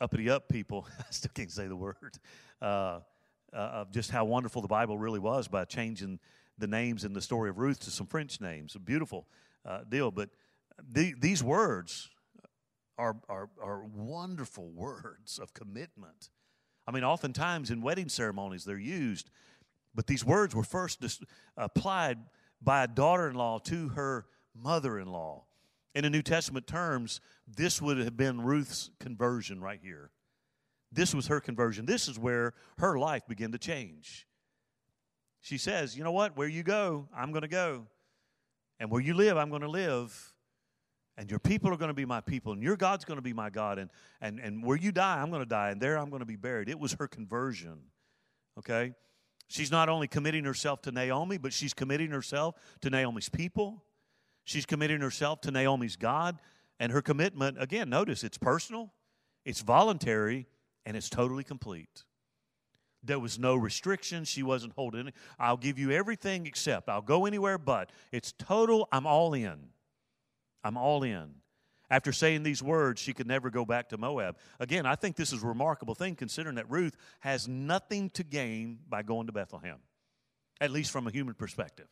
uppity 0.00 0.30
up 0.30 0.48
people, 0.48 0.88
I 0.98 1.10
still 1.10 1.32
can't 1.34 1.52
say 1.52 1.66
the 1.66 1.76
word, 1.76 2.18
uh, 2.62 2.64
uh, 2.64 3.00
of 3.52 3.92
just 3.92 4.10
how 4.10 4.24
wonderful 4.24 4.62
the 4.62 4.68
Bible 4.68 4.96
really 4.96 5.20
was 5.20 5.46
by 5.46 5.66
changing 5.66 6.20
the 6.56 6.68
names 6.68 7.04
in 7.04 7.12
the 7.12 7.20
story 7.20 7.50
of 7.50 7.58
Ruth 7.58 7.80
to 7.80 7.90
some 7.90 8.06
French 8.06 8.40
names. 8.40 8.74
A 8.74 8.78
beautiful 8.78 9.26
uh, 9.66 9.80
deal. 9.86 10.10
But 10.10 10.30
the, 10.90 11.14
these 11.20 11.44
words 11.44 12.08
are, 12.98 13.16
are, 13.28 13.50
are 13.62 13.84
wonderful 13.84 14.70
words 14.70 15.38
of 15.38 15.54
commitment 15.54 16.30
I 16.86 16.92
mean, 16.92 17.04
oftentimes 17.04 17.70
in 17.70 17.82
wedding 17.82 18.08
ceremonies 18.08 18.64
they're 18.64 18.78
used, 18.78 19.30
but 19.94 20.06
these 20.06 20.24
words 20.24 20.54
were 20.54 20.62
first 20.62 21.00
dis- 21.00 21.20
applied 21.56 22.18
by 22.62 22.84
a 22.84 22.88
daughter 22.88 23.28
in 23.28 23.34
law 23.34 23.58
to 23.60 23.88
her 23.90 24.26
mother 24.54 24.98
in 24.98 25.10
law. 25.10 25.44
In 25.94 26.04
the 26.04 26.10
New 26.10 26.22
Testament 26.22 26.66
terms, 26.66 27.20
this 27.48 27.80
would 27.82 27.98
have 27.98 28.16
been 28.16 28.40
Ruth's 28.40 28.90
conversion 29.00 29.60
right 29.60 29.80
here. 29.82 30.10
This 30.92 31.14
was 31.14 31.26
her 31.26 31.40
conversion. 31.40 31.86
This 31.86 32.06
is 32.06 32.18
where 32.18 32.54
her 32.78 32.98
life 32.98 33.26
began 33.26 33.50
to 33.52 33.58
change. 33.58 34.26
She 35.40 35.58
says, 35.58 35.96
You 35.96 36.04
know 36.04 36.12
what? 36.12 36.36
Where 36.36 36.48
you 36.48 36.62
go, 36.62 37.08
I'm 37.16 37.32
going 37.32 37.42
to 37.42 37.48
go. 37.48 37.86
And 38.78 38.90
where 38.90 39.00
you 39.00 39.14
live, 39.14 39.36
I'm 39.36 39.48
going 39.48 39.62
to 39.62 39.68
live 39.68 40.34
and 41.16 41.30
your 41.30 41.38
people 41.40 41.72
are 41.72 41.76
going 41.76 41.88
to 41.88 41.94
be 41.94 42.04
my 42.04 42.20
people 42.20 42.52
and 42.52 42.62
your 42.62 42.76
god's 42.76 43.04
going 43.04 43.16
to 43.16 43.22
be 43.22 43.32
my 43.32 43.50
god 43.50 43.78
and, 43.78 43.90
and, 44.20 44.38
and 44.38 44.64
where 44.64 44.76
you 44.76 44.92
die 44.92 45.20
i'm 45.20 45.30
going 45.30 45.42
to 45.42 45.48
die 45.48 45.70
and 45.70 45.80
there 45.80 45.98
i'm 45.98 46.10
going 46.10 46.20
to 46.20 46.26
be 46.26 46.36
buried. 46.36 46.68
It 46.68 46.78
was 46.78 46.94
her 46.98 47.08
conversion 47.08 47.78
okay? 48.58 48.94
She's 49.48 49.70
not 49.70 49.88
only 49.88 50.08
committing 50.08 50.44
herself 50.44 50.82
to 50.82 50.92
naomi 50.92 51.38
but 51.38 51.52
she's 51.52 51.74
committing 51.74 52.10
herself 52.10 52.56
to 52.80 52.90
naomi's 52.90 53.28
people. 53.28 53.82
She's 54.44 54.66
committing 54.66 55.00
herself 55.00 55.40
to 55.42 55.50
naomi's 55.50 55.96
god 55.96 56.38
and 56.78 56.92
her 56.92 57.02
commitment 57.02 57.60
again 57.60 57.88
notice 57.88 58.22
it's 58.24 58.38
personal 58.38 58.92
it's 59.44 59.60
voluntary 59.60 60.46
and 60.84 60.96
it's 60.96 61.08
totally 61.08 61.44
complete. 61.44 62.04
There 63.02 63.18
was 63.20 63.38
no 63.38 63.54
restriction. 63.54 64.24
She 64.24 64.42
wasn't 64.42 64.72
holding 64.74 65.08
it 65.08 65.14
i'll 65.38 65.56
give 65.56 65.78
you 65.78 65.90
everything 65.92 66.46
except 66.46 66.88
i'll 66.88 67.02
go 67.02 67.26
anywhere 67.26 67.58
but 67.58 67.90
it's 68.12 68.32
total 68.32 68.88
i'm 68.92 69.06
all 69.06 69.34
in 69.34 69.68
I'm 70.64 70.76
all 70.76 71.02
in. 71.02 71.34
After 71.88 72.12
saying 72.12 72.42
these 72.42 72.62
words, 72.62 73.00
she 73.00 73.12
could 73.12 73.28
never 73.28 73.48
go 73.48 73.64
back 73.64 73.90
to 73.90 73.98
Moab. 73.98 74.38
Again, 74.58 74.86
I 74.86 74.96
think 74.96 75.14
this 75.14 75.32
is 75.32 75.42
a 75.44 75.46
remarkable 75.46 75.94
thing 75.94 76.16
considering 76.16 76.56
that 76.56 76.68
Ruth 76.68 76.96
has 77.20 77.46
nothing 77.46 78.10
to 78.10 78.24
gain 78.24 78.80
by 78.88 79.02
going 79.02 79.28
to 79.28 79.32
Bethlehem, 79.32 79.78
at 80.60 80.72
least 80.72 80.90
from 80.90 81.06
a 81.06 81.10
human 81.10 81.34
perspective. 81.34 81.86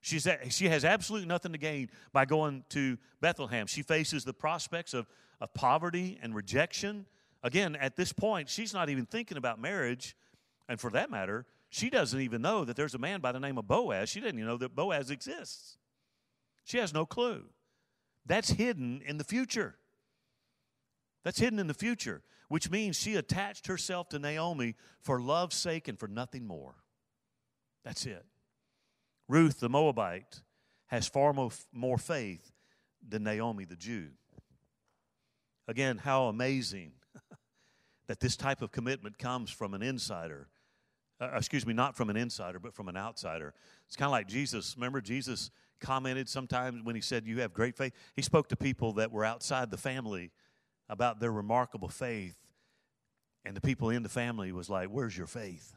She's, 0.00 0.26
she 0.48 0.68
has 0.68 0.84
absolutely 0.84 1.28
nothing 1.28 1.52
to 1.52 1.58
gain 1.58 1.90
by 2.12 2.24
going 2.24 2.64
to 2.70 2.98
Bethlehem. 3.20 3.66
She 3.66 3.82
faces 3.82 4.24
the 4.24 4.32
prospects 4.32 4.94
of, 4.94 5.06
of 5.40 5.52
poverty 5.54 6.18
and 6.22 6.34
rejection. 6.34 7.06
Again, 7.42 7.76
at 7.76 7.96
this 7.96 8.12
point, 8.12 8.48
she's 8.48 8.72
not 8.72 8.88
even 8.88 9.06
thinking 9.06 9.36
about 9.36 9.60
marriage. 9.60 10.16
And 10.68 10.80
for 10.80 10.90
that 10.90 11.10
matter, 11.10 11.46
she 11.68 11.90
doesn't 11.90 12.18
even 12.18 12.42
know 12.42 12.64
that 12.64 12.76
there's 12.76 12.94
a 12.94 12.98
man 12.98 13.20
by 13.20 13.30
the 13.30 13.40
name 13.40 13.58
of 13.58 13.68
Boaz. 13.68 14.08
She 14.08 14.20
didn't 14.20 14.40
even 14.40 14.48
know 14.48 14.56
that 14.56 14.74
Boaz 14.74 15.10
exists. 15.10 15.76
She 16.64 16.78
has 16.78 16.94
no 16.94 17.04
clue. 17.06 17.44
That's 18.30 18.50
hidden 18.50 19.02
in 19.04 19.16
the 19.16 19.24
future. 19.24 19.74
That's 21.24 21.40
hidden 21.40 21.58
in 21.58 21.66
the 21.66 21.74
future, 21.74 22.22
which 22.48 22.70
means 22.70 22.96
she 22.96 23.16
attached 23.16 23.66
herself 23.66 24.08
to 24.10 24.20
Naomi 24.20 24.76
for 25.00 25.20
love's 25.20 25.56
sake 25.56 25.88
and 25.88 25.98
for 25.98 26.06
nothing 26.06 26.46
more. 26.46 26.76
That's 27.84 28.06
it. 28.06 28.24
Ruth, 29.26 29.58
the 29.58 29.68
Moabite, 29.68 30.42
has 30.86 31.08
far 31.08 31.34
more 31.72 31.98
faith 31.98 32.52
than 33.06 33.24
Naomi, 33.24 33.64
the 33.64 33.74
Jew. 33.74 34.10
Again, 35.66 35.98
how 35.98 36.26
amazing 36.26 36.92
that 38.06 38.20
this 38.20 38.36
type 38.36 38.62
of 38.62 38.70
commitment 38.70 39.18
comes 39.18 39.50
from 39.50 39.74
an 39.74 39.82
insider. 39.82 40.46
Uh, 41.20 41.30
excuse 41.34 41.66
me, 41.66 41.74
not 41.74 41.96
from 41.96 42.10
an 42.10 42.16
insider, 42.16 42.60
but 42.60 42.74
from 42.74 42.88
an 42.88 42.96
outsider. 42.96 43.54
It's 43.88 43.96
kind 43.96 44.06
of 44.06 44.12
like 44.12 44.28
Jesus. 44.28 44.76
Remember, 44.76 45.00
Jesus 45.00 45.50
commented 45.80 46.28
sometimes 46.28 46.82
when 46.82 46.94
he 46.94 47.00
said, 47.00 47.26
You 47.26 47.40
have 47.40 47.52
great 47.52 47.76
faith. 47.76 47.92
He 48.14 48.22
spoke 48.22 48.48
to 48.48 48.56
people 48.56 48.94
that 48.94 49.10
were 49.10 49.24
outside 49.24 49.70
the 49.70 49.76
family 49.76 50.30
about 50.88 51.20
their 51.20 51.32
remarkable 51.32 51.88
faith. 51.88 52.36
And 53.44 53.56
the 53.56 53.60
people 53.60 53.90
in 53.90 54.02
the 54.02 54.08
family 54.08 54.52
was 54.52 54.68
like, 54.68 54.88
Where's 54.88 55.16
your 55.16 55.26
faith? 55.26 55.76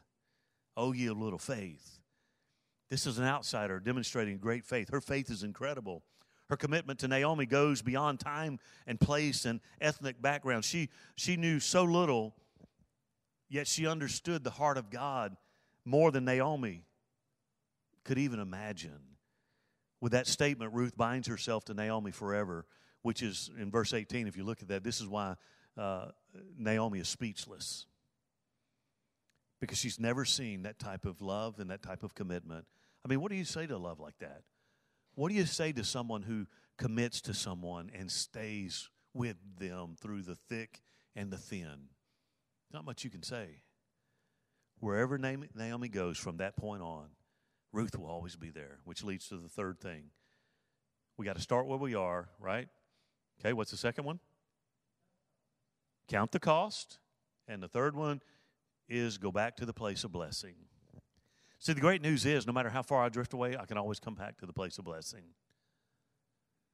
Oh, 0.76 0.92
ye 0.92 1.06
of 1.06 1.18
little 1.18 1.38
faith. 1.38 2.00
This 2.90 3.06
is 3.06 3.18
an 3.18 3.24
outsider 3.24 3.80
demonstrating 3.80 4.38
great 4.38 4.64
faith. 4.64 4.90
Her 4.90 5.00
faith 5.00 5.30
is 5.30 5.42
incredible. 5.42 6.02
Her 6.50 6.56
commitment 6.56 6.98
to 7.00 7.08
Naomi 7.08 7.46
goes 7.46 7.80
beyond 7.80 8.20
time 8.20 8.58
and 8.86 9.00
place 9.00 9.46
and 9.46 9.60
ethnic 9.80 10.20
background. 10.20 10.64
She, 10.64 10.90
she 11.16 11.36
knew 11.36 11.58
so 11.58 11.84
little, 11.84 12.34
yet 13.48 13.66
she 13.66 13.86
understood 13.86 14.44
the 14.44 14.50
heart 14.50 14.76
of 14.76 14.90
God 14.90 15.36
more 15.84 16.10
than 16.10 16.24
Naomi 16.24 16.84
could 18.04 18.18
even 18.18 18.38
imagine 18.38 19.13
with 20.04 20.12
that 20.12 20.26
statement, 20.26 20.74
Ruth 20.74 20.98
binds 20.98 21.28
herself 21.28 21.64
to 21.64 21.72
Naomi 21.72 22.10
forever, 22.10 22.66
which 23.00 23.22
is 23.22 23.50
in 23.58 23.70
verse 23.70 23.94
18. 23.94 24.28
If 24.28 24.36
you 24.36 24.44
look 24.44 24.60
at 24.60 24.68
that, 24.68 24.84
this 24.84 25.00
is 25.00 25.08
why 25.08 25.36
uh, 25.78 26.08
Naomi 26.58 26.98
is 26.98 27.08
speechless. 27.08 27.86
Because 29.62 29.78
she's 29.78 29.98
never 29.98 30.26
seen 30.26 30.64
that 30.64 30.78
type 30.78 31.06
of 31.06 31.22
love 31.22 31.58
and 31.58 31.70
that 31.70 31.80
type 31.82 32.02
of 32.02 32.14
commitment. 32.14 32.66
I 33.02 33.08
mean, 33.08 33.22
what 33.22 33.30
do 33.30 33.38
you 33.38 33.46
say 33.46 33.66
to 33.66 33.78
love 33.78 33.98
like 33.98 34.18
that? 34.18 34.42
What 35.14 35.30
do 35.30 35.36
you 35.36 35.46
say 35.46 35.72
to 35.72 35.82
someone 35.82 36.20
who 36.20 36.48
commits 36.76 37.22
to 37.22 37.32
someone 37.32 37.90
and 37.98 38.12
stays 38.12 38.90
with 39.14 39.38
them 39.58 39.96
through 39.98 40.20
the 40.20 40.36
thick 40.50 40.82
and 41.16 41.30
the 41.30 41.38
thin? 41.38 41.88
Not 42.74 42.84
much 42.84 43.04
you 43.04 43.10
can 43.10 43.22
say. 43.22 43.62
Wherever 44.80 45.16
Naomi 45.16 45.88
goes 45.88 46.18
from 46.18 46.36
that 46.36 46.58
point 46.58 46.82
on, 46.82 47.06
Ruth 47.74 47.98
will 47.98 48.06
always 48.06 48.36
be 48.36 48.50
there, 48.50 48.78
which 48.84 49.02
leads 49.02 49.28
to 49.28 49.36
the 49.36 49.48
third 49.48 49.80
thing. 49.80 50.04
We 51.16 51.26
got 51.26 51.34
to 51.34 51.42
start 51.42 51.66
where 51.66 51.76
we 51.76 51.96
are, 51.96 52.28
right? 52.38 52.68
Okay, 53.40 53.52
what's 53.52 53.72
the 53.72 53.76
second 53.76 54.04
one? 54.04 54.20
Count 56.08 56.30
the 56.30 56.38
cost. 56.38 56.98
And 57.48 57.62
the 57.62 57.68
third 57.68 57.96
one 57.96 58.22
is 58.88 59.18
go 59.18 59.32
back 59.32 59.56
to 59.56 59.66
the 59.66 59.72
place 59.72 60.04
of 60.04 60.12
blessing. 60.12 60.54
See, 61.58 61.72
the 61.72 61.80
great 61.80 62.00
news 62.00 62.24
is 62.24 62.46
no 62.46 62.52
matter 62.52 62.70
how 62.70 62.82
far 62.82 63.02
I 63.02 63.08
drift 63.08 63.32
away, 63.34 63.56
I 63.56 63.66
can 63.66 63.76
always 63.76 63.98
come 63.98 64.14
back 64.14 64.38
to 64.38 64.46
the 64.46 64.52
place 64.52 64.78
of 64.78 64.84
blessing. 64.84 65.24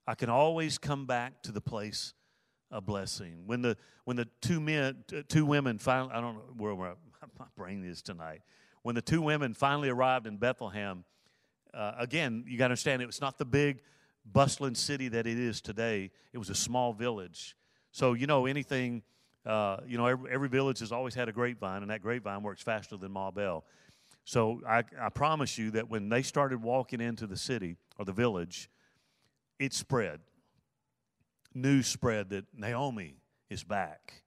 I 0.06 0.14
can 0.14 0.28
always 0.28 0.76
come 0.78 1.06
back 1.06 1.42
to 1.44 1.52
the 1.52 1.60
place 1.60 2.12
of 2.70 2.84
blessing. 2.84 3.44
When 3.46 3.62
the 3.62 3.76
when 4.04 4.16
the 4.16 4.28
two 4.40 4.60
men, 4.60 5.04
two 5.28 5.46
women 5.46 5.78
finally, 5.78 6.12
I 6.12 6.20
don't 6.20 6.34
know 6.34 6.42
where 6.56 6.74
my, 6.76 6.92
brain 7.56 7.84
is 7.84 8.02
tonight. 8.02 8.42
When 8.82 8.94
the 8.94 9.02
two 9.02 9.22
women 9.22 9.54
finally 9.54 9.88
arrived 9.88 10.26
in 10.26 10.36
Bethlehem, 10.36 11.04
uh, 11.72 11.92
again, 11.98 12.44
you 12.46 12.58
got 12.58 12.64
to 12.64 12.72
understand 12.72 13.02
it 13.02 13.06
was 13.06 13.20
not 13.20 13.38
the 13.38 13.44
big, 13.44 13.80
bustling 14.24 14.74
city 14.74 15.08
that 15.08 15.26
it 15.26 15.38
is 15.38 15.60
today. 15.60 16.10
It 16.32 16.38
was 16.38 16.50
a 16.50 16.54
small 16.54 16.92
village. 16.92 17.56
So 17.92 18.14
you 18.14 18.26
know 18.26 18.46
anything, 18.46 19.02
uh, 19.46 19.78
you 19.86 19.98
know 19.98 20.06
every, 20.06 20.30
every, 20.30 20.48
village 20.48 20.80
has 20.80 20.92
always 20.92 21.14
had 21.14 21.28
a 21.28 21.32
grapevine, 21.32 21.82
and 21.82 21.90
that 21.90 22.02
grapevine 22.02 22.42
works 22.42 22.62
faster 22.62 22.96
than 22.96 23.12
Ma 23.12 23.30
Bell. 23.30 23.64
So 24.24 24.60
I, 24.68 24.84
I 25.00 25.08
promise 25.08 25.58
you 25.58 25.70
that 25.72 25.88
when 25.88 26.08
they 26.08 26.22
started 26.22 26.62
walking 26.62 27.00
into 27.00 27.26
the 27.26 27.36
city 27.36 27.76
or 27.98 28.04
the 28.04 28.12
village, 28.12 28.70
it 29.58 29.72
spread 29.72 30.20
news 31.54 31.86
spread 31.86 32.30
that 32.30 32.44
Naomi 32.54 33.16
is 33.48 33.64
back. 33.64 34.22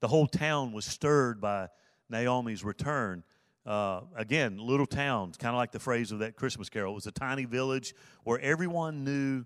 The 0.00 0.08
whole 0.08 0.26
town 0.26 0.72
was 0.72 0.84
stirred 0.84 1.40
by 1.40 1.68
Naomi's 2.08 2.64
return. 2.64 3.24
Uh, 3.66 4.02
again, 4.14 4.58
little 4.58 4.86
towns, 4.86 5.36
kind 5.36 5.52
of 5.52 5.58
like 5.58 5.72
the 5.72 5.80
phrase 5.80 6.12
of 6.12 6.20
that 6.20 6.36
Christmas 6.36 6.68
carol. 6.68 6.92
It 6.92 6.94
was 6.94 7.06
a 7.08 7.12
tiny 7.12 7.46
village 7.46 7.94
where 8.22 8.38
everyone 8.38 9.02
knew 9.02 9.44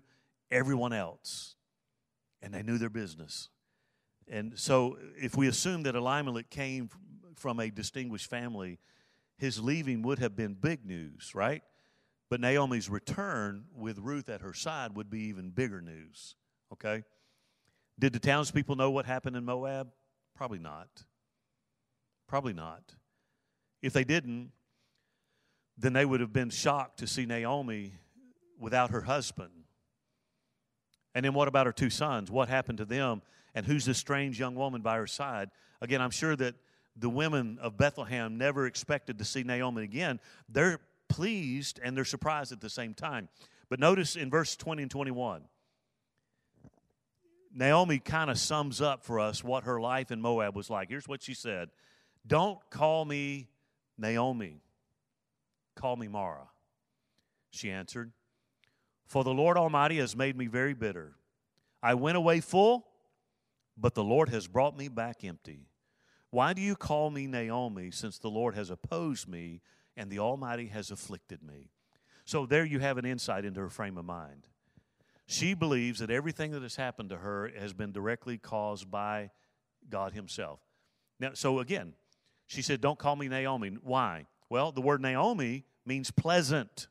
everyone 0.51 0.93
else, 0.93 1.55
and 2.41 2.53
they 2.53 2.61
knew 2.61 2.77
their 2.77 2.89
business. 2.89 3.49
And 4.27 4.57
so, 4.59 4.97
if 5.17 5.35
we 5.35 5.47
assume 5.47 5.83
that 5.83 5.95
Elimelech 5.95 6.51
came 6.51 6.89
from 7.35 7.59
a 7.59 7.71
distinguished 7.71 8.29
family, 8.29 8.77
his 9.39 9.59
leaving 9.59 10.03
would 10.03 10.19
have 10.19 10.35
been 10.35 10.53
big 10.53 10.85
news, 10.85 11.33
right? 11.33 11.63
But 12.29 12.39
Naomi's 12.39 12.89
return 12.89 13.65
with 13.75 13.97
Ruth 13.97 14.29
at 14.29 14.41
her 14.41 14.53
side 14.53 14.95
would 14.95 15.09
be 15.09 15.23
even 15.23 15.49
bigger 15.49 15.81
news. 15.81 16.35
Okay? 16.71 17.03
Did 17.99 18.13
the 18.13 18.19
townspeople 18.19 18.75
know 18.75 18.91
what 18.91 19.05
happened 19.05 19.35
in 19.35 19.43
Moab? 19.43 19.89
Probably 20.35 20.59
not. 20.59 20.87
Probably 22.27 22.53
not. 22.53 22.93
If 23.81 23.93
they 23.93 24.03
didn't, 24.03 24.51
then 25.77 25.93
they 25.93 26.05
would 26.05 26.19
have 26.19 26.33
been 26.33 26.49
shocked 26.49 26.99
to 26.99 27.07
see 27.07 27.25
Naomi 27.25 27.93
without 28.59 28.91
her 28.91 29.01
husband. 29.01 29.51
And 31.15 31.25
then 31.25 31.33
what 31.33 31.47
about 31.47 31.65
her 31.65 31.71
two 31.71 31.89
sons? 31.89 32.31
What 32.31 32.47
happened 32.47 32.77
to 32.77 32.85
them? 32.85 33.21
And 33.53 33.65
who's 33.65 33.85
this 33.85 33.97
strange 33.97 34.39
young 34.39 34.55
woman 34.55 34.81
by 34.81 34.97
her 34.97 35.07
side? 35.07 35.49
Again, 35.81 36.01
I'm 36.01 36.11
sure 36.11 36.35
that 36.35 36.55
the 36.95 37.09
women 37.09 37.57
of 37.61 37.77
Bethlehem 37.77 38.37
never 38.37 38.65
expected 38.65 39.17
to 39.17 39.25
see 39.25 39.43
Naomi 39.43 39.83
again. 39.83 40.19
They're 40.47 40.79
pleased 41.09 41.79
and 41.83 41.97
they're 41.97 42.05
surprised 42.05 42.51
at 42.51 42.61
the 42.61 42.69
same 42.69 42.93
time. 42.93 43.27
But 43.69 43.79
notice 43.79 44.15
in 44.15 44.29
verse 44.29 44.55
20 44.55 44.83
and 44.83 44.91
21, 44.91 45.43
Naomi 47.53 47.99
kind 47.99 48.29
of 48.29 48.37
sums 48.37 48.81
up 48.81 49.03
for 49.03 49.19
us 49.19 49.43
what 49.43 49.65
her 49.65 49.81
life 49.81 50.11
in 50.11 50.21
Moab 50.21 50.55
was 50.55 50.69
like. 50.69 50.89
Here's 50.89 51.07
what 51.07 51.21
she 51.21 51.33
said 51.33 51.69
Don't 52.25 52.59
call 52.69 53.03
me 53.03 53.49
Naomi, 54.01 54.61
call 55.75 55.95
me 55.95 56.07
Mara. 56.07 56.49
She 57.51 57.69
answered, 57.69 58.11
For 59.05 59.23
the 59.23 59.33
Lord 59.33 59.57
Almighty 59.57 59.97
has 59.97 60.15
made 60.15 60.35
me 60.35 60.47
very 60.47 60.73
bitter. 60.73 61.13
I 61.83 61.93
went 61.93 62.17
away 62.17 62.41
full, 62.41 62.87
but 63.77 63.93
the 63.93 64.03
Lord 64.03 64.29
has 64.29 64.47
brought 64.47 64.75
me 64.75 64.87
back 64.87 65.23
empty. 65.23 65.67
Why 66.31 66.53
do 66.53 66.61
you 66.61 66.75
call 66.75 67.11
me 67.11 67.27
Naomi, 67.27 67.91
since 67.91 68.17
the 68.17 68.29
Lord 68.29 68.55
has 68.55 68.69
opposed 68.71 69.27
me 69.27 69.61
and 69.95 70.09
the 70.09 70.19
Almighty 70.19 70.67
has 70.67 70.89
afflicted 70.89 71.43
me? 71.43 71.69
So 72.25 72.45
there 72.45 72.65
you 72.65 72.79
have 72.79 72.97
an 72.97 73.05
insight 73.05 73.45
into 73.45 73.59
her 73.59 73.69
frame 73.69 73.97
of 73.97 74.05
mind. 74.05 74.47
She 75.27 75.53
believes 75.53 75.99
that 75.99 76.09
everything 76.09 76.51
that 76.51 76.63
has 76.63 76.75
happened 76.75 77.09
to 77.09 77.17
her 77.17 77.51
has 77.57 77.73
been 77.73 77.91
directly 77.91 78.37
caused 78.37 78.89
by 78.89 79.29
God 79.89 80.13
Himself. 80.13 80.59
Now, 81.19 81.31
so 81.33 81.59
again, 81.59 81.93
she 82.51 82.61
said, 82.61 82.81
Don't 82.81 82.99
call 82.99 83.15
me 83.15 83.29
Naomi. 83.29 83.77
Why? 83.81 84.25
Well, 84.49 84.73
the 84.73 84.81
word 84.81 85.01
Naomi 85.01 85.63
means 85.85 86.11
pleasant. 86.11 86.87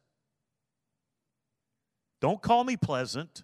Don't 2.22 2.40
call 2.40 2.64
me 2.64 2.78
pleasant. 2.78 3.42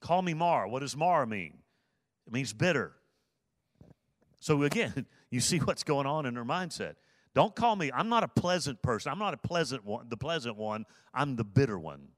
Call 0.00 0.22
me 0.22 0.32
Mar. 0.32 0.68
What 0.68 0.78
does 0.78 0.96
Mar 0.96 1.26
mean? 1.26 1.54
It 2.28 2.32
means 2.32 2.52
bitter. 2.52 2.92
So 4.38 4.62
again, 4.62 5.06
you 5.30 5.40
see 5.40 5.58
what's 5.58 5.82
going 5.82 6.06
on 6.06 6.24
in 6.24 6.36
her 6.36 6.44
mindset. 6.44 6.94
Don't 7.34 7.52
call 7.56 7.74
me, 7.74 7.90
I'm 7.92 8.08
not 8.08 8.22
a 8.22 8.28
pleasant 8.28 8.80
person. 8.80 9.10
I'm 9.10 9.18
not 9.18 9.34
a 9.34 9.38
pleasant 9.38 9.84
one, 9.84 10.08
the 10.08 10.16
pleasant 10.16 10.56
one. 10.56 10.86
I'm 11.12 11.34
the 11.34 11.44
bitter 11.44 11.80
one. 11.80 12.10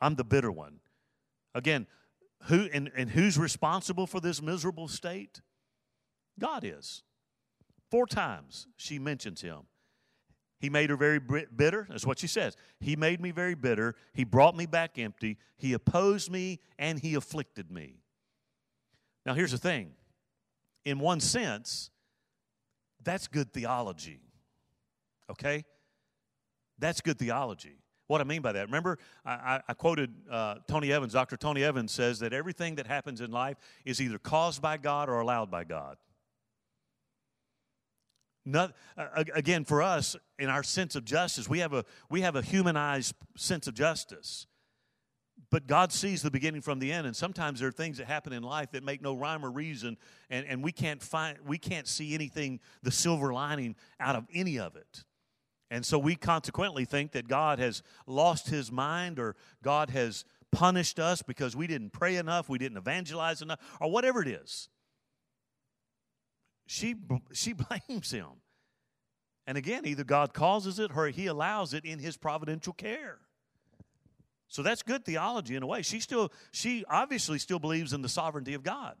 I'm 0.00 0.16
the 0.16 0.24
bitter 0.24 0.50
one. 0.50 0.80
Again, 1.54 1.86
who 2.46 2.68
and, 2.72 2.90
and 2.96 3.08
who's 3.08 3.38
responsible 3.38 4.08
for 4.08 4.18
this 4.18 4.42
miserable 4.42 4.88
state? 4.88 5.40
God 6.40 6.64
is. 6.64 7.04
Four 7.90 8.06
times 8.06 8.66
she 8.76 8.98
mentions 8.98 9.40
him. 9.40 9.60
He 10.58 10.70
made 10.70 10.90
her 10.90 10.96
very 10.96 11.18
bitter. 11.18 11.86
That's 11.88 12.06
what 12.06 12.18
she 12.18 12.26
says. 12.26 12.56
He 12.80 12.96
made 12.96 13.20
me 13.20 13.30
very 13.30 13.54
bitter. 13.54 13.94
He 14.14 14.24
brought 14.24 14.56
me 14.56 14.66
back 14.66 14.98
empty. 14.98 15.36
He 15.56 15.74
opposed 15.74 16.30
me 16.30 16.60
and 16.78 16.98
he 16.98 17.14
afflicted 17.14 17.70
me. 17.70 18.00
Now, 19.26 19.34
here's 19.34 19.52
the 19.52 19.58
thing 19.58 19.92
in 20.84 20.98
one 20.98 21.20
sense, 21.20 21.90
that's 23.02 23.28
good 23.28 23.52
theology. 23.52 24.20
Okay? 25.30 25.64
That's 26.78 27.00
good 27.00 27.18
theology. 27.18 27.78
What 28.06 28.20
I 28.20 28.24
mean 28.24 28.40
by 28.40 28.52
that, 28.52 28.66
remember, 28.66 28.98
I, 29.24 29.60
I 29.66 29.74
quoted 29.74 30.14
uh, 30.30 30.56
Tony 30.68 30.92
Evans. 30.92 31.12
Dr. 31.12 31.36
Tony 31.36 31.64
Evans 31.64 31.90
says 31.90 32.20
that 32.20 32.32
everything 32.32 32.76
that 32.76 32.86
happens 32.86 33.20
in 33.20 33.32
life 33.32 33.56
is 33.84 34.00
either 34.00 34.18
caused 34.18 34.62
by 34.62 34.76
God 34.76 35.08
or 35.08 35.18
allowed 35.18 35.50
by 35.50 35.64
God. 35.64 35.96
Not, 38.46 38.74
uh, 38.96 39.24
again, 39.34 39.64
for 39.64 39.82
us, 39.82 40.14
in 40.38 40.48
our 40.48 40.62
sense 40.62 40.94
of 40.94 41.04
justice, 41.04 41.48
we 41.48 41.58
have, 41.58 41.72
a, 41.72 41.84
we 42.08 42.20
have 42.20 42.36
a 42.36 42.42
humanized 42.42 43.14
sense 43.36 43.66
of 43.66 43.74
justice. 43.74 44.46
But 45.50 45.66
God 45.66 45.92
sees 45.92 46.22
the 46.22 46.30
beginning 46.30 46.60
from 46.60 46.78
the 46.78 46.92
end, 46.92 47.06
and 47.06 47.14
sometimes 47.14 47.58
there 47.58 47.68
are 47.68 47.72
things 47.72 47.98
that 47.98 48.06
happen 48.06 48.32
in 48.32 48.44
life 48.44 48.70
that 48.70 48.84
make 48.84 49.02
no 49.02 49.14
rhyme 49.14 49.44
or 49.44 49.50
reason, 49.50 49.96
and, 50.30 50.46
and 50.46 50.62
we, 50.62 50.70
can't 50.70 51.02
find, 51.02 51.38
we 51.44 51.58
can't 51.58 51.88
see 51.88 52.14
anything, 52.14 52.60
the 52.82 52.92
silver 52.92 53.32
lining 53.32 53.74
out 53.98 54.14
of 54.14 54.26
any 54.32 54.58
of 54.60 54.76
it. 54.76 55.04
And 55.68 55.84
so 55.84 55.98
we 55.98 56.14
consequently 56.14 56.84
think 56.84 57.12
that 57.12 57.26
God 57.26 57.58
has 57.58 57.82
lost 58.06 58.48
his 58.48 58.70
mind 58.70 59.18
or 59.18 59.34
God 59.62 59.90
has 59.90 60.24
punished 60.52 61.00
us 61.00 61.22
because 61.22 61.56
we 61.56 61.66
didn't 61.66 61.90
pray 61.90 62.16
enough, 62.16 62.48
we 62.48 62.58
didn't 62.58 62.78
evangelize 62.78 63.42
enough, 63.42 63.58
or 63.80 63.90
whatever 63.90 64.22
it 64.22 64.28
is. 64.28 64.68
She, 66.66 66.96
she 67.32 67.52
blames 67.52 68.10
him. 68.10 68.26
And 69.46 69.56
again, 69.56 69.86
either 69.86 70.04
God 70.04 70.34
causes 70.34 70.78
it 70.78 70.90
or 70.94 71.06
he 71.08 71.26
allows 71.26 71.72
it 71.72 71.84
in 71.84 71.98
his 71.98 72.16
providential 72.16 72.72
care. 72.72 73.18
So 74.48 74.62
that's 74.62 74.82
good 74.82 75.04
theology 75.04 75.56
in 75.56 75.62
a 75.62 75.66
way. 75.66 75.82
She 75.82 76.00
still, 76.00 76.32
she 76.50 76.84
obviously 76.88 77.38
still 77.38 77.58
believes 77.58 77.92
in 77.92 78.02
the 78.02 78.08
sovereignty 78.08 78.54
of 78.54 78.62
God. 78.62 78.96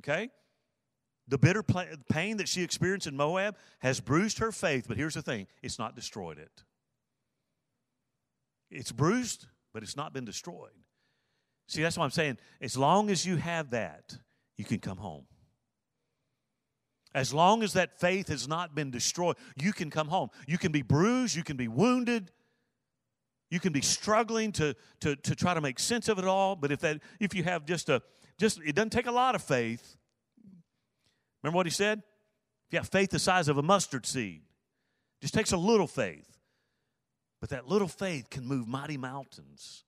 Okay? 0.00 0.30
The 1.28 1.38
bitter 1.38 1.62
pain 1.62 2.38
that 2.38 2.48
she 2.48 2.62
experienced 2.62 3.06
in 3.06 3.16
Moab 3.16 3.56
has 3.80 4.00
bruised 4.00 4.38
her 4.38 4.50
faith, 4.50 4.86
but 4.88 4.96
here's 4.96 5.14
the 5.14 5.22
thing 5.22 5.46
it's 5.62 5.78
not 5.78 5.94
destroyed 5.94 6.38
it. 6.38 6.64
It's 8.70 8.92
bruised, 8.92 9.46
but 9.72 9.82
it's 9.82 9.96
not 9.96 10.12
been 10.12 10.24
destroyed. 10.24 10.70
See, 11.66 11.82
that's 11.82 11.98
what 11.98 12.04
I'm 12.04 12.10
saying. 12.10 12.38
As 12.60 12.76
long 12.76 13.10
as 13.10 13.26
you 13.26 13.36
have 13.36 13.70
that, 13.70 14.16
you 14.56 14.64
can 14.64 14.78
come 14.78 14.96
home. 14.96 15.26
As 17.18 17.34
long 17.34 17.62
as 17.62 17.72
that 17.72 17.98
faith 17.98 18.28
has 18.28 18.46
not 18.46 18.74
been 18.74 18.90
destroyed, 18.90 19.36
you 19.56 19.72
can 19.72 19.90
come 19.90 20.08
home. 20.08 20.28
You 20.46 20.58
can 20.58 20.72
be 20.72 20.82
bruised, 20.82 21.34
you 21.36 21.42
can 21.42 21.56
be 21.56 21.68
wounded, 21.68 22.30
you 23.50 23.60
can 23.60 23.72
be 23.72 23.80
struggling 23.80 24.52
to, 24.52 24.76
to, 25.00 25.16
to 25.16 25.34
try 25.34 25.54
to 25.54 25.60
make 25.60 25.78
sense 25.78 26.08
of 26.08 26.18
it 26.18 26.24
all, 26.24 26.54
but 26.54 26.70
if 26.70 26.80
that 26.80 27.00
if 27.18 27.34
you 27.34 27.42
have 27.44 27.64
just 27.64 27.88
a 27.88 28.02
just 28.38 28.60
it 28.64 28.74
doesn't 28.74 28.90
take 28.90 29.06
a 29.06 29.12
lot 29.12 29.34
of 29.34 29.42
faith 29.42 29.96
Remember 31.42 31.56
what 31.56 31.66
he 31.66 31.70
said? 31.70 32.02
If 32.66 32.72
you 32.72 32.78
have 32.78 32.88
faith 32.88 33.10
the 33.10 33.18
size 33.18 33.48
of 33.48 33.58
a 33.58 33.62
mustard 33.62 34.06
seed, 34.06 34.42
just 35.20 35.34
takes 35.34 35.52
a 35.52 35.56
little 35.56 35.86
faith. 35.86 36.38
But 37.40 37.50
that 37.50 37.68
little 37.68 37.88
faith 37.88 38.30
can 38.30 38.46
move 38.46 38.66
mighty 38.66 38.96
mountains. 38.96 39.84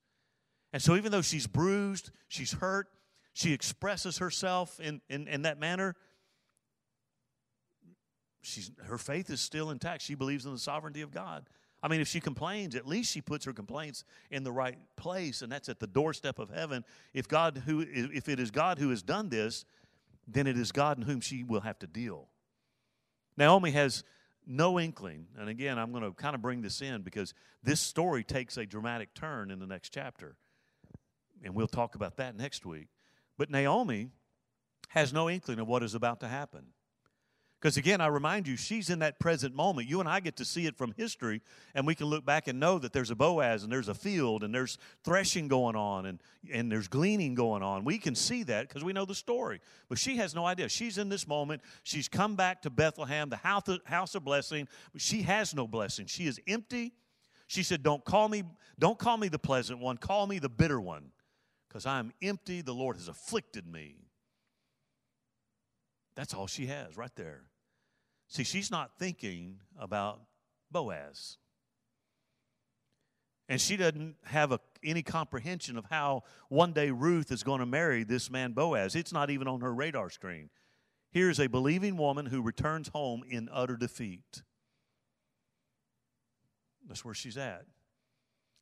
And 0.73 0.81
so, 0.81 0.95
even 0.95 1.11
though 1.11 1.21
she's 1.21 1.47
bruised, 1.47 2.11
she's 2.29 2.53
hurt, 2.53 2.87
she 3.33 3.53
expresses 3.53 4.19
herself 4.19 4.79
in, 4.79 5.01
in, 5.09 5.27
in 5.27 5.41
that 5.41 5.59
manner, 5.59 5.95
she's, 8.41 8.71
her 8.85 8.97
faith 8.97 9.29
is 9.29 9.41
still 9.41 9.69
intact. 9.69 10.01
She 10.01 10.15
believes 10.15 10.45
in 10.45 10.51
the 10.51 10.59
sovereignty 10.59 11.01
of 11.01 11.11
God. 11.11 11.47
I 11.83 11.87
mean, 11.87 12.01
if 12.01 12.07
she 12.07 12.19
complains, 12.19 12.75
at 12.75 12.87
least 12.87 13.11
she 13.11 13.21
puts 13.21 13.45
her 13.45 13.53
complaints 13.53 14.03
in 14.29 14.43
the 14.43 14.51
right 14.51 14.77
place, 14.97 15.41
and 15.41 15.51
that's 15.51 15.67
at 15.67 15.79
the 15.79 15.87
doorstep 15.87 16.37
of 16.37 16.49
heaven. 16.49 16.85
If 17.13 17.27
God, 17.27 17.63
who, 17.65 17.83
if 17.89 18.29
it 18.29 18.39
is 18.39 18.51
God 18.51 18.77
who 18.77 18.89
has 18.89 19.01
done 19.01 19.29
this, 19.29 19.65
then 20.27 20.45
it 20.45 20.57
is 20.57 20.71
God 20.71 20.97
in 20.97 21.03
whom 21.03 21.21
she 21.21 21.43
will 21.43 21.61
have 21.61 21.79
to 21.79 21.87
deal. 21.87 22.27
Naomi 23.35 23.71
has 23.71 24.03
no 24.45 24.79
inkling, 24.79 25.27
and 25.37 25.49
again, 25.49 25.79
I'm 25.79 25.91
going 25.91 26.03
to 26.03 26.11
kind 26.11 26.35
of 26.35 26.41
bring 26.41 26.61
this 26.61 26.81
in 26.81 27.01
because 27.01 27.33
this 27.63 27.79
story 27.79 28.23
takes 28.23 28.57
a 28.57 28.65
dramatic 28.65 29.13
turn 29.15 29.49
in 29.49 29.59
the 29.59 29.67
next 29.67 29.89
chapter, 29.89 30.35
and 31.43 31.55
we'll 31.55 31.67
talk 31.67 31.95
about 31.95 32.17
that 32.17 32.35
next 32.35 32.65
week. 32.65 32.87
But 33.37 33.49
Naomi 33.49 34.09
has 34.89 35.13
no 35.13 35.29
inkling 35.29 35.59
of 35.59 35.67
what 35.67 35.81
is 35.81 35.95
about 35.95 36.19
to 36.19 36.27
happen. 36.27 36.65
Because 37.61 37.77
again, 37.77 38.01
I 38.01 38.07
remind 38.07 38.47
you, 38.47 38.57
she's 38.57 38.89
in 38.89 38.99
that 38.99 39.19
present 39.19 39.53
moment. 39.53 39.87
You 39.87 39.99
and 39.99 40.09
I 40.09 40.19
get 40.19 40.35
to 40.37 40.45
see 40.45 40.65
it 40.65 40.75
from 40.75 40.95
history, 40.97 41.43
and 41.75 41.85
we 41.85 41.93
can 41.93 42.07
look 42.07 42.25
back 42.25 42.47
and 42.47 42.59
know 42.59 42.79
that 42.79 42.91
there's 42.91 43.11
a 43.11 43.15
Boaz 43.15 43.61
and 43.61 43.71
there's 43.71 43.87
a 43.87 43.93
field 43.93 44.43
and 44.43 44.53
there's 44.53 44.79
threshing 45.03 45.47
going 45.47 45.75
on 45.75 46.07
and, 46.07 46.23
and 46.51 46.71
there's 46.71 46.87
gleaning 46.87 47.35
going 47.35 47.61
on. 47.61 47.85
We 47.85 47.99
can 47.99 48.15
see 48.15 48.41
that 48.43 48.67
because 48.67 48.83
we 48.83 48.93
know 48.93 49.05
the 49.05 49.13
story. 49.13 49.61
But 49.89 49.99
she 49.99 50.17
has 50.17 50.33
no 50.33 50.43
idea. 50.43 50.69
She's 50.69 50.97
in 50.97 51.07
this 51.07 51.27
moment. 51.27 51.61
She's 51.83 52.07
come 52.07 52.35
back 52.35 52.63
to 52.63 52.71
Bethlehem, 52.71 53.29
the 53.29 53.35
house 53.35 53.67
of, 53.67 53.79
house 53.85 54.15
of 54.15 54.25
blessing. 54.25 54.67
She 54.97 55.21
has 55.21 55.53
no 55.53 55.67
blessing. 55.67 56.07
She 56.07 56.25
is 56.25 56.39
empty. 56.47 56.93
She 57.45 57.61
said, 57.61 57.83
Don't 57.83 58.03
call 58.03 58.27
me, 58.27 58.41
don't 58.79 58.97
call 58.97 59.17
me 59.17 59.27
the 59.27 59.37
pleasant 59.37 59.79
one, 59.79 59.97
call 59.97 60.25
me 60.25 60.39
the 60.39 60.49
bitter 60.49 60.81
one, 60.81 61.11
because 61.69 61.85
I 61.85 61.99
am 61.99 62.11
empty. 62.23 62.63
The 62.63 62.73
Lord 62.73 62.95
has 62.95 63.07
afflicted 63.07 63.67
me. 63.67 63.97
That's 66.15 66.33
all 66.33 66.47
she 66.47 66.65
has 66.65 66.97
right 66.97 67.15
there. 67.15 67.43
See, 68.31 68.45
she's 68.45 68.71
not 68.71 68.97
thinking 68.97 69.57
about 69.77 70.21
Boaz. 70.71 71.37
And 73.49 73.59
she 73.59 73.75
doesn't 73.75 74.15
have 74.23 74.53
a, 74.53 74.61
any 74.81 75.03
comprehension 75.03 75.77
of 75.77 75.83
how 75.89 76.23
one 76.47 76.71
day 76.71 76.91
Ruth 76.91 77.29
is 77.33 77.43
going 77.43 77.59
to 77.59 77.65
marry 77.65 78.05
this 78.05 78.31
man 78.31 78.53
Boaz. 78.53 78.95
It's 78.95 79.11
not 79.11 79.29
even 79.29 79.49
on 79.49 79.59
her 79.59 79.73
radar 79.73 80.09
screen. 80.09 80.49
Here's 81.11 81.41
a 81.41 81.47
believing 81.47 81.97
woman 81.97 82.25
who 82.25 82.41
returns 82.41 82.87
home 82.87 83.21
in 83.29 83.49
utter 83.51 83.75
defeat. 83.75 84.43
That's 86.87 87.03
where 87.03 87.13
she's 87.13 87.35
at. 87.35 87.65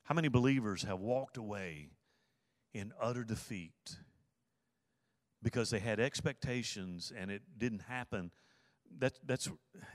How 0.02 0.16
many 0.16 0.26
believers 0.26 0.82
have 0.82 0.98
walked 0.98 1.36
away 1.36 1.90
in 2.74 2.92
utter 3.00 3.22
defeat 3.22 3.98
because 5.44 5.70
they 5.70 5.78
had 5.78 6.00
expectations 6.00 7.12
and 7.16 7.30
it 7.30 7.42
didn't 7.56 7.82
happen 7.82 8.32
that, 8.98 9.18
that's, 9.26 9.48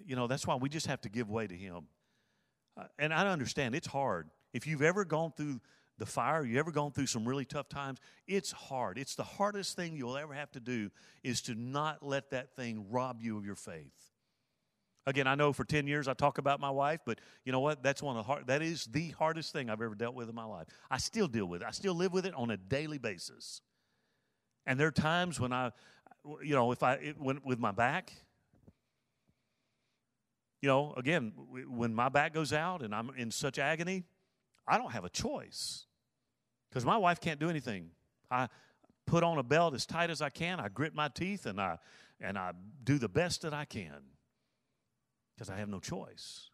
you 0.05 0.15
know, 0.15 0.27
that's 0.27 0.47
why 0.47 0.55
we 0.55 0.69
just 0.69 0.87
have 0.87 1.01
to 1.01 1.09
give 1.09 1.29
way 1.29 1.47
to 1.47 1.55
Him. 1.55 1.87
Uh, 2.77 2.85
and 2.99 3.13
I 3.13 3.27
understand 3.27 3.75
it's 3.75 3.87
hard. 3.87 4.29
If 4.53 4.67
you've 4.67 4.81
ever 4.81 5.05
gone 5.05 5.33
through 5.35 5.61
the 5.97 6.05
fire, 6.05 6.43
you 6.43 6.59
ever 6.59 6.71
gone 6.71 6.91
through 6.91 7.07
some 7.07 7.25
really 7.27 7.45
tough 7.45 7.69
times, 7.69 7.99
it's 8.27 8.51
hard. 8.51 8.97
It's 8.97 9.15
the 9.15 9.23
hardest 9.23 9.75
thing 9.75 9.95
you'll 9.95 10.17
ever 10.17 10.33
have 10.33 10.51
to 10.51 10.59
do 10.59 10.89
is 11.23 11.41
to 11.43 11.55
not 11.55 12.03
let 12.03 12.31
that 12.31 12.55
thing 12.55 12.85
rob 12.89 13.21
you 13.21 13.37
of 13.37 13.45
your 13.45 13.55
faith. 13.55 13.93
Again, 15.07 15.27
I 15.27 15.35
know 15.35 15.53
for 15.53 15.63
10 15.63 15.85
years 15.85 16.07
I 16.07 16.13
talk 16.13 16.39
about 16.39 16.59
my 16.59 16.71
wife, 16.71 17.01
but 17.05 17.21
you 17.45 17.51
know 17.51 17.59
what? 17.59 17.83
That's 17.83 18.01
one 18.01 18.17
of 18.17 18.25
the 18.25 18.27
hard, 18.27 18.47
that 18.47 18.61
is 18.61 18.85
the 18.85 19.09
hardest 19.11 19.53
thing 19.53 19.69
I've 19.69 19.81
ever 19.81 19.93
dealt 19.93 20.15
with 20.15 20.27
in 20.27 20.35
my 20.35 20.45
life. 20.45 20.67
I 20.89 20.97
still 20.97 21.27
deal 21.27 21.45
with 21.45 21.61
it. 21.61 21.67
I 21.67 21.71
still 21.71 21.93
live 21.93 22.11
with 22.11 22.25
it 22.25 22.33
on 22.33 22.49
a 22.49 22.57
daily 22.57 22.97
basis. 22.97 23.61
And 24.65 24.79
there 24.79 24.87
are 24.87 24.91
times 24.91 25.39
when 25.39 25.53
I, 25.53 25.71
you 26.41 26.55
know, 26.55 26.71
if 26.71 26.81
I, 26.81 26.93
it, 26.95 27.19
with 27.19 27.59
my 27.59 27.71
back, 27.71 28.11
you 30.65 30.71
know, 30.71 30.95
again, 30.97 31.31
when 31.69 31.93
my 31.93 32.09
back 32.09 32.33
goes 32.33 32.51
out 32.51 32.81
and 32.81 32.95
I'm 32.95 33.11
in 33.15 33.29
such 33.29 33.59
agony, 33.59 34.03
I 34.67 34.79
don't 34.79 34.91
have 34.93 35.05
a 35.05 35.09
choice 35.09 35.85
because 36.67 36.83
my 36.83 36.97
wife 36.97 37.21
can't 37.21 37.39
do 37.39 37.51
anything. 37.51 37.91
I 38.31 38.47
put 39.05 39.23
on 39.23 39.37
a 39.37 39.43
belt 39.43 39.75
as 39.75 39.85
tight 39.85 40.09
as 40.09 40.23
I 40.23 40.29
can. 40.31 40.59
I 40.59 40.69
grit 40.69 40.95
my 40.95 41.07
teeth 41.07 41.45
and 41.45 41.61
I 41.61 41.77
and 42.19 42.35
I 42.35 42.53
do 42.83 42.97
the 42.97 43.07
best 43.07 43.43
that 43.43 43.53
I 43.53 43.65
can 43.65 43.93
because 45.35 45.51
I 45.51 45.57
have 45.57 45.69
no 45.69 45.79
choice. 45.79 46.49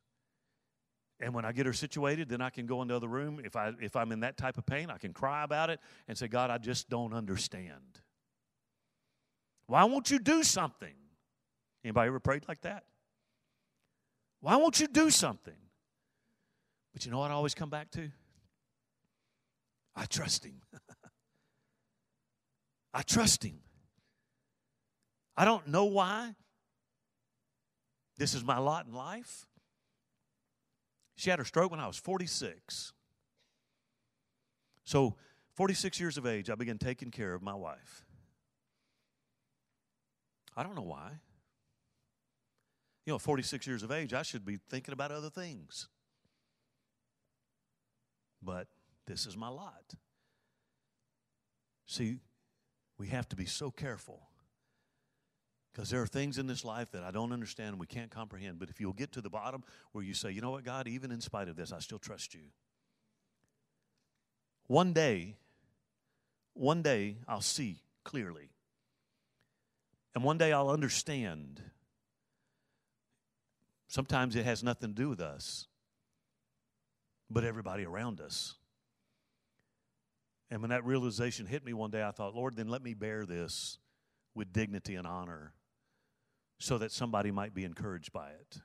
And 1.21 1.33
when 1.33 1.45
I 1.45 1.53
get 1.53 1.65
her 1.65 1.71
situated, 1.71 2.27
then 2.27 2.41
I 2.41 2.49
can 2.49 2.65
go 2.65 2.81
into 2.81 2.91
the 2.91 2.97
other 2.97 3.07
room. 3.07 3.39
If 3.41 3.55
I 3.55 3.71
if 3.79 3.95
I'm 3.95 4.11
in 4.11 4.19
that 4.19 4.35
type 4.35 4.57
of 4.57 4.65
pain, 4.65 4.89
I 4.89 4.97
can 4.97 5.13
cry 5.13 5.45
about 5.45 5.69
it 5.69 5.79
and 6.09 6.17
say, 6.17 6.27
God, 6.27 6.49
I 6.49 6.57
just 6.57 6.89
don't 6.89 7.13
understand. 7.13 8.01
Why 9.67 9.85
won't 9.85 10.11
you 10.11 10.19
do 10.19 10.43
something? 10.43 10.95
Anybody 11.85 12.09
ever 12.09 12.19
prayed 12.19 12.43
like 12.49 12.59
that? 12.63 12.83
Why 14.41 14.55
won't 14.55 14.79
you 14.79 14.87
do 14.87 15.09
something? 15.09 15.55
But 16.93 17.05
you 17.05 17.11
know 17.11 17.19
what 17.19 17.31
I 17.31 17.35
always 17.35 17.55
come 17.55 17.69
back 17.69 17.91
to? 17.91 18.09
I 19.95 20.05
trust 20.05 20.45
Him. 20.45 20.61
I 22.93 23.03
trust 23.03 23.43
Him. 23.43 23.59
I 25.37 25.45
don't 25.45 25.67
know 25.67 25.85
why. 25.85 26.35
This 28.17 28.33
is 28.33 28.43
my 28.43 28.57
lot 28.57 28.87
in 28.87 28.93
life. 28.93 29.45
She 31.15 31.29
had 31.29 31.39
her 31.39 31.45
stroke 31.45 31.71
when 31.71 31.79
I 31.79 31.87
was 31.87 31.97
46. 31.97 32.93
So, 34.85 35.15
46 35.53 35.99
years 35.99 36.17
of 36.17 36.25
age, 36.25 36.49
I 36.49 36.55
began 36.55 36.77
taking 36.77 37.11
care 37.11 37.33
of 37.33 37.41
my 37.41 37.53
wife. 37.53 38.05
I 40.55 40.63
don't 40.63 40.75
know 40.75 40.81
why. 40.81 41.11
You 43.05 43.13
know, 43.13 43.19
46 43.19 43.65
years 43.65 43.83
of 43.83 43.91
age, 43.91 44.13
I 44.13 44.21
should 44.21 44.45
be 44.45 44.59
thinking 44.69 44.93
about 44.93 45.11
other 45.11 45.29
things. 45.29 45.87
But 48.41 48.67
this 49.07 49.25
is 49.25 49.35
my 49.35 49.49
lot. 49.49 49.95
See, 51.85 52.19
we 52.97 53.07
have 53.07 53.27
to 53.29 53.35
be 53.35 53.45
so 53.45 53.71
careful 53.71 54.21
because 55.71 55.89
there 55.89 56.01
are 56.01 56.07
things 56.07 56.37
in 56.37 56.47
this 56.47 56.65
life 56.65 56.91
that 56.91 57.03
I 57.03 57.11
don't 57.11 57.31
understand 57.31 57.69
and 57.69 57.79
we 57.79 57.87
can't 57.87 58.11
comprehend. 58.11 58.59
But 58.59 58.69
if 58.69 58.79
you'll 58.79 58.93
get 58.93 59.11
to 59.13 59.21
the 59.21 59.29
bottom 59.29 59.63
where 59.91 60.03
you 60.03 60.13
say, 60.13 60.31
you 60.31 60.41
know 60.41 60.51
what, 60.51 60.63
God, 60.63 60.87
even 60.87 61.11
in 61.11 61.21
spite 61.21 61.47
of 61.47 61.55
this, 61.55 61.71
I 61.71 61.79
still 61.79 61.99
trust 61.99 62.33
you. 62.33 62.41
One 64.67 64.93
day, 64.93 65.37
one 66.53 66.81
day 66.81 67.17
I'll 67.27 67.41
see 67.41 67.81
clearly. 68.03 68.49
And 70.13 70.23
one 70.23 70.37
day 70.37 70.51
I'll 70.51 70.69
understand 70.69 71.61
Sometimes 73.91 74.37
it 74.37 74.45
has 74.45 74.63
nothing 74.63 74.91
to 74.91 74.95
do 74.95 75.09
with 75.09 75.19
us, 75.19 75.67
but 77.29 77.43
everybody 77.43 77.83
around 77.83 78.21
us. 78.21 78.55
And 80.49 80.61
when 80.61 80.69
that 80.69 80.85
realization 80.85 81.45
hit 81.45 81.65
me 81.65 81.73
one 81.73 81.91
day, 81.91 82.01
I 82.01 82.11
thought, 82.11 82.33
Lord, 82.33 82.55
then 82.55 82.69
let 82.69 82.81
me 82.81 82.93
bear 82.93 83.25
this 83.25 83.79
with 84.33 84.53
dignity 84.53 84.95
and 84.95 85.05
honor 85.05 85.51
so 86.57 86.77
that 86.77 86.93
somebody 86.93 87.31
might 87.31 87.53
be 87.53 87.65
encouraged 87.65 88.13
by 88.13 88.29
it. 88.29 88.61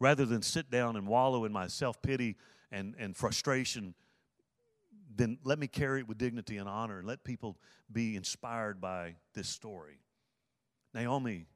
Rather 0.00 0.26
than 0.26 0.42
sit 0.42 0.68
down 0.68 0.96
and 0.96 1.06
wallow 1.06 1.44
in 1.44 1.52
my 1.52 1.68
self 1.68 2.02
pity 2.02 2.34
and, 2.72 2.96
and 2.98 3.16
frustration, 3.16 3.94
then 5.14 5.38
let 5.44 5.60
me 5.60 5.68
carry 5.68 6.00
it 6.00 6.08
with 6.08 6.18
dignity 6.18 6.56
and 6.56 6.68
honor 6.68 6.98
and 6.98 7.06
let 7.06 7.22
people 7.22 7.56
be 7.92 8.16
inspired 8.16 8.80
by 8.80 9.14
this 9.34 9.48
story. 9.48 10.00
Naomi, 10.92 11.46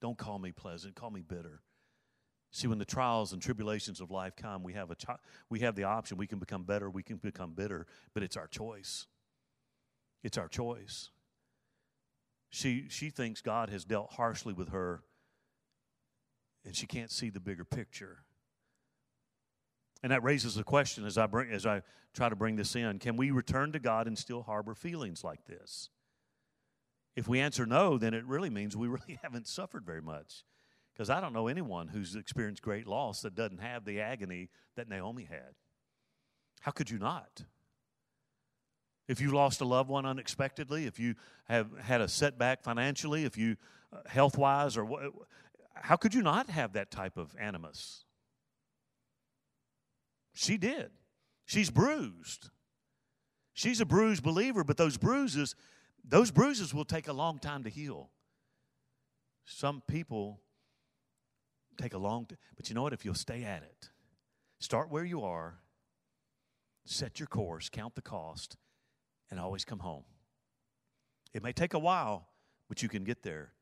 don't 0.00 0.16
call 0.16 0.38
me 0.38 0.52
pleasant, 0.52 0.94
call 0.94 1.10
me 1.10 1.20
bitter. 1.20 1.60
See, 2.54 2.66
when 2.66 2.78
the 2.78 2.84
trials 2.84 3.32
and 3.32 3.40
tribulations 3.40 4.00
of 4.02 4.10
life 4.10 4.36
come, 4.36 4.62
we 4.62 4.74
have, 4.74 4.90
a 4.90 4.94
cho- 4.94 5.16
we 5.48 5.60
have 5.60 5.74
the 5.74 5.84
option. 5.84 6.18
We 6.18 6.26
can 6.26 6.38
become 6.38 6.64
better, 6.64 6.90
we 6.90 7.02
can 7.02 7.16
become 7.16 7.52
bitter, 7.52 7.86
but 8.12 8.22
it's 8.22 8.36
our 8.36 8.46
choice. 8.46 9.06
It's 10.22 10.36
our 10.36 10.48
choice. 10.48 11.08
She, 12.50 12.86
she 12.90 13.08
thinks 13.08 13.40
God 13.40 13.70
has 13.70 13.84
dealt 13.84 14.12
harshly 14.12 14.52
with 14.52 14.68
her, 14.68 15.02
and 16.66 16.76
she 16.76 16.86
can't 16.86 17.10
see 17.10 17.30
the 17.30 17.40
bigger 17.40 17.64
picture. 17.64 18.18
And 20.02 20.12
that 20.12 20.22
raises 20.22 20.54
the 20.54 20.64
question 20.64 21.06
as 21.06 21.16
I, 21.16 21.26
bring, 21.26 21.50
as 21.50 21.64
I 21.64 21.80
try 22.12 22.28
to 22.28 22.36
bring 22.36 22.56
this 22.56 22.76
in 22.76 22.98
can 22.98 23.16
we 23.16 23.30
return 23.30 23.72
to 23.72 23.78
God 23.78 24.06
and 24.06 24.18
still 24.18 24.42
harbor 24.42 24.74
feelings 24.74 25.24
like 25.24 25.46
this? 25.46 25.88
If 27.16 27.28
we 27.28 27.40
answer 27.40 27.64
no, 27.64 27.96
then 27.96 28.12
it 28.12 28.26
really 28.26 28.50
means 28.50 28.76
we 28.76 28.88
really 28.88 29.18
haven't 29.22 29.48
suffered 29.48 29.86
very 29.86 30.02
much. 30.02 30.44
Because 30.92 31.10
I 31.10 31.20
don't 31.20 31.32
know 31.32 31.48
anyone 31.48 31.88
who's 31.88 32.14
experienced 32.14 32.62
great 32.62 32.86
loss 32.86 33.22
that 33.22 33.34
doesn't 33.34 33.60
have 33.60 33.84
the 33.84 34.00
agony 34.00 34.50
that 34.76 34.88
Naomi 34.88 35.24
had. 35.24 35.54
How 36.60 36.70
could 36.70 36.90
you 36.90 36.98
not? 36.98 37.44
If 39.08 39.20
you 39.20 39.32
lost 39.32 39.60
a 39.60 39.64
loved 39.64 39.88
one 39.88 40.06
unexpectedly, 40.06 40.86
if 40.86 41.00
you 41.00 41.14
have 41.44 41.68
had 41.80 42.00
a 42.00 42.08
setback 42.08 42.62
financially, 42.62 43.24
if 43.24 43.36
you 43.36 43.56
uh, 43.92 43.98
health 44.06 44.38
wise, 44.38 44.76
or 44.76 44.88
how 45.74 45.96
could 45.96 46.14
you 46.14 46.22
not 46.22 46.48
have 46.50 46.74
that 46.74 46.90
type 46.90 47.16
of 47.16 47.34
animus? 47.38 48.04
She 50.34 50.56
did. 50.56 50.90
She's 51.44 51.70
bruised. 51.70 52.50
She's 53.54 53.80
a 53.80 53.86
bruised 53.86 54.22
believer, 54.22 54.64
but 54.64 54.76
those 54.76 54.96
bruises, 54.96 55.54
those 56.04 56.30
bruises 56.30 56.72
will 56.72 56.84
take 56.84 57.08
a 57.08 57.12
long 57.12 57.38
time 57.38 57.64
to 57.64 57.70
heal. 57.70 58.10
Some 59.44 59.82
people 59.86 60.40
take 61.76 61.94
a 61.94 61.98
long 61.98 62.26
time. 62.26 62.38
But 62.56 62.68
you 62.68 62.74
know 62.74 62.82
what? 62.82 62.92
If 62.92 63.04
you'll 63.04 63.14
stay 63.14 63.44
at 63.44 63.62
it, 63.62 63.90
start 64.58 64.90
where 64.90 65.04
you 65.04 65.22
are, 65.22 65.58
set 66.84 67.20
your 67.20 67.26
course, 67.26 67.68
count 67.68 67.94
the 67.94 68.02
cost, 68.02 68.56
and 69.30 69.38
always 69.40 69.64
come 69.64 69.80
home. 69.80 70.04
It 71.32 71.42
may 71.42 71.52
take 71.52 71.74
a 71.74 71.78
while, 71.78 72.28
but 72.68 72.82
you 72.82 72.88
can 72.88 73.04
get 73.04 73.22
there. 73.22 73.52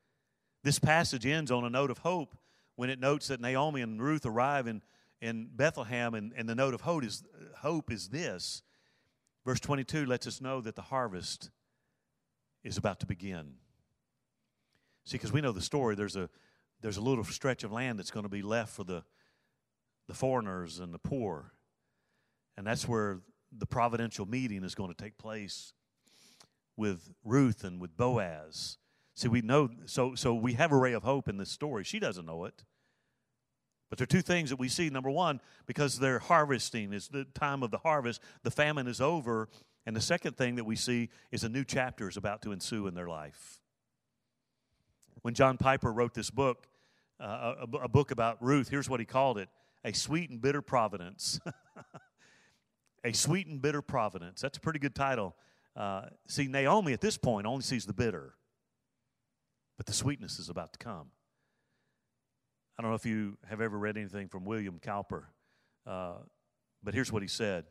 This 0.63 0.79
passage 0.79 1.25
ends 1.25 1.51
on 1.51 1.65
a 1.65 1.71
note 1.71 1.91
of 1.91 1.99
hope 1.99 2.37
when 2.77 2.91
it 2.91 2.99
notes 2.99 3.29
that 3.29 3.41
Naomi 3.41 3.81
and 3.81 4.03
Ruth 4.03 4.27
arrive 4.27 4.67
in, 4.67 4.83
in 5.21 5.49
Bethlehem, 5.55 6.15
and, 6.15 6.33
and 6.37 6.49
the 6.49 6.55
note 6.55 6.75
of 6.75 6.83
hope 6.83 7.05
is, 7.05 7.23
hope 7.59 7.91
is 7.91 8.09
this. 8.09 8.63
Verse 9.45 9.61
22 9.61 10.07
lets 10.07 10.27
us 10.27 10.41
know 10.41 10.61
that 10.61 10.77
the 10.77 10.83
harvest 10.83 11.51
is 12.63 12.77
about 12.77 13.01
to 13.01 13.07
begin. 13.07 13.55
See, 15.05 15.17
because 15.17 15.33
we 15.33 15.41
know 15.41 15.53
the 15.53 15.63
story, 15.63 15.95
there's 15.95 16.17
a 16.17 16.29
there's 16.81 16.97
a 16.97 17.01
little 17.01 17.25
stretch 17.25 17.65
of 17.65 17.73
land 17.73 17.99
that's 17.99 18.11
going 18.11 18.25
to 18.25 18.31
be 18.31 18.43
left 18.43 18.75
for 18.75 18.85
the 18.85 19.05
the 20.09 20.15
foreigners 20.15 20.81
and 20.81 20.93
the 20.93 20.99
poor. 20.99 21.53
And 22.57 22.67
that's 22.67 22.89
where 22.89 23.21
the 23.57 23.67
providential 23.67 24.27
meeting 24.27 24.65
is 24.65 24.75
going 24.75 24.93
to 24.93 25.03
take 25.03 25.17
place 25.17 25.73
with 26.77 27.13
Ruth 27.25 27.63
and 27.63 27.81
with 27.81 27.97
Boaz. 27.97 28.79
See, 29.15 29.29
we 29.29 29.41
know 29.41 29.69
so 29.87 30.15
so 30.15 30.35
we 30.35 30.55
have 30.55 30.73
a 30.73 30.77
ray 30.77 30.95
of 30.95 31.05
hope 31.05 31.29
in 31.29 31.37
this 31.37 31.51
story. 31.51 31.85
She 31.85 32.01
doesn't 32.01 32.27
know 32.27 32.45
it. 32.45 32.65
But 33.89 33.99
there 33.99 34.05
are 34.05 34.07
two 34.07 34.23
things 34.23 34.51
that 34.51 34.59
we 34.59 34.69
see. 34.69 34.89
Number 34.89 35.11
one, 35.11 35.41
because 35.67 35.99
they're 35.99 36.21
harvesting, 36.21 36.93
it's 36.93 37.09
the 37.09 37.25
time 37.35 37.65
of 37.65 37.73
the 37.73 37.79
harvest, 37.79 38.21
the 38.45 38.51
famine 38.51 38.87
is 38.87 39.01
over. 39.01 39.49
And 39.85 39.97
the 39.97 40.01
second 40.01 40.37
thing 40.37 40.57
that 40.57 40.65
we 40.65 40.77
see 40.77 41.09
is 41.33 41.43
a 41.43 41.49
new 41.49 41.65
chapter 41.65 42.09
is 42.09 42.17
about 42.17 42.43
to 42.43 42.53
ensue 42.53 42.87
in 42.87 42.95
their 42.95 43.09
life. 43.09 43.61
When 45.23 45.35
John 45.35 45.57
Piper 45.57 45.93
wrote 45.93 46.15
this 46.15 46.31
book, 46.31 46.67
uh, 47.21 47.67
a, 47.73 47.77
a 47.79 47.89
book 47.89 48.11
about 48.11 48.43
Ruth, 48.43 48.69
here's 48.69 48.89
what 48.89 49.01
he 49.01 49.07
called 49.07 49.39
it 49.39 49.49
A 49.85 49.93
Sweet 49.93 50.31
and 50.31 50.41
Bitter 50.41 50.63
Providence. 50.63 51.41
a 53.05 53.13
Sweet 53.13 53.47
and 53.47 53.61
Bitter 53.61 53.83
Providence. 53.83 54.41
That's 54.41 54.59
a 54.59 54.61
pretty 54.61 54.79
good 54.79 54.95
title. 54.95 55.35
Uh, 55.77 56.03
see, 56.27 56.49
Naomi 56.49 56.93
at 56.93 57.01
this 57.01 57.17
point 57.17 57.47
only 57.47 57.63
sees 57.63 57.87
the 57.87 57.93
bitter, 57.93 58.35
but 59.77 59.87
the 59.87 59.93
sweetness 59.93 60.39
is 60.39 60.49
about 60.49 60.73
to 60.73 60.79
come. 60.79 61.11
I 62.79 62.83
don't 62.83 62.91
know 62.91 62.97
if 62.97 63.07
you 63.07 63.37
have 63.49 63.61
ever 63.61 63.79
read 63.79 63.97
anything 63.97 64.29
from 64.29 64.45
William 64.45 64.79
Cowper, 64.81 65.25
uh, 65.87 66.15
but 66.83 66.95
here's 66.95 67.13
what 67.13 67.23
he 67.23 67.29
said. 67.29 67.67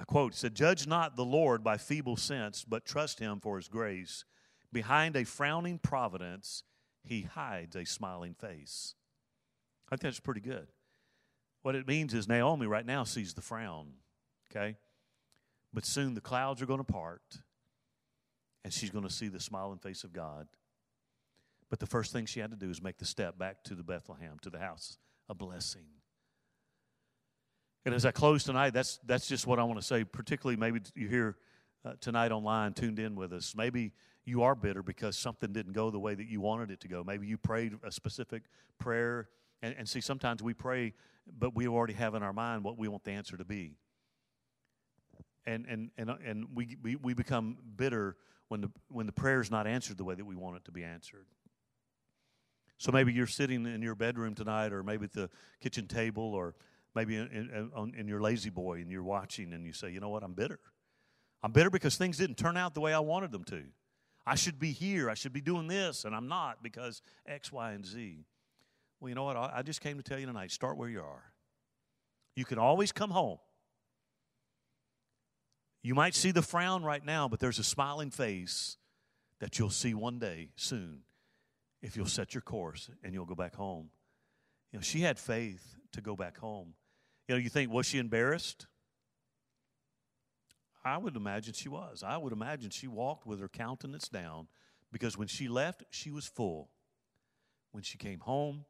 I 0.00 0.04
quote, 0.04 0.34
said, 0.34 0.54
Judge 0.54 0.86
not 0.86 1.16
the 1.16 1.24
Lord 1.24 1.62
by 1.62 1.76
feeble 1.76 2.16
sense, 2.16 2.64
but 2.64 2.84
trust 2.84 3.18
him 3.18 3.40
for 3.40 3.56
his 3.56 3.68
grace. 3.68 4.24
Behind 4.72 5.16
a 5.16 5.24
frowning 5.24 5.78
providence, 5.78 6.62
he 7.02 7.22
hides 7.22 7.74
a 7.74 7.84
smiling 7.84 8.34
face. 8.34 8.94
I 9.90 9.96
think 9.96 10.02
that's 10.02 10.20
pretty 10.20 10.40
good. 10.40 10.68
What 11.62 11.74
it 11.74 11.88
means 11.88 12.14
is 12.14 12.28
Naomi 12.28 12.66
right 12.66 12.86
now 12.86 13.04
sees 13.04 13.34
the 13.34 13.40
frown, 13.40 13.92
okay? 14.50 14.76
But 15.72 15.84
soon 15.84 16.14
the 16.14 16.20
clouds 16.20 16.62
are 16.62 16.66
going 16.66 16.78
to 16.78 16.84
part, 16.84 17.22
and 18.64 18.72
she's 18.72 18.90
going 18.90 19.04
to 19.06 19.12
see 19.12 19.28
the 19.28 19.40
smiling 19.40 19.78
face 19.78 20.04
of 20.04 20.12
God. 20.12 20.48
But 21.70 21.78
the 21.80 21.86
first 21.86 22.12
thing 22.12 22.26
she 22.26 22.40
had 22.40 22.50
to 22.50 22.56
do 22.56 22.70
is 22.70 22.82
make 22.82 22.98
the 22.98 23.04
step 23.04 23.38
back 23.38 23.62
to 23.64 23.74
the 23.74 23.82
Bethlehem, 23.82 24.38
to 24.42 24.50
the 24.50 24.58
house, 24.58 24.98
a 25.28 25.34
blessing. 25.34 25.86
And 27.84 27.94
as 27.94 28.04
I 28.04 28.10
close 28.10 28.44
tonight, 28.44 28.70
that's, 28.70 28.98
that's 29.06 29.28
just 29.28 29.46
what 29.46 29.58
I 29.58 29.64
want 29.64 29.80
to 29.80 29.86
say. 29.86 30.04
Particularly, 30.04 30.56
maybe 30.58 30.80
you 30.94 31.08
hear 31.08 31.36
uh, 31.84 31.92
tonight 32.00 32.32
online, 32.32 32.74
tuned 32.74 32.98
in 32.98 33.14
with 33.14 33.32
us. 33.32 33.54
Maybe 33.56 33.92
you 34.28 34.42
are 34.42 34.54
bitter 34.54 34.82
because 34.82 35.16
something 35.16 35.52
didn't 35.52 35.72
go 35.72 35.90
the 35.90 35.98
way 35.98 36.14
that 36.14 36.28
you 36.28 36.40
wanted 36.40 36.70
it 36.70 36.80
to 36.80 36.88
go. 36.88 37.02
Maybe 37.02 37.26
you 37.26 37.38
prayed 37.38 37.74
a 37.82 37.90
specific 37.90 38.42
prayer. 38.78 39.28
And, 39.62 39.74
and 39.78 39.88
see, 39.88 40.00
sometimes 40.00 40.42
we 40.42 40.54
pray, 40.54 40.94
but 41.38 41.56
we 41.56 41.66
already 41.66 41.94
have 41.94 42.14
in 42.14 42.22
our 42.22 42.32
mind 42.32 42.62
what 42.62 42.78
we 42.78 42.86
want 42.86 43.04
the 43.04 43.12
answer 43.12 43.36
to 43.36 43.44
be. 43.44 43.76
And, 45.46 45.66
and, 45.66 45.90
and, 45.96 46.10
and 46.10 46.46
we, 46.54 46.76
we, 46.82 46.96
we 46.96 47.14
become 47.14 47.56
bitter 47.76 48.16
when 48.48 48.60
the, 48.60 48.70
when 48.88 49.06
the 49.06 49.12
prayer 49.12 49.40
is 49.40 49.50
not 49.50 49.66
answered 49.66 49.96
the 49.96 50.04
way 50.04 50.14
that 50.14 50.24
we 50.24 50.36
want 50.36 50.56
it 50.56 50.64
to 50.66 50.72
be 50.72 50.84
answered. 50.84 51.26
So 52.76 52.92
maybe 52.92 53.12
you're 53.12 53.26
sitting 53.26 53.66
in 53.66 53.82
your 53.82 53.96
bedroom 53.96 54.34
tonight, 54.34 54.72
or 54.72 54.84
maybe 54.84 55.06
at 55.06 55.12
the 55.12 55.30
kitchen 55.60 55.88
table, 55.88 56.34
or 56.34 56.54
maybe 56.94 57.16
in, 57.16 57.26
in, 57.26 57.94
in 57.96 58.06
your 58.06 58.20
La-Z-Boy, 58.20 58.80
and 58.80 58.90
you're 58.90 59.02
watching 59.02 59.52
and 59.52 59.66
you 59.66 59.72
say, 59.72 59.90
you 59.90 59.98
know 60.00 60.10
what, 60.10 60.22
I'm 60.22 60.34
bitter. 60.34 60.60
I'm 61.42 61.50
bitter 61.50 61.70
because 61.70 61.96
things 61.96 62.18
didn't 62.18 62.36
turn 62.36 62.56
out 62.56 62.74
the 62.74 62.80
way 62.80 62.92
I 62.92 63.00
wanted 63.00 63.32
them 63.32 63.44
to. 63.44 63.64
I 64.28 64.34
should 64.34 64.58
be 64.58 64.72
here. 64.72 65.08
I 65.08 65.14
should 65.14 65.32
be 65.32 65.40
doing 65.40 65.68
this, 65.68 66.04
and 66.04 66.14
I'm 66.14 66.28
not 66.28 66.62
because 66.62 67.00
X, 67.26 67.50
Y, 67.50 67.72
and 67.72 67.84
Z. 67.84 68.26
Well, 69.00 69.08
you 69.08 69.14
know 69.14 69.24
what? 69.24 69.36
I 69.36 69.62
just 69.62 69.80
came 69.80 69.96
to 69.96 70.02
tell 70.02 70.18
you 70.18 70.26
tonight 70.26 70.50
start 70.50 70.76
where 70.76 70.88
you 70.88 71.00
are. 71.00 71.32
You 72.36 72.44
can 72.44 72.58
always 72.58 72.92
come 72.92 73.10
home. 73.10 73.38
You 75.82 75.94
might 75.94 76.14
see 76.14 76.30
the 76.30 76.42
frown 76.42 76.82
right 76.82 77.04
now, 77.04 77.28
but 77.28 77.40
there's 77.40 77.58
a 77.58 77.64
smiling 77.64 78.10
face 78.10 78.76
that 79.40 79.58
you'll 79.58 79.70
see 79.70 79.94
one 79.94 80.18
day 80.18 80.50
soon 80.56 81.00
if 81.80 81.96
you'll 81.96 82.06
set 82.06 82.34
your 82.34 82.42
course 82.42 82.90
and 83.02 83.14
you'll 83.14 83.24
go 83.24 83.34
back 83.34 83.54
home. 83.54 83.88
You 84.72 84.78
know, 84.78 84.82
she 84.82 85.00
had 85.00 85.18
faith 85.18 85.76
to 85.92 86.00
go 86.00 86.16
back 86.16 86.36
home. 86.36 86.74
You 87.28 87.34
know, 87.34 87.40
you 87.40 87.48
think, 87.48 87.72
was 87.72 87.86
she 87.86 87.98
embarrassed? 87.98 88.66
I 90.84 90.96
would 90.98 91.16
imagine 91.16 91.54
she 91.54 91.68
was. 91.68 92.02
I 92.06 92.16
would 92.16 92.32
imagine 92.32 92.70
she 92.70 92.86
walked 92.86 93.26
with 93.26 93.40
her 93.40 93.48
countenance 93.48 94.08
down 94.08 94.48
because 94.92 95.18
when 95.18 95.28
she 95.28 95.48
left, 95.48 95.84
she 95.90 96.10
was 96.10 96.26
full. 96.26 96.70
When 97.72 97.82
she 97.82 97.98
came 97.98 98.20
home, 98.20 98.64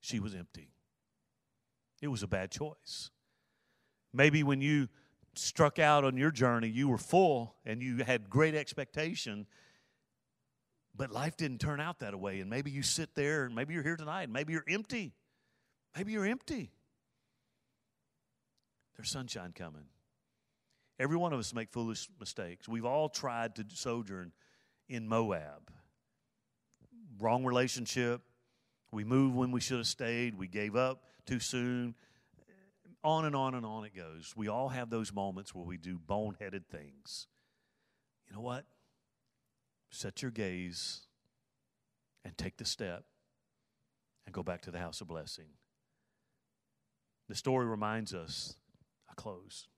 she 0.00 0.20
was 0.20 0.34
empty. 0.34 0.70
It 2.02 2.08
was 2.08 2.22
a 2.22 2.26
bad 2.26 2.50
choice. 2.50 3.10
Maybe 4.12 4.42
when 4.42 4.60
you 4.60 4.88
struck 5.34 5.78
out 5.78 6.04
on 6.04 6.16
your 6.16 6.30
journey, 6.30 6.68
you 6.68 6.88
were 6.88 6.98
full 6.98 7.54
and 7.64 7.82
you 7.82 8.04
had 8.04 8.28
great 8.28 8.54
expectation, 8.54 9.46
but 10.94 11.10
life 11.10 11.36
didn't 11.36 11.58
turn 11.58 11.80
out 11.80 12.00
that 12.00 12.18
way. 12.18 12.40
And 12.40 12.50
maybe 12.50 12.70
you 12.70 12.82
sit 12.82 13.14
there 13.14 13.44
and 13.44 13.54
maybe 13.54 13.74
you're 13.74 13.82
here 13.82 13.96
tonight 13.96 14.24
and 14.24 14.32
maybe 14.32 14.52
you're 14.52 14.64
empty. 14.68 15.14
Maybe 15.96 16.12
you're 16.12 16.26
empty. 16.26 16.72
There's 18.96 19.10
sunshine 19.10 19.52
coming. 19.54 19.84
Every 20.98 21.16
one 21.16 21.32
of 21.32 21.38
us 21.38 21.54
make 21.54 21.70
foolish 21.70 22.08
mistakes. 22.18 22.68
We've 22.68 22.84
all 22.84 23.08
tried 23.08 23.54
to 23.56 23.64
sojourn 23.72 24.32
in 24.88 25.06
Moab. 25.06 25.70
Wrong 27.20 27.44
relationship. 27.44 28.22
We 28.90 29.04
moved 29.04 29.36
when 29.36 29.52
we 29.52 29.60
should 29.60 29.78
have 29.78 29.86
stayed. 29.86 30.36
We 30.36 30.48
gave 30.48 30.74
up 30.74 31.04
too 31.26 31.40
soon. 31.40 31.94
On 33.04 33.24
and 33.24 33.36
on 33.36 33.54
and 33.54 33.64
on 33.64 33.84
it 33.84 33.94
goes. 33.94 34.34
We 34.36 34.48
all 34.48 34.68
have 34.70 34.90
those 34.90 35.12
moments 35.12 35.54
where 35.54 35.64
we 35.64 35.76
do 35.76 35.98
boneheaded 35.98 36.66
things. 36.66 37.28
You 38.26 38.34
know 38.34 38.40
what? 38.40 38.64
Set 39.90 40.20
your 40.20 40.32
gaze 40.32 41.02
and 42.24 42.36
take 42.36 42.56
the 42.56 42.64
step 42.64 43.04
and 44.26 44.34
go 44.34 44.42
back 44.42 44.62
to 44.62 44.70
the 44.70 44.78
house 44.78 45.00
of 45.00 45.06
blessing. 45.06 45.46
The 47.28 47.34
story 47.34 47.66
reminds 47.66 48.14
us, 48.14 48.56
I 49.08 49.14
close, 49.14 49.68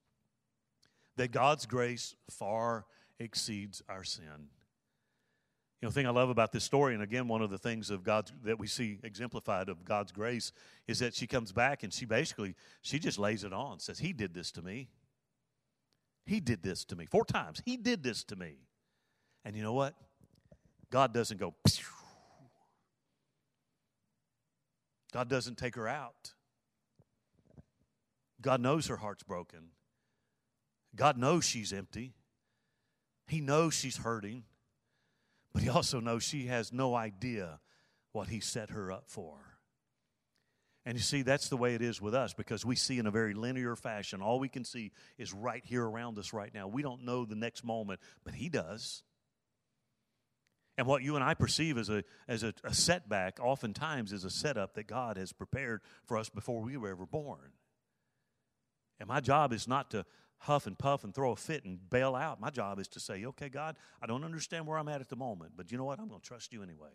that 1.17 1.31
God's 1.31 1.65
grace 1.65 2.15
far 2.29 2.85
exceeds 3.19 3.81
our 3.89 4.03
sin. 4.03 4.49
You 5.81 5.87
know, 5.87 5.89
the 5.89 5.95
thing 5.95 6.05
I 6.05 6.11
love 6.11 6.29
about 6.29 6.51
this 6.51 6.63
story, 6.63 6.93
and 6.93 7.01
again, 7.01 7.27
one 7.27 7.41
of 7.41 7.49
the 7.49 7.57
things 7.57 7.89
of 7.89 8.03
God's 8.03 8.31
that 8.43 8.59
we 8.59 8.67
see 8.67 8.99
exemplified 9.03 9.67
of 9.67 9.83
God's 9.83 10.11
grace 10.11 10.51
is 10.87 10.99
that 10.99 11.15
she 11.15 11.25
comes 11.25 11.51
back 11.51 11.81
and 11.81 11.91
she 11.91 12.05
basically 12.05 12.55
she 12.83 12.99
just 12.99 13.17
lays 13.17 13.43
it 13.43 13.51
on, 13.51 13.79
says, 13.79 13.97
He 13.97 14.13
did 14.13 14.33
this 14.33 14.51
to 14.51 14.61
me. 14.61 14.89
He 16.25 16.39
did 16.39 16.61
this 16.61 16.85
to 16.85 16.95
me. 16.95 17.07
Four 17.07 17.25
times. 17.25 17.63
He 17.65 17.77
did 17.77 18.03
this 18.03 18.23
to 18.25 18.35
me. 18.35 18.57
And 19.43 19.55
you 19.55 19.63
know 19.63 19.73
what? 19.73 19.95
God 20.91 21.13
doesn't 21.13 21.39
go, 21.39 21.55
God 25.11 25.29
doesn't 25.29 25.57
take 25.57 25.75
her 25.75 25.87
out. 25.87 26.33
God 28.39 28.61
knows 28.61 28.87
her 28.87 28.97
heart's 28.97 29.23
broken. 29.23 29.69
God 30.95 31.17
knows 31.17 31.45
she's 31.45 31.73
empty. 31.73 32.13
He 33.27 33.41
knows 33.41 33.73
she's 33.73 33.97
hurting. 33.97 34.43
But 35.53 35.63
He 35.63 35.69
also 35.69 35.99
knows 35.99 36.23
she 36.23 36.47
has 36.47 36.71
no 36.71 36.95
idea 36.95 37.59
what 38.11 38.27
He 38.27 38.39
set 38.39 38.69
her 38.71 38.91
up 38.91 39.05
for. 39.07 39.37
And 40.85 40.97
you 40.97 41.03
see, 41.03 41.21
that's 41.21 41.47
the 41.47 41.57
way 41.57 41.75
it 41.75 41.81
is 41.81 42.01
with 42.01 42.15
us 42.15 42.33
because 42.33 42.65
we 42.65 42.75
see 42.75 42.97
in 42.97 43.05
a 43.05 43.11
very 43.11 43.35
linear 43.35 43.75
fashion. 43.75 44.21
All 44.21 44.39
we 44.39 44.49
can 44.49 44.65
see 44.65 44.91
is 45.17 45.31
right 45.31 45.63
here 45.63 45.85
around 45.85 46.17
us 46.17 46.33
right 46.33 46.51
now. 46.53 46.67
We 46.67 46.81
don't 46.81 47.05
know 47.05 47.23
the 47.23 47.35
next 47.35 47.63
moment, 47.63 47.99
but 48.23 48.33
He 48.33 48.49
does. 48.49 49.03
And 50.77 50.87
what 50.87 51.03
you 51.03 51.15
and 51.15 51.23
I 51.23 51.35
perceive 51.35 51.77
as 51.77 51.89
a, 51.89 52.03
as 52.27 52.41
a, 52.41 52.53
a 52.63 52.73
setback 52.73 53.39
oftentimes 53.39 54.13
is 54.13 54.23
a 54.23 54.29
setup 54.31 54.73
that 54.73 54.87
God 54.87 55.17
has 55.17 55.31
prepared 55.31 55.81
for 56.05 56.17
us 56.17 56.29
before 56.29 56.61
we 56.61 56.77
were 56.77 56.89
ever 56.89 57.05
born. 57.05 57.51
And 58.99 59.07
my 59.07 59.19
job 59.19 59.53
is 59.53 59.67
not 59.67 59.91
to 59.91 60.05
huff 60.41 60.65
and 60.65 60.77
puff 60.77 61.03
and 61.03 61.13
throw 61.13 61.31
a 61.31 61.35
fit 61.35 61.65
and 61.65 61.77
bail 61.89 62.15
out. 62.15 62.41
My 62.41 62.49
job 62.49 62.79
is 62.79 62.87
to 62.89 62.99
say, 62.99 63.25
okay, 63.25 63.47
God, 63.47 63.77
I 64.01 64.07
don't 64.07 64.23
understand 64.23 64.65
where 64.65 64.77
I'm 64.77 64.87
at 64.87 64.99
at 64.99 65.09
the 65.09 65.15
moment, 65.15 65.53
but 65.55 65.71
you 65.71 65.77
know 65.77 65.83
what? 65.83 65.99
I'm 65.99 66.07
going 66.07 66.19
to 66.19 66.27
trust 66.27 66.51
you 66.51 66.63
anyway. 66.63 66.89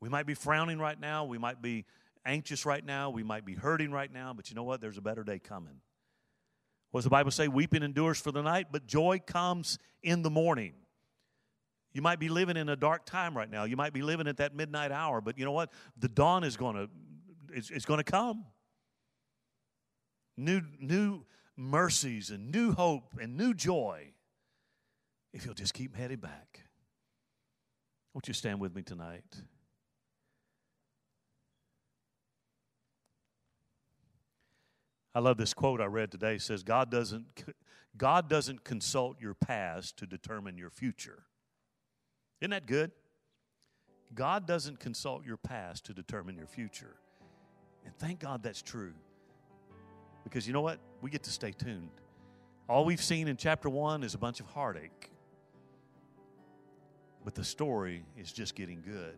We 0.00 0.08
might 0.08 0.26
be 0.26 0.34
frowning 0.34 0.78
right 0.78 0.98
now. 0.98 1.24
We 1.24 1.38
might 1.38 1.60
be 1.60 1.86
anxious 2.24 2.64
right 2.64 2.84
now. 2.84 3.10
We 3.10 3.24
might 3.24 3.44
be 3.44 3.54
hurting 3.54 3.90
right 3.90 4.12
now, 4.12 4.32
but 4.32 4.48
you 4.48 4.54
know 4.54 4.62
what? 4.62 4.80
There's 4.80 4.96
a 4.96 5.02
better 5.02 5.24
day 5.24 5.40
coming. 5.40 5.80
What 6.92 7.00
does 7.00 7.04
the 7.04 7.10
Bible 7.10 7.32
say? 7.32 7.48
Weeping 7.48 7.82
endures 7.82 8.20
for 8.20 8.30
the 8.30 8.42
night, 8.42 8.68
but 8.70 8.86
joy 8.86 9.20
comes 9.26 9.78
in 10.04 10.22
the 10.22 10.30
morning. 10.30 10.74
You 11.92 12.00
might 12.00 12.20
be 12.20 12.28
living 12.28 12.56
in 12.56 12.68
a 12.68 12.76
dark 12.76 13.06
time 13.06 13.36
right 13.36 13.50
now. 13.50 13.64
You 13.64 13.76
might 13.76 13.92
be 13.92 14.02
living 14.02 14.28
at 14.28 14.36
that 14.36 14.54
midnight 14.54 14.92
hour, 14.92 15.20
but 15.20 15.36
you 15.36 15.44
know 15.44 15.52
what? 15.52 15.72
The 15.98 16.08
dawn 16.08 16.44
is 16.44 16.56
going 16.56 16.76
to 16.76 16.88
it's, 17.52 17.70
it's 17.70 17.86
going 17.86 17.98
to 17.98 18.04
come 18.04 18.44
new, 20.38 20.62
new 20.78 21.24
mercies 21.56 22.30
and 22.30 22.50
new 22.50 22.72
hope 22.72 23.16
and 23.20 23.36
new 23.36 23.52
joy. 23.52 24.12
if 25.32 25.44
you'll 25.44 25.54
just 25.54 25.74
keep 25.74 25.94
heading 25.94 26.18
back. 26.18 26.60
Won't 28.14 28.28
you 28.28 28.34
stand 28.34 28.60
with 28.60 28.74
me 28.74 28.82
tonight? 28.82 29.24
I 35.14 35.20
love 35.20 35.36
this 35.36 35.52
quote 35.52 35.80
I 35.80 35.86
read 35.86 36.10
today. 36.10 36.36
It 36.36 36.42
says, 36.42 36.62
God 36.62 36.90
doesn't, 36.90 37.26
God 37.96 38.28
doesn't 38.28 38.64
consult 38.64 39.20
your 39.20 39.34
past 39.34 39.96
to 39.98 40.06
determine 40.06 40.56
your 40.56 40.70
future. 40.70 41.24
Isn't 42.40 42.52
that 42.52 42.66
good? 42.66 42.92
God 44.14 44.46
doesn't 44.46 44.80
consult 44.80 45.26
your 45.26 45.36
past 45.36 45.84
to 45.86 45.92
determine 45.92 46.36
your 46.36 46.46
future. 46.46 46.96
And 47.84 47.94
thank 47.98 48.20
God 48.20 48.42
that's 48.42 48.62
true. 48.62 48.94
Because 50.28 50.46
you 50.46 50.52
know 50.52 50.60
what? 50.60 50.78
We 51.00 51.10
get 51.10 51.22
to 51.24 51.30
stay 51.30 51.52
tuned. 51.52 51.90
All 52.68 52.84
we've 52.84 53.02
seen 53.02 53.28
in 53.28 53.36
chapter 53.36 53.70
one 53.70 54.02
is 54.02 54.14
a 54.14 54.18
bunch 54.18 54.40
of 54.40 54.46
heartache. 54.46 55.10
But 57.24 57.34
the 57.34 57.44
story 57.44 58.04
is 58.16 58.30
just 58.32 58.54
getting 58.54 58.82
good 58.82 59.16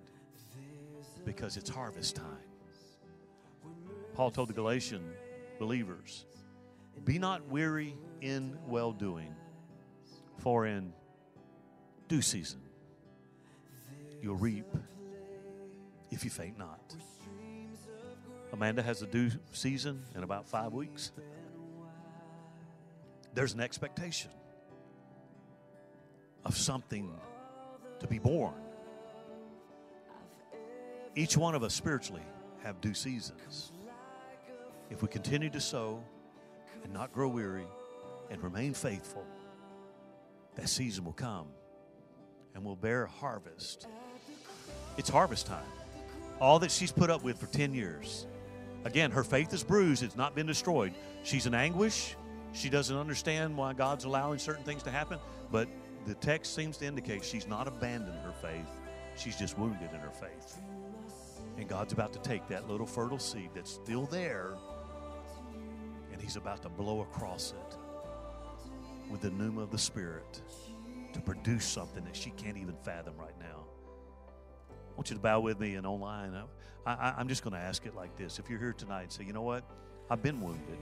because 1.24 1.56
it's 1.56 1.68
harvest 1.68 2.16
time. 2.16 2.24
Paul 4.14 4.30
told 4.30 4.48
the 4.48 4.52
Galatian 4.52 5.02
believers, 5.58 6.26
Be 7.04 7.18
not 7.18 7.46
weary 7.48 7.96
in 8.20 8.56
well 8.66 8.92
doing, 8.92 9.34
for 10.38 10.66
in 10.66 10.92
due 12.08 12.22
season 12.22 12.60
you'll 14.22 14.36
reap 14.36 14.66
if 16.10 16.24
you 16.24 16.30
faint 16.30 16.58
not. 16.58 16.94
Amanda 18.52 18.82
has 18.82 19.02
a 19.02 19.06
due 19.06 19.30
season 19.52 20.04
in 20.14 20.22
about 20.22 20.46
five 20.46 20.72
weeks. 20.72 21.12
There's 23.32 23.54
an 23.54 23.60
expectation 23.60 24.30
of 26.44 26.56
something 26.56 27.12
to 28.00 28.06
be 28.06 28.18
born. 28.18 28.54
Each 31.14 31.36
one 31.36 31.54
of 31.54 31.62
us 31.62 31.74
spiritually 31.74 32.22
have 32.62 32.80
due 32.80 32.94
seasons. 32.94 33.72
If 34.90 35.02
we 35.02 35.08
continue 35.08 35.50
to 35.50 35.60
sow 35.60 36.02
and 36.82 36.92
not 36.92 37.12
grow 37.12 37.28
weary 37.28 37.66
and 38.30 38.42
remain 38.42 38.74
faithful, 38.74 39.24
that 40.56 40.68
season 40.68 41.04
will 41.04 41.12
come 41.12 41.46
and 42.54 42.64
we'll 42.64 42.76
bear 42.76 43.06
harvest. 43.06 43.86
It's 44.96 45.08
harvest 45.08 45.46
time. 45.46 45.64
All 46.40 46.58
that 46.60 46.70
she's 46.70 46.90
put 46.90 47.10
up 47.10 47.22
with 47.22 47.38
for 47.38 47.46
10 47.46 47.74
years. 47.74 48.26
Again, 48.84 49.10
her 49.10 49.24
faith 49.24 49.52
is 49.52 49.62
bruised, 49.62 50.02
it's 50.02 50.16
not 50.16 50.34
been 50.34 50.46
destroyed. 50.46 50.94
She's 51.22 51.46
in 51.46 51.54
anguish. 51.54 52.16
She 52.52 52.68
doesn't 52.68 52.96
understand 52.96 53.56
why 53.56 53.74
God's 53.74 54.04
allowing 54.04 54.38
certain 54.38 54.64
things 54.64 54.82
to 54.84 54.90
happen, 54.90 55.18
but 55.52 55.68
the 56.06 56.14
text 56.14 56.54
seems 56.54 56.78
to 56.78 56.86
indicate 56.86 57.24
she's 57.24 57.46
not 57.46 57.68
abandoned 57.68 58.18
her 58.24 58.32
faith. 58.42 58.66
She's 59.16 59.36
just 59.36 59.56
wounded 59.58 59.90
in 59.92 60.00
her 60.00 60.10
faith. 60.10 60.58
And 61.58 61.68
God's 61.68 61.92
about 61.92 62.12
to 62.14 62.18
take 62.20 62.48
that 62.48 62.68
little 62.68 62.86
fertile 62.86 63.18
seed 63.18 63.50
that's 63.54 63.70
still 63.70 64.06
there 64.06 64.56
and 66.20 66.20
He's 66.20 66.36
about 66.36 66.62
to 66.62 66.68
blow 66.68 67.00
across 67.00 67.52
it 67.52 67.76
with 69.10 69.22
the 69.22 69.30
pneuma 69.30 69.62
of 69.62 69.70
the 69.70 69.78
Spirit 69.78 70.42
to 71.12 71.20
produce 71.20 71.64
something 71.64 72.04
that 72.04 72.14
she 72.14 72.30
can't 72.30 72.58
even 72.58 72.74
fathom 72.82 73.14
right 73.18 73.38
now. 73.39 73.39
I 75.00 75.02
want 75.02 75.08
you 75.08 75.16
to 75.16 75.22
bow 75.22 75.40
with 75.40 75.58
me 75.58 75.76
and 75.76 75.86
online. 75.86 76.34
I, 76.84 77.14
am 77.18 77.26
just 77.26 77.42
going 77.42 77.54
to 77.54 77.58
ask 77.58 77.86
it 77.86 77.96
like 77.96 78.14
this. 78.18 78.38
If 78.38 78.50
you're 78.50 78.58
here 78.58 78.74
tonight, 78.74 79.10
say, 79.10 79.24
you 79.24 79.32
know 79.32 79.40
what? 79.40 79.64
I've 80.10 80.22
been 80.22 80.42
wounded. 80.42 80.76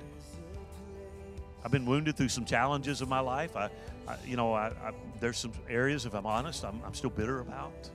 I've 1.64 1.70
been 1.70 1.86
wounded 1.86 2.16
through 2.16 2.30
some 2.30 2.44
challenges 2.44 3.00
of 3.00 3.08
my 3.08 3.20
life. 3.20 3.54
I, 3.54 3.70
I 4.08 4.16
you 4.26 4.36
know, 4.36 4.54
I, 4.54 4.70
I, 4.82 4.92
there's 5.20 5.38
some 5.38 5.52
areas, 5.68 6.04
if 6.04 6.16
I'm 6.16 6.26
honest, 6.26 6.64
I'm, 6.64 6.80
I'm, 6.84 6.94
still 6.94 7.10
bitter 7.10 7.38
about. 7.38 7.88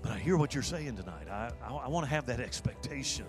But 0.00 0.12
I 0.12 0.18
hear 0.20 0.36
what 0.36 0.54
you're 0.54 0.62
saying 0.62 0.94
tonight. 0.94 1.26
I, 1.28 1.50
I 1.68 1.88
want 1.88 2.06
to 2.06 2.10
have 2.10 2.26
that 2.26 2.38
expectation. 2.38 3.26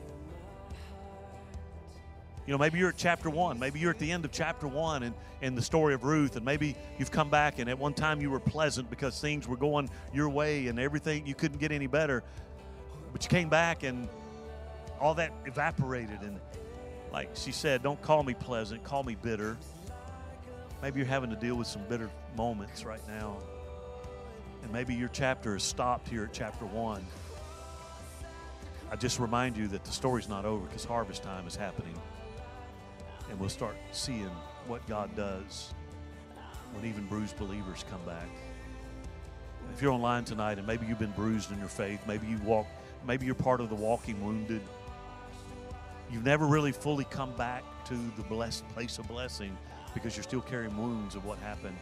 You 2.51 2.57
know, 2.57 2.59
maybe 2.59 2.79
you're 2.79 2.89
at 2.89 2.97
chapter 2.97 3.29
one. 3.29 3.59
Maybe 3.59 3.79
you're 3.79 3.91
at 3.91 3.97
the 3.97 4.11
end 4.11 4.25
of 4.25 4.33
chapter 4.33 4.67
one 4.67 5.03
and, 5.03 5.15
in 5.39 5.55
the 5.55 5.61
story 5.61 5.93
of 5.93 6.03
Ruth, 6.03 6.35
and 6.35 6.43
maybe 6.43 6.75
you've 6.99 7.09
come 7.09 7.29
back 7.29 7.59
and 7.59 7.69
at 7.69 7.79
one 7.79 7.93
time 7.93 8.19
you 8.19 8.29
were 8.29 8.41
pleasant 8.41 8.89
because 8.89 9.21
things 9.21 9.47
were 9.47 9.55
going 9.55 9.89
your 10.13 10.27
way 10.27 10.67
and 10.67 10.77
everything, 10.77 11.25
you 11.25 11.33
couldn't 11.33 11.59
get 11.59 11.71
any 11.71 11.87
better. 11.87 12.25
But 13.13 13.23
you 13.23 13.29
came 13.29 13.47
back 13.47 13.83
and 13.83 14.09
all 14.99 15.13
that 15.13 15.31
evaporated. 15.45 16.19
And 16.23 16.41
like 17.13 17.29
she 17.35 17.53
said, 17.53 17.83
don't 17.83 18.01
call 18.01 18.21
me 18.21 18.33
pleasant, 18.33 18.83
call 18.83 19.03
me 19.03 19.15
bitter. 19.15 19.55
Maybe 20.81 20.99
you're 20.99 21.07
having 21.07 21.29
to 21.29 21.37
deal 21.37 21.55
with 21.55 21.67
some 21.67 21.87
bitter 21.87 22.09
moments 22.35 22.83
right 22.83 23.07
now. 23.07 23.37
And 24.61 24.73
maybe 24.73 24.93
your 24.93 25.07
chapter 25.07 25.55
is 25.55 25.63
stopped 25.63 26.09
here 26.09 26.25
at 26.25 26.33
chapter 26.33 26.65
one. 26.65 27.05
I 28.91 28.97
just 28.97 29.21
remind 29.21 29.55
you 29.55 29.69
that 29.69 29.85
the 29.85 29.91
story's 29.93 30.27
not 30.27 30.43
over 30.43 30.65
because 30.65 30.83
harvest 30.83 31.23
time 31.23 31.47
is 31.47 31.55
happening 31.55 31.95
and 33.32 33.39
we'll 33.39 33.49
start 33.49 33.75
seeing 33.93 34.29
what 34.67 34.86
God 34.88 35.15
does 35.15 35.73
when 36.73 36.86
even 36.86 37.07
bruised 37.07 37.38
believers 37.38 37.84
come 37.89 38.01
back. 38.05 38.27
If 39.73 39.82
you're 39.82 39.93
online 39.93 40.25
tonight 40.25 40.57
and 40.57 40.67
maybe 40.67 40.86
you've 40.86 40.99
been 40.99 41.11
bruised 41.11 41.51
in 41.51 41.57
your 41.57 41.69
faith, 41.69 42.01
maybe 42.05 42.27
you 42.27 42.38
walk, 42.39 42.67
maybe 43.07 43.25
you're 43.25 43.34
part 43.34 43.61
of 43.61 43.69
the 43.69 43.75
walking 43.75 44.23
wounded. 44.23 44.61
You've 46.11 46.25
never 46.25 46.45
really 46.45 46.73
fully 46.73 47.05
come 47.05 47.32
back 47.38 47.63
to 47.86 47.93
the 48.17 48.23
blessed 48.23 48.67
place 48.69 48.97
of 48.97 49.07
blessing 49.07 49.57
because 49.93 50.17
you're 50.17 50.23
still 50.23 50.41
carrying 50.41 50.75
wounds 50.77 51.15
of 51.15 51.23
what 51.23 51.39
happened 51.39 51.77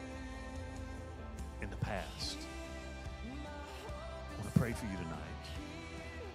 in 1.63 1.69
the 1.71 1.77
past. 1.77 2.37
I 3.33 4.41
want 4.41 4.53
to 4.53 4.59
pray 4.59 4.71
for 4.71 4.85
you 4.85 4.97
tonight. 4.97 5.17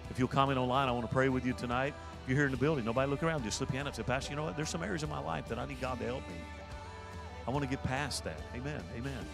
If 0.09 0.19
you'll 0.19 0.27
comment 0.27 0.59
online, 0.59 0.89
I 0.89 0.91
want 0.91 1.07
to 1.07 1.13
pray 1.13 1.29
with 1.29 1.45
you 1.45 1.53
tonight 1.53 1.93
you're 2.27 2.37
here 2.37 2.45
in 2.45 2.51
the 2.51 2.57
building, 2.57 2.85
nobody 2.85 3.09
look 3.09 3.23
around, 3.23 3.43
just 3.43 3.57
slip 3.57 3.69
your 3.69 3.77
hand 3.77 3.87
up 3.87 3.95
say, 3.95 4.03
Pastor, 4.03 4.31
you 4.31 4.35
know 4.35 4.43
what? 4.43 4.55
There's 4.55 4.69
some 4.69 4.83
areas 4.83 5.03
in 5.03 5.09
my 5.09 5.19
life 5.19 5.47
that 5.49 5.59
I 5.59 5.65
need 5.65 5.79
God 5.81 5.99
to 5.99 6.05
help 6.05 6.27
me. 6.27 6.35
I 7.47 7.51
want 7.51 7.63
to 7.63 7.69
get 7.69 7.83
past 7.83 8.23
that. 8.23 8.39
Amen. 8.55 8.81
Amen. 8.97 9.25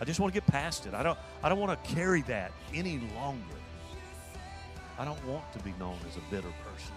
I 0.00 0.04
just 0.04 0.20
want 0.20 0.32
to 0.32 0.40
get 0.40 0.46
past 0.46 0.86
it. 0.86 0.94
I 0.94 1.02
don't 1.02 1.18
I 1.42 1.48
don't 1.48 1.58
want 1.58 1.82
to 1.82 1.90
carry 1.94 2.22
that 2.22 2.52
any 2.72 3.00
longer. 3.16 3.42
I 4.98 5.04
don't 5.04 5.24
want 5.26 5.52
to 5.52 5.58
be 5.60 5.72
known 5.78 5.96
as 6.08 6.16
a 6.16 6.20
bitter 6.30 6.52
person. 6.64 6.94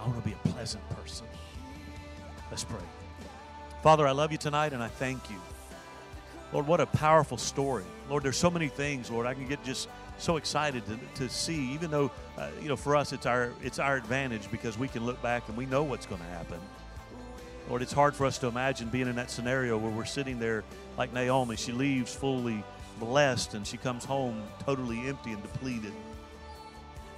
I 0.00 0.06
want 0.06 0.22
to 0.22 0.28
be 0.28 0.34
a 0.34 0.48
pleasant 0.48 0.88
person. 0.90 1.26
Let's 2.50 2.64
pray. 2.64 2.78
Father, 3.82 4.06
I 4.06 4.12
love 4.12 4.32
you 4.32 4.38
tonight 4.38 4.72
and 4.72 4.82
I 4.82 4.88
thank 4.88 5.30
you. 5.30 5.36
Lord, 6.52 6.66
what 6.66 6.80
a 6.80 6.86
powerful 6.86 7.36
story. 7.36 7.84
Lord, 8.08 8.22
there's 8.22 8.36
so 8.36 8.50
many 8.50 8.68
things, 8.68 9.10
Lord, 9.10 9.26
I 9.26 9.34
can 9.34 9.46
get 9.46 9.62
just 9.64 9.88
so 10.18 10.36
excited 10.36 10.82
to, 10.86 10.98
to 11.22 11.28
see, 11.28 11.72
even 11.72 11.90
though, 11.90 12.10
uh, 12.36 12.48
you 12.60 12.68
know, 12.68 12.76
for 12.76 12.96
us 12.96 13.12
it's 13.12 13.26
our, 13.26 13.52
it's 13.62 13.78
our 13.78 13.96
advantage 13.96 14.50
because 14.50 14.78
we 14.78 14.88
can 14.88 15.06
look 15.06 15.20
back 15.22 15.48
and 15.48 15.56
we 15.56 15.66
know 15.66 15.82
what's 15.82 16.06
going 16.06 16.20
to 16.20 16.26
happen. 16.28 16.60
Lord, 17.68 17.82
it's 17.82 17.92
hard 17.92 18.14
for 18.14 18.24
us 18.24 18.38
to 18.38 18.46
imagine 18.46 18.88
being 18.88 19.08
in 19.08 19.16
that 19.16 19.30
scenario 19.30 19.76
where 19.76 19.90
we're 19.90 20.04
sitting 20.04 20.38
there 20.38 20.64
like 20.96 21.12
Naomi. 21.12 21.56
She 21.56 21.72
leaves 21.72 22.14
fully 22.14 22.64
blessed 22.98 23.54
and 23.54 23.66
she 23.66 23.76
comes 23.76 24.04
home 24.04 24.42
totally 24.64 25.06
empty 25.06 25.32
and 25.32 25.42
depleted. 25.42 25.92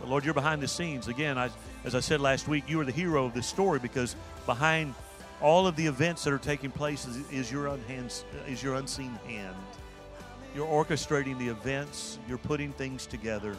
But 0.01 0.09
Lord, 0.09 0.25
you're 0.25 0.35
behind 0.35 0.63
the 0.63 0.69
scenes. 0.69 1.09
Again, 1.09 1.39
I, 1.39 1.51
as 1.85 1.95
I 1.95 2.01
said 2.01 2.21
last 2.21 2.49
week, 2.49 2.65
you 2.67 2.81
are 2.81 2.85
the 2.85 2.93
hero 2.93 3.27
of 3.27 3.35
this 3.35 3.47
story 3.47 3.79
because 3.79 4.17
behind 4.47 4.95
all 5.41 5.67
of 5.67 5.77
the 5.77 5.87
events 5.87 6.25
that 6.25 6.33
are 6.33 6.39
taking 6.39 6.71
place 6.71 7.07
is, 7.07 7.31
is 7.31 7.53
your, 7.53 7.67
unhands, 7.67 8.25
is 8.49 8.63
your 8.63 8.75
unseen 8.75 9.19
hand. 9.27 9.57
You're 10.55 10.67
orchestrating 10.67 11.39
the 11.39 11.49
events. 11.49 12.19
You're 12.29 12.39
putting 12.39 12.73
things 12.73 13.07
together. 13.07 13.57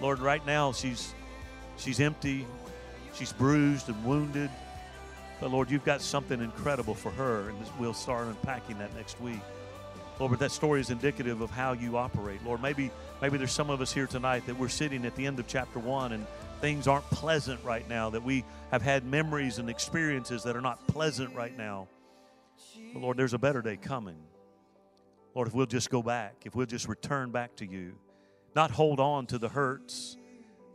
Lord, 0.00 0.20
right 0.20 0.44
now 0.46 0.72
she's 0.72 1.14
she's 1.76 2.00
empty. 2.00 2.46
She's 3.14 3.32
bruised 3.32 3.88
and 3.88 4.04
wounded. 4.04 4.50
But 5.40 5.50
Lord, 5.50 5.70
you've 5.70 5.84
got 5.84 6.02
something 6.02 6.40
incredible 6.40 6.94
for 6.94 7.10
her, 7.10 7.48
and 7.48 7.58
we'll 7.78 7.94
start 7.94 8.28
unpacking 8.28 8.78
that 8.78 8.94
next 8.94 9.20
week. 9.20 9.40
Lord, 10.18 10.32
but 10.32 10.40
that 10.40 10.50
story 10.50 10.80
is 10.80 10.90
indicative 10.90 11.40
of 11.40 11.50
how 11.50 11.72
you 11.72 11.96
operate. 11.96 12.44
Lord, 12.44 12.60
maybe 12.60 12.90
maybe 13.22 13.38
there's 13.38 13.52
some 13.52 13.70
of 13.70 13.80
us 13.80 13.92
here 13.92 14.06
tonight 14.06 14.46
that 14.46 14.58
we're 14.58 14.68
sitting 14.68 15.06
at 15.06 15.16
the 15.16 15.26
end 15.26 15.38
of 15.38 15.46
chapter 15.46 15.78
one 15.78 16.12
and 16.12 16.26
things 16.60 16.86
aren't 16.86 17.08
pleasant 17.10 17.58
right 17.64 17.88
now, 17.88 18.10
that 18.10 18.22
we 18.22 18.44
have 18.70 18.82
had 18.82 19.04
memories 19.04 19.58
and 19.58 19.70
experiences 19.70 20.42
that 20.42 20.56
are 20.56 20.60
not 20.60 20.86
pleasant 20.86 21.34
right 21.34 21.56
now. 21.56 21.88
But 22.92 23.00
Lord, 23.00 23.16
there's 23.16 23.32
a 23.32 23.38
better 23.38 23.62
day 23.62 23.78
coming. 23.78 24.16
Lord, 25.34 25.48
if 25.48 25.54
we'll 25.54 25.66
just 25.66 25.90
go 25.90 26.02
back, 26.02 26.42
if 26.44 26.54
we'll 26.54 26.66
just 26.66 26.88
return 26.88 27.30
back 27.30 27.56
to 27.56 27.66
you, 27.66 27.94
not 28.54 28.70
hold 28.70 28.98
on 29.00 29.26
to 29.26 29.38
the 29.38 29.48
hurts, 29.48 30.16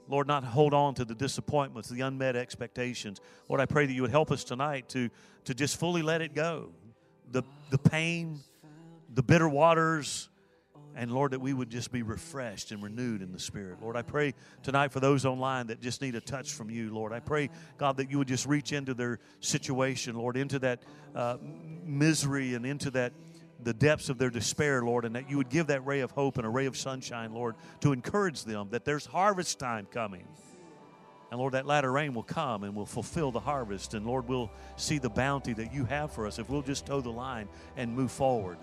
Lord, 0.07 0.27
not 0.27 0.43
hold 0.43 0.73
on 0.73 0.93
to 0.95 1.05
the 1.05 1.15
disappointments, 1.15 1.89
the 1.89 2.01
unmet 2.01 2.35
expectations. 2.35 3.19
Lord, 3.49 3.59
I 3.59 3.65
pray 3.65 3.85
that 3.85 3.93
you 3.93 4.03
would 4.03 4.11
help 4.11 4.31
us 4.31 4.43
tonight 4.43 4.87
to, 4.89 5.09
to 5.45 5.53
just 5.53 5.79
fully 5.79 6.01
let 6.01 6.21
it 6.21 6.35
go. 6.35 6.69
The, 7.31 7.43
the 7.71 7.79
pain, 7.79 8.39
the 9.13 9.23
bitter 9.23 9.49
waters, 9.49 10.29
and 10.95 11.11
Lord, 11.11 11.31
that 11.31 11.41
we 11.41 11.53
would 11.53 11.69
just 11.69 11.91
be 11.91 12.03
refreshed 12.03 12.71
and 12.71 12.81
renewed 12.81 13.21
in 13.21 13.33
the 13.33 13.39
Spirit. 13.39 13.81
Lord, 13.81 13.97
I 13.97 14.01
pray 14.01 14.33
tonight 14.63 14.93
for 14.93 15.01
those 15.01 15.25
online 15.25 15.67
that 15.67 15.81
just 15.81 16.01
need 16.01 16.15
a 16.15 16.21
touch 16.21 16.53
from 16.53 16.69
you, 16.69 16.93
Lord. 16.93 17.11
I 17.11 17.19
pray, 17.19 17.49
God, 17.77 17.97
that 17.97 18.09
you 18.09 18.17
would 18.17 18.29
just 18.29 18.45
reach 18.45 18.71
into 18.71 18.93
their 18.93 19.19
situation, 19.41 20.15
Lord, 20.15 20.37
into 20.37 20.59
that 20.59 20.83
uh, 21.13 21.37
misery 21.83 22.53
and 22.53 22.65
into 22.65 22.91
that 22.91 23.11
the 23.63 23.73
depths 23.73 24.09
of 24.09 24.17
their 24.17 24.29
despair, 24.29 24.81
Lord, 24.81 25.05
and 25.05 25.15
that 25.15 25.29
you 25.29 25.37
would 25.37 25.49
give 25.49 25.67
that 25.67 25.85
ray 25.85 26.01
of 26.01 26.11
hope 26.11 26.37
and 26.37 26.45
a 26.45 26.49
ray 26.49 26.65
of 26.65 26.77
sunshine, 26.77 27.33
Lord, 27.33 27.55
to 27.81 27.93
encourage 27.93 28.43
them 28.43 28.67
that 28.71 28.85
there's 28.85 29.05
harvest 29.05 29.59
time 29.59 29.87
coming. 29.91 30.27
And 31.31 31.39
Lord, 31.39 31.53
that 31.53 31.65
latter 31.65 31.91
rain 31.91 32.13
will 32.13 32.23
come 32.23 32.63
and 32.63 32.75
will 32.75 32.85
fulfill 32.85 33.31
the 33.31 33.39
harvest. 33.39 33.93
And 33.93 34.05
Lord, 34.05 34.27
we'll 34.27 34.51
see 34.77 34.99
the 34.99 35.09
bounty 35.09 35.53
that 35.53 35.73
you 35.73 35.85
have 35.85 36.11
for 36.11 36.27
us 36.27 36.39
if 36.39 36.49
we'll 36.49 36.61
just 36.61 36.85
toe 36.85 37.01
the 37.01 37.09
line 37.09 37.47
and 37.75 37.93
move 37.93 38.11
forward. 38.11 38.57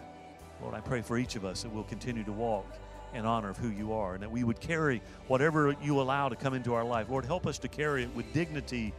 Lord, 0.60 0.74
I 0.74 0.80
pray 0.80 1.02
for 1.02 1.18
each 1.18 1.34
of 1.36 1.44
us 1.44 1.62
that 1.62 1.72
we'll 1.72 1.84
continue 1.84 2.24
to 2.24 2.32
walk 2.32 2.66
in 3.14 3.26
honor 3.26 3.50
of 3.50 3.58
who 3.58 3.68
you 3.68 3.92
are 3.92 4.14
and 4.14 4.22
that 4.22 4.30
we 4.30 4.44
would 4.44 4.60
carry 4.60 5.02
whatever 5.26 5.74
you 5.82 6.00
allow 6.00 6.28
to 6.28 6.36
come 6.36 6.54
into 6.54 6.72
our 6.72 6.84
life. 6.84 7.10
Lord, 7.10 7.24
help 7.24 7.46
us 7.46 7.58
to 7.58 7.68
carry 7.68 8.04
it 8.04 8.14
with 8.14 8.32
dignity, 8.32 8.94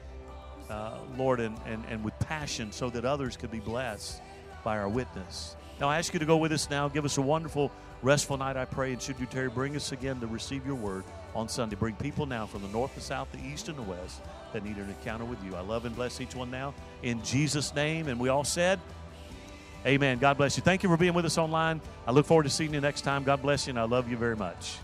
uh, 0.69 0.99
Lord, 1.17 1.39
and, 1.39 1.57
and, 1.65 1.83
and 1.89 2.03
with 2.03 2.17
passion 2.19 2.71
so 2.71 2.89
that 2.89 3.05
others 3.05 3.37
could 3.37 3.49
be 3.49 3.59
blessed 3.59 4.21
by 4.63 4.77
our 4.77 4.89
witness. 4.89 5.55
Now, 5.79 5.89
I 5.89 5.97
ask 5.97 6.13
you 6.13 6.19
to 6.19 6.25
go 6.25 6.37
with 6.37 6.51
us 6.51 6.69
now. 6.69 6.87
Give 6.87 7.05
us 7.05 7.17
a 7.17 7.21
wonderful, 7.21 7.71
restful 8.01 8.37
night, 8.37 8.57
I 8.57 8.65
pray. 8.65 8.93
And 8.93 9.01
should 9.01 9.19
you, 9.19 9.25
tarry, 9.25 9.49
bring 9.49 9.75
us 9.75 9.91
again 9.91 10.19
to 10.19 10.27
receive 10.27 10.65
your 10.65 10.75
word 10.75 11.03
on 11.35 11.49
Sunday. 11.49 11.75
Bring 11.75 11.95
people 11.95 12.25
now 12.25 12.45
from 12.45 12.61
the 12.61 12.67
north, 12.69 12.93
the 12.95 13.01
south, 13.01 13.31
the 13.31 13.39
east, 13.45 13.69
and 13.69 13.77
the 13.77 13.83
west 13.83 14.21
that 14.53 14.63
need 14.63 14.77
an 14.77 14.87
encounter 14.87 15.25
with 15.25 15.43
you. 15.43 15.55
I 15.55 15.61
love 15.61 15.85
and 15.85 15.95
bless 15.95 16.21
each 16.21 16.35
one 16.35 16.51
now 16.51 16.73
in 17.01 17.23
Jesus' 17.23 17.73
name. 17.73 18.07
And 18.07 18.19
we 18.19 18.29
all 18.29 18.43
said, 18.43 18.79
Amen. 19.85 20.17
God 20.17 20.37
bless 20.37 20.55
you. 20.55 20.63
Thank 20.63 20.83
you 20.83 20.89
for 20.89 20.95
being 20.95 21.13
with 21.13 21.25
us 21.25 21.37
online. 21.37 21.81
I 22.07 22.11
look 22.11 22.25
forward 22.25 22.43
to 22.43 22.49
seeing 22.49 22.73
you 22.73 22.79
next 22.79 23.01
time. 23.01 23.23
God 23.23 23.41
bless 23.41 23.67
you, 23.67 23.71
and 23.71 23.79
I 23.79 23.83
love 23.83 24.09
you 24.09 24.15
very 24.15 24.37
much. 24.37 24.77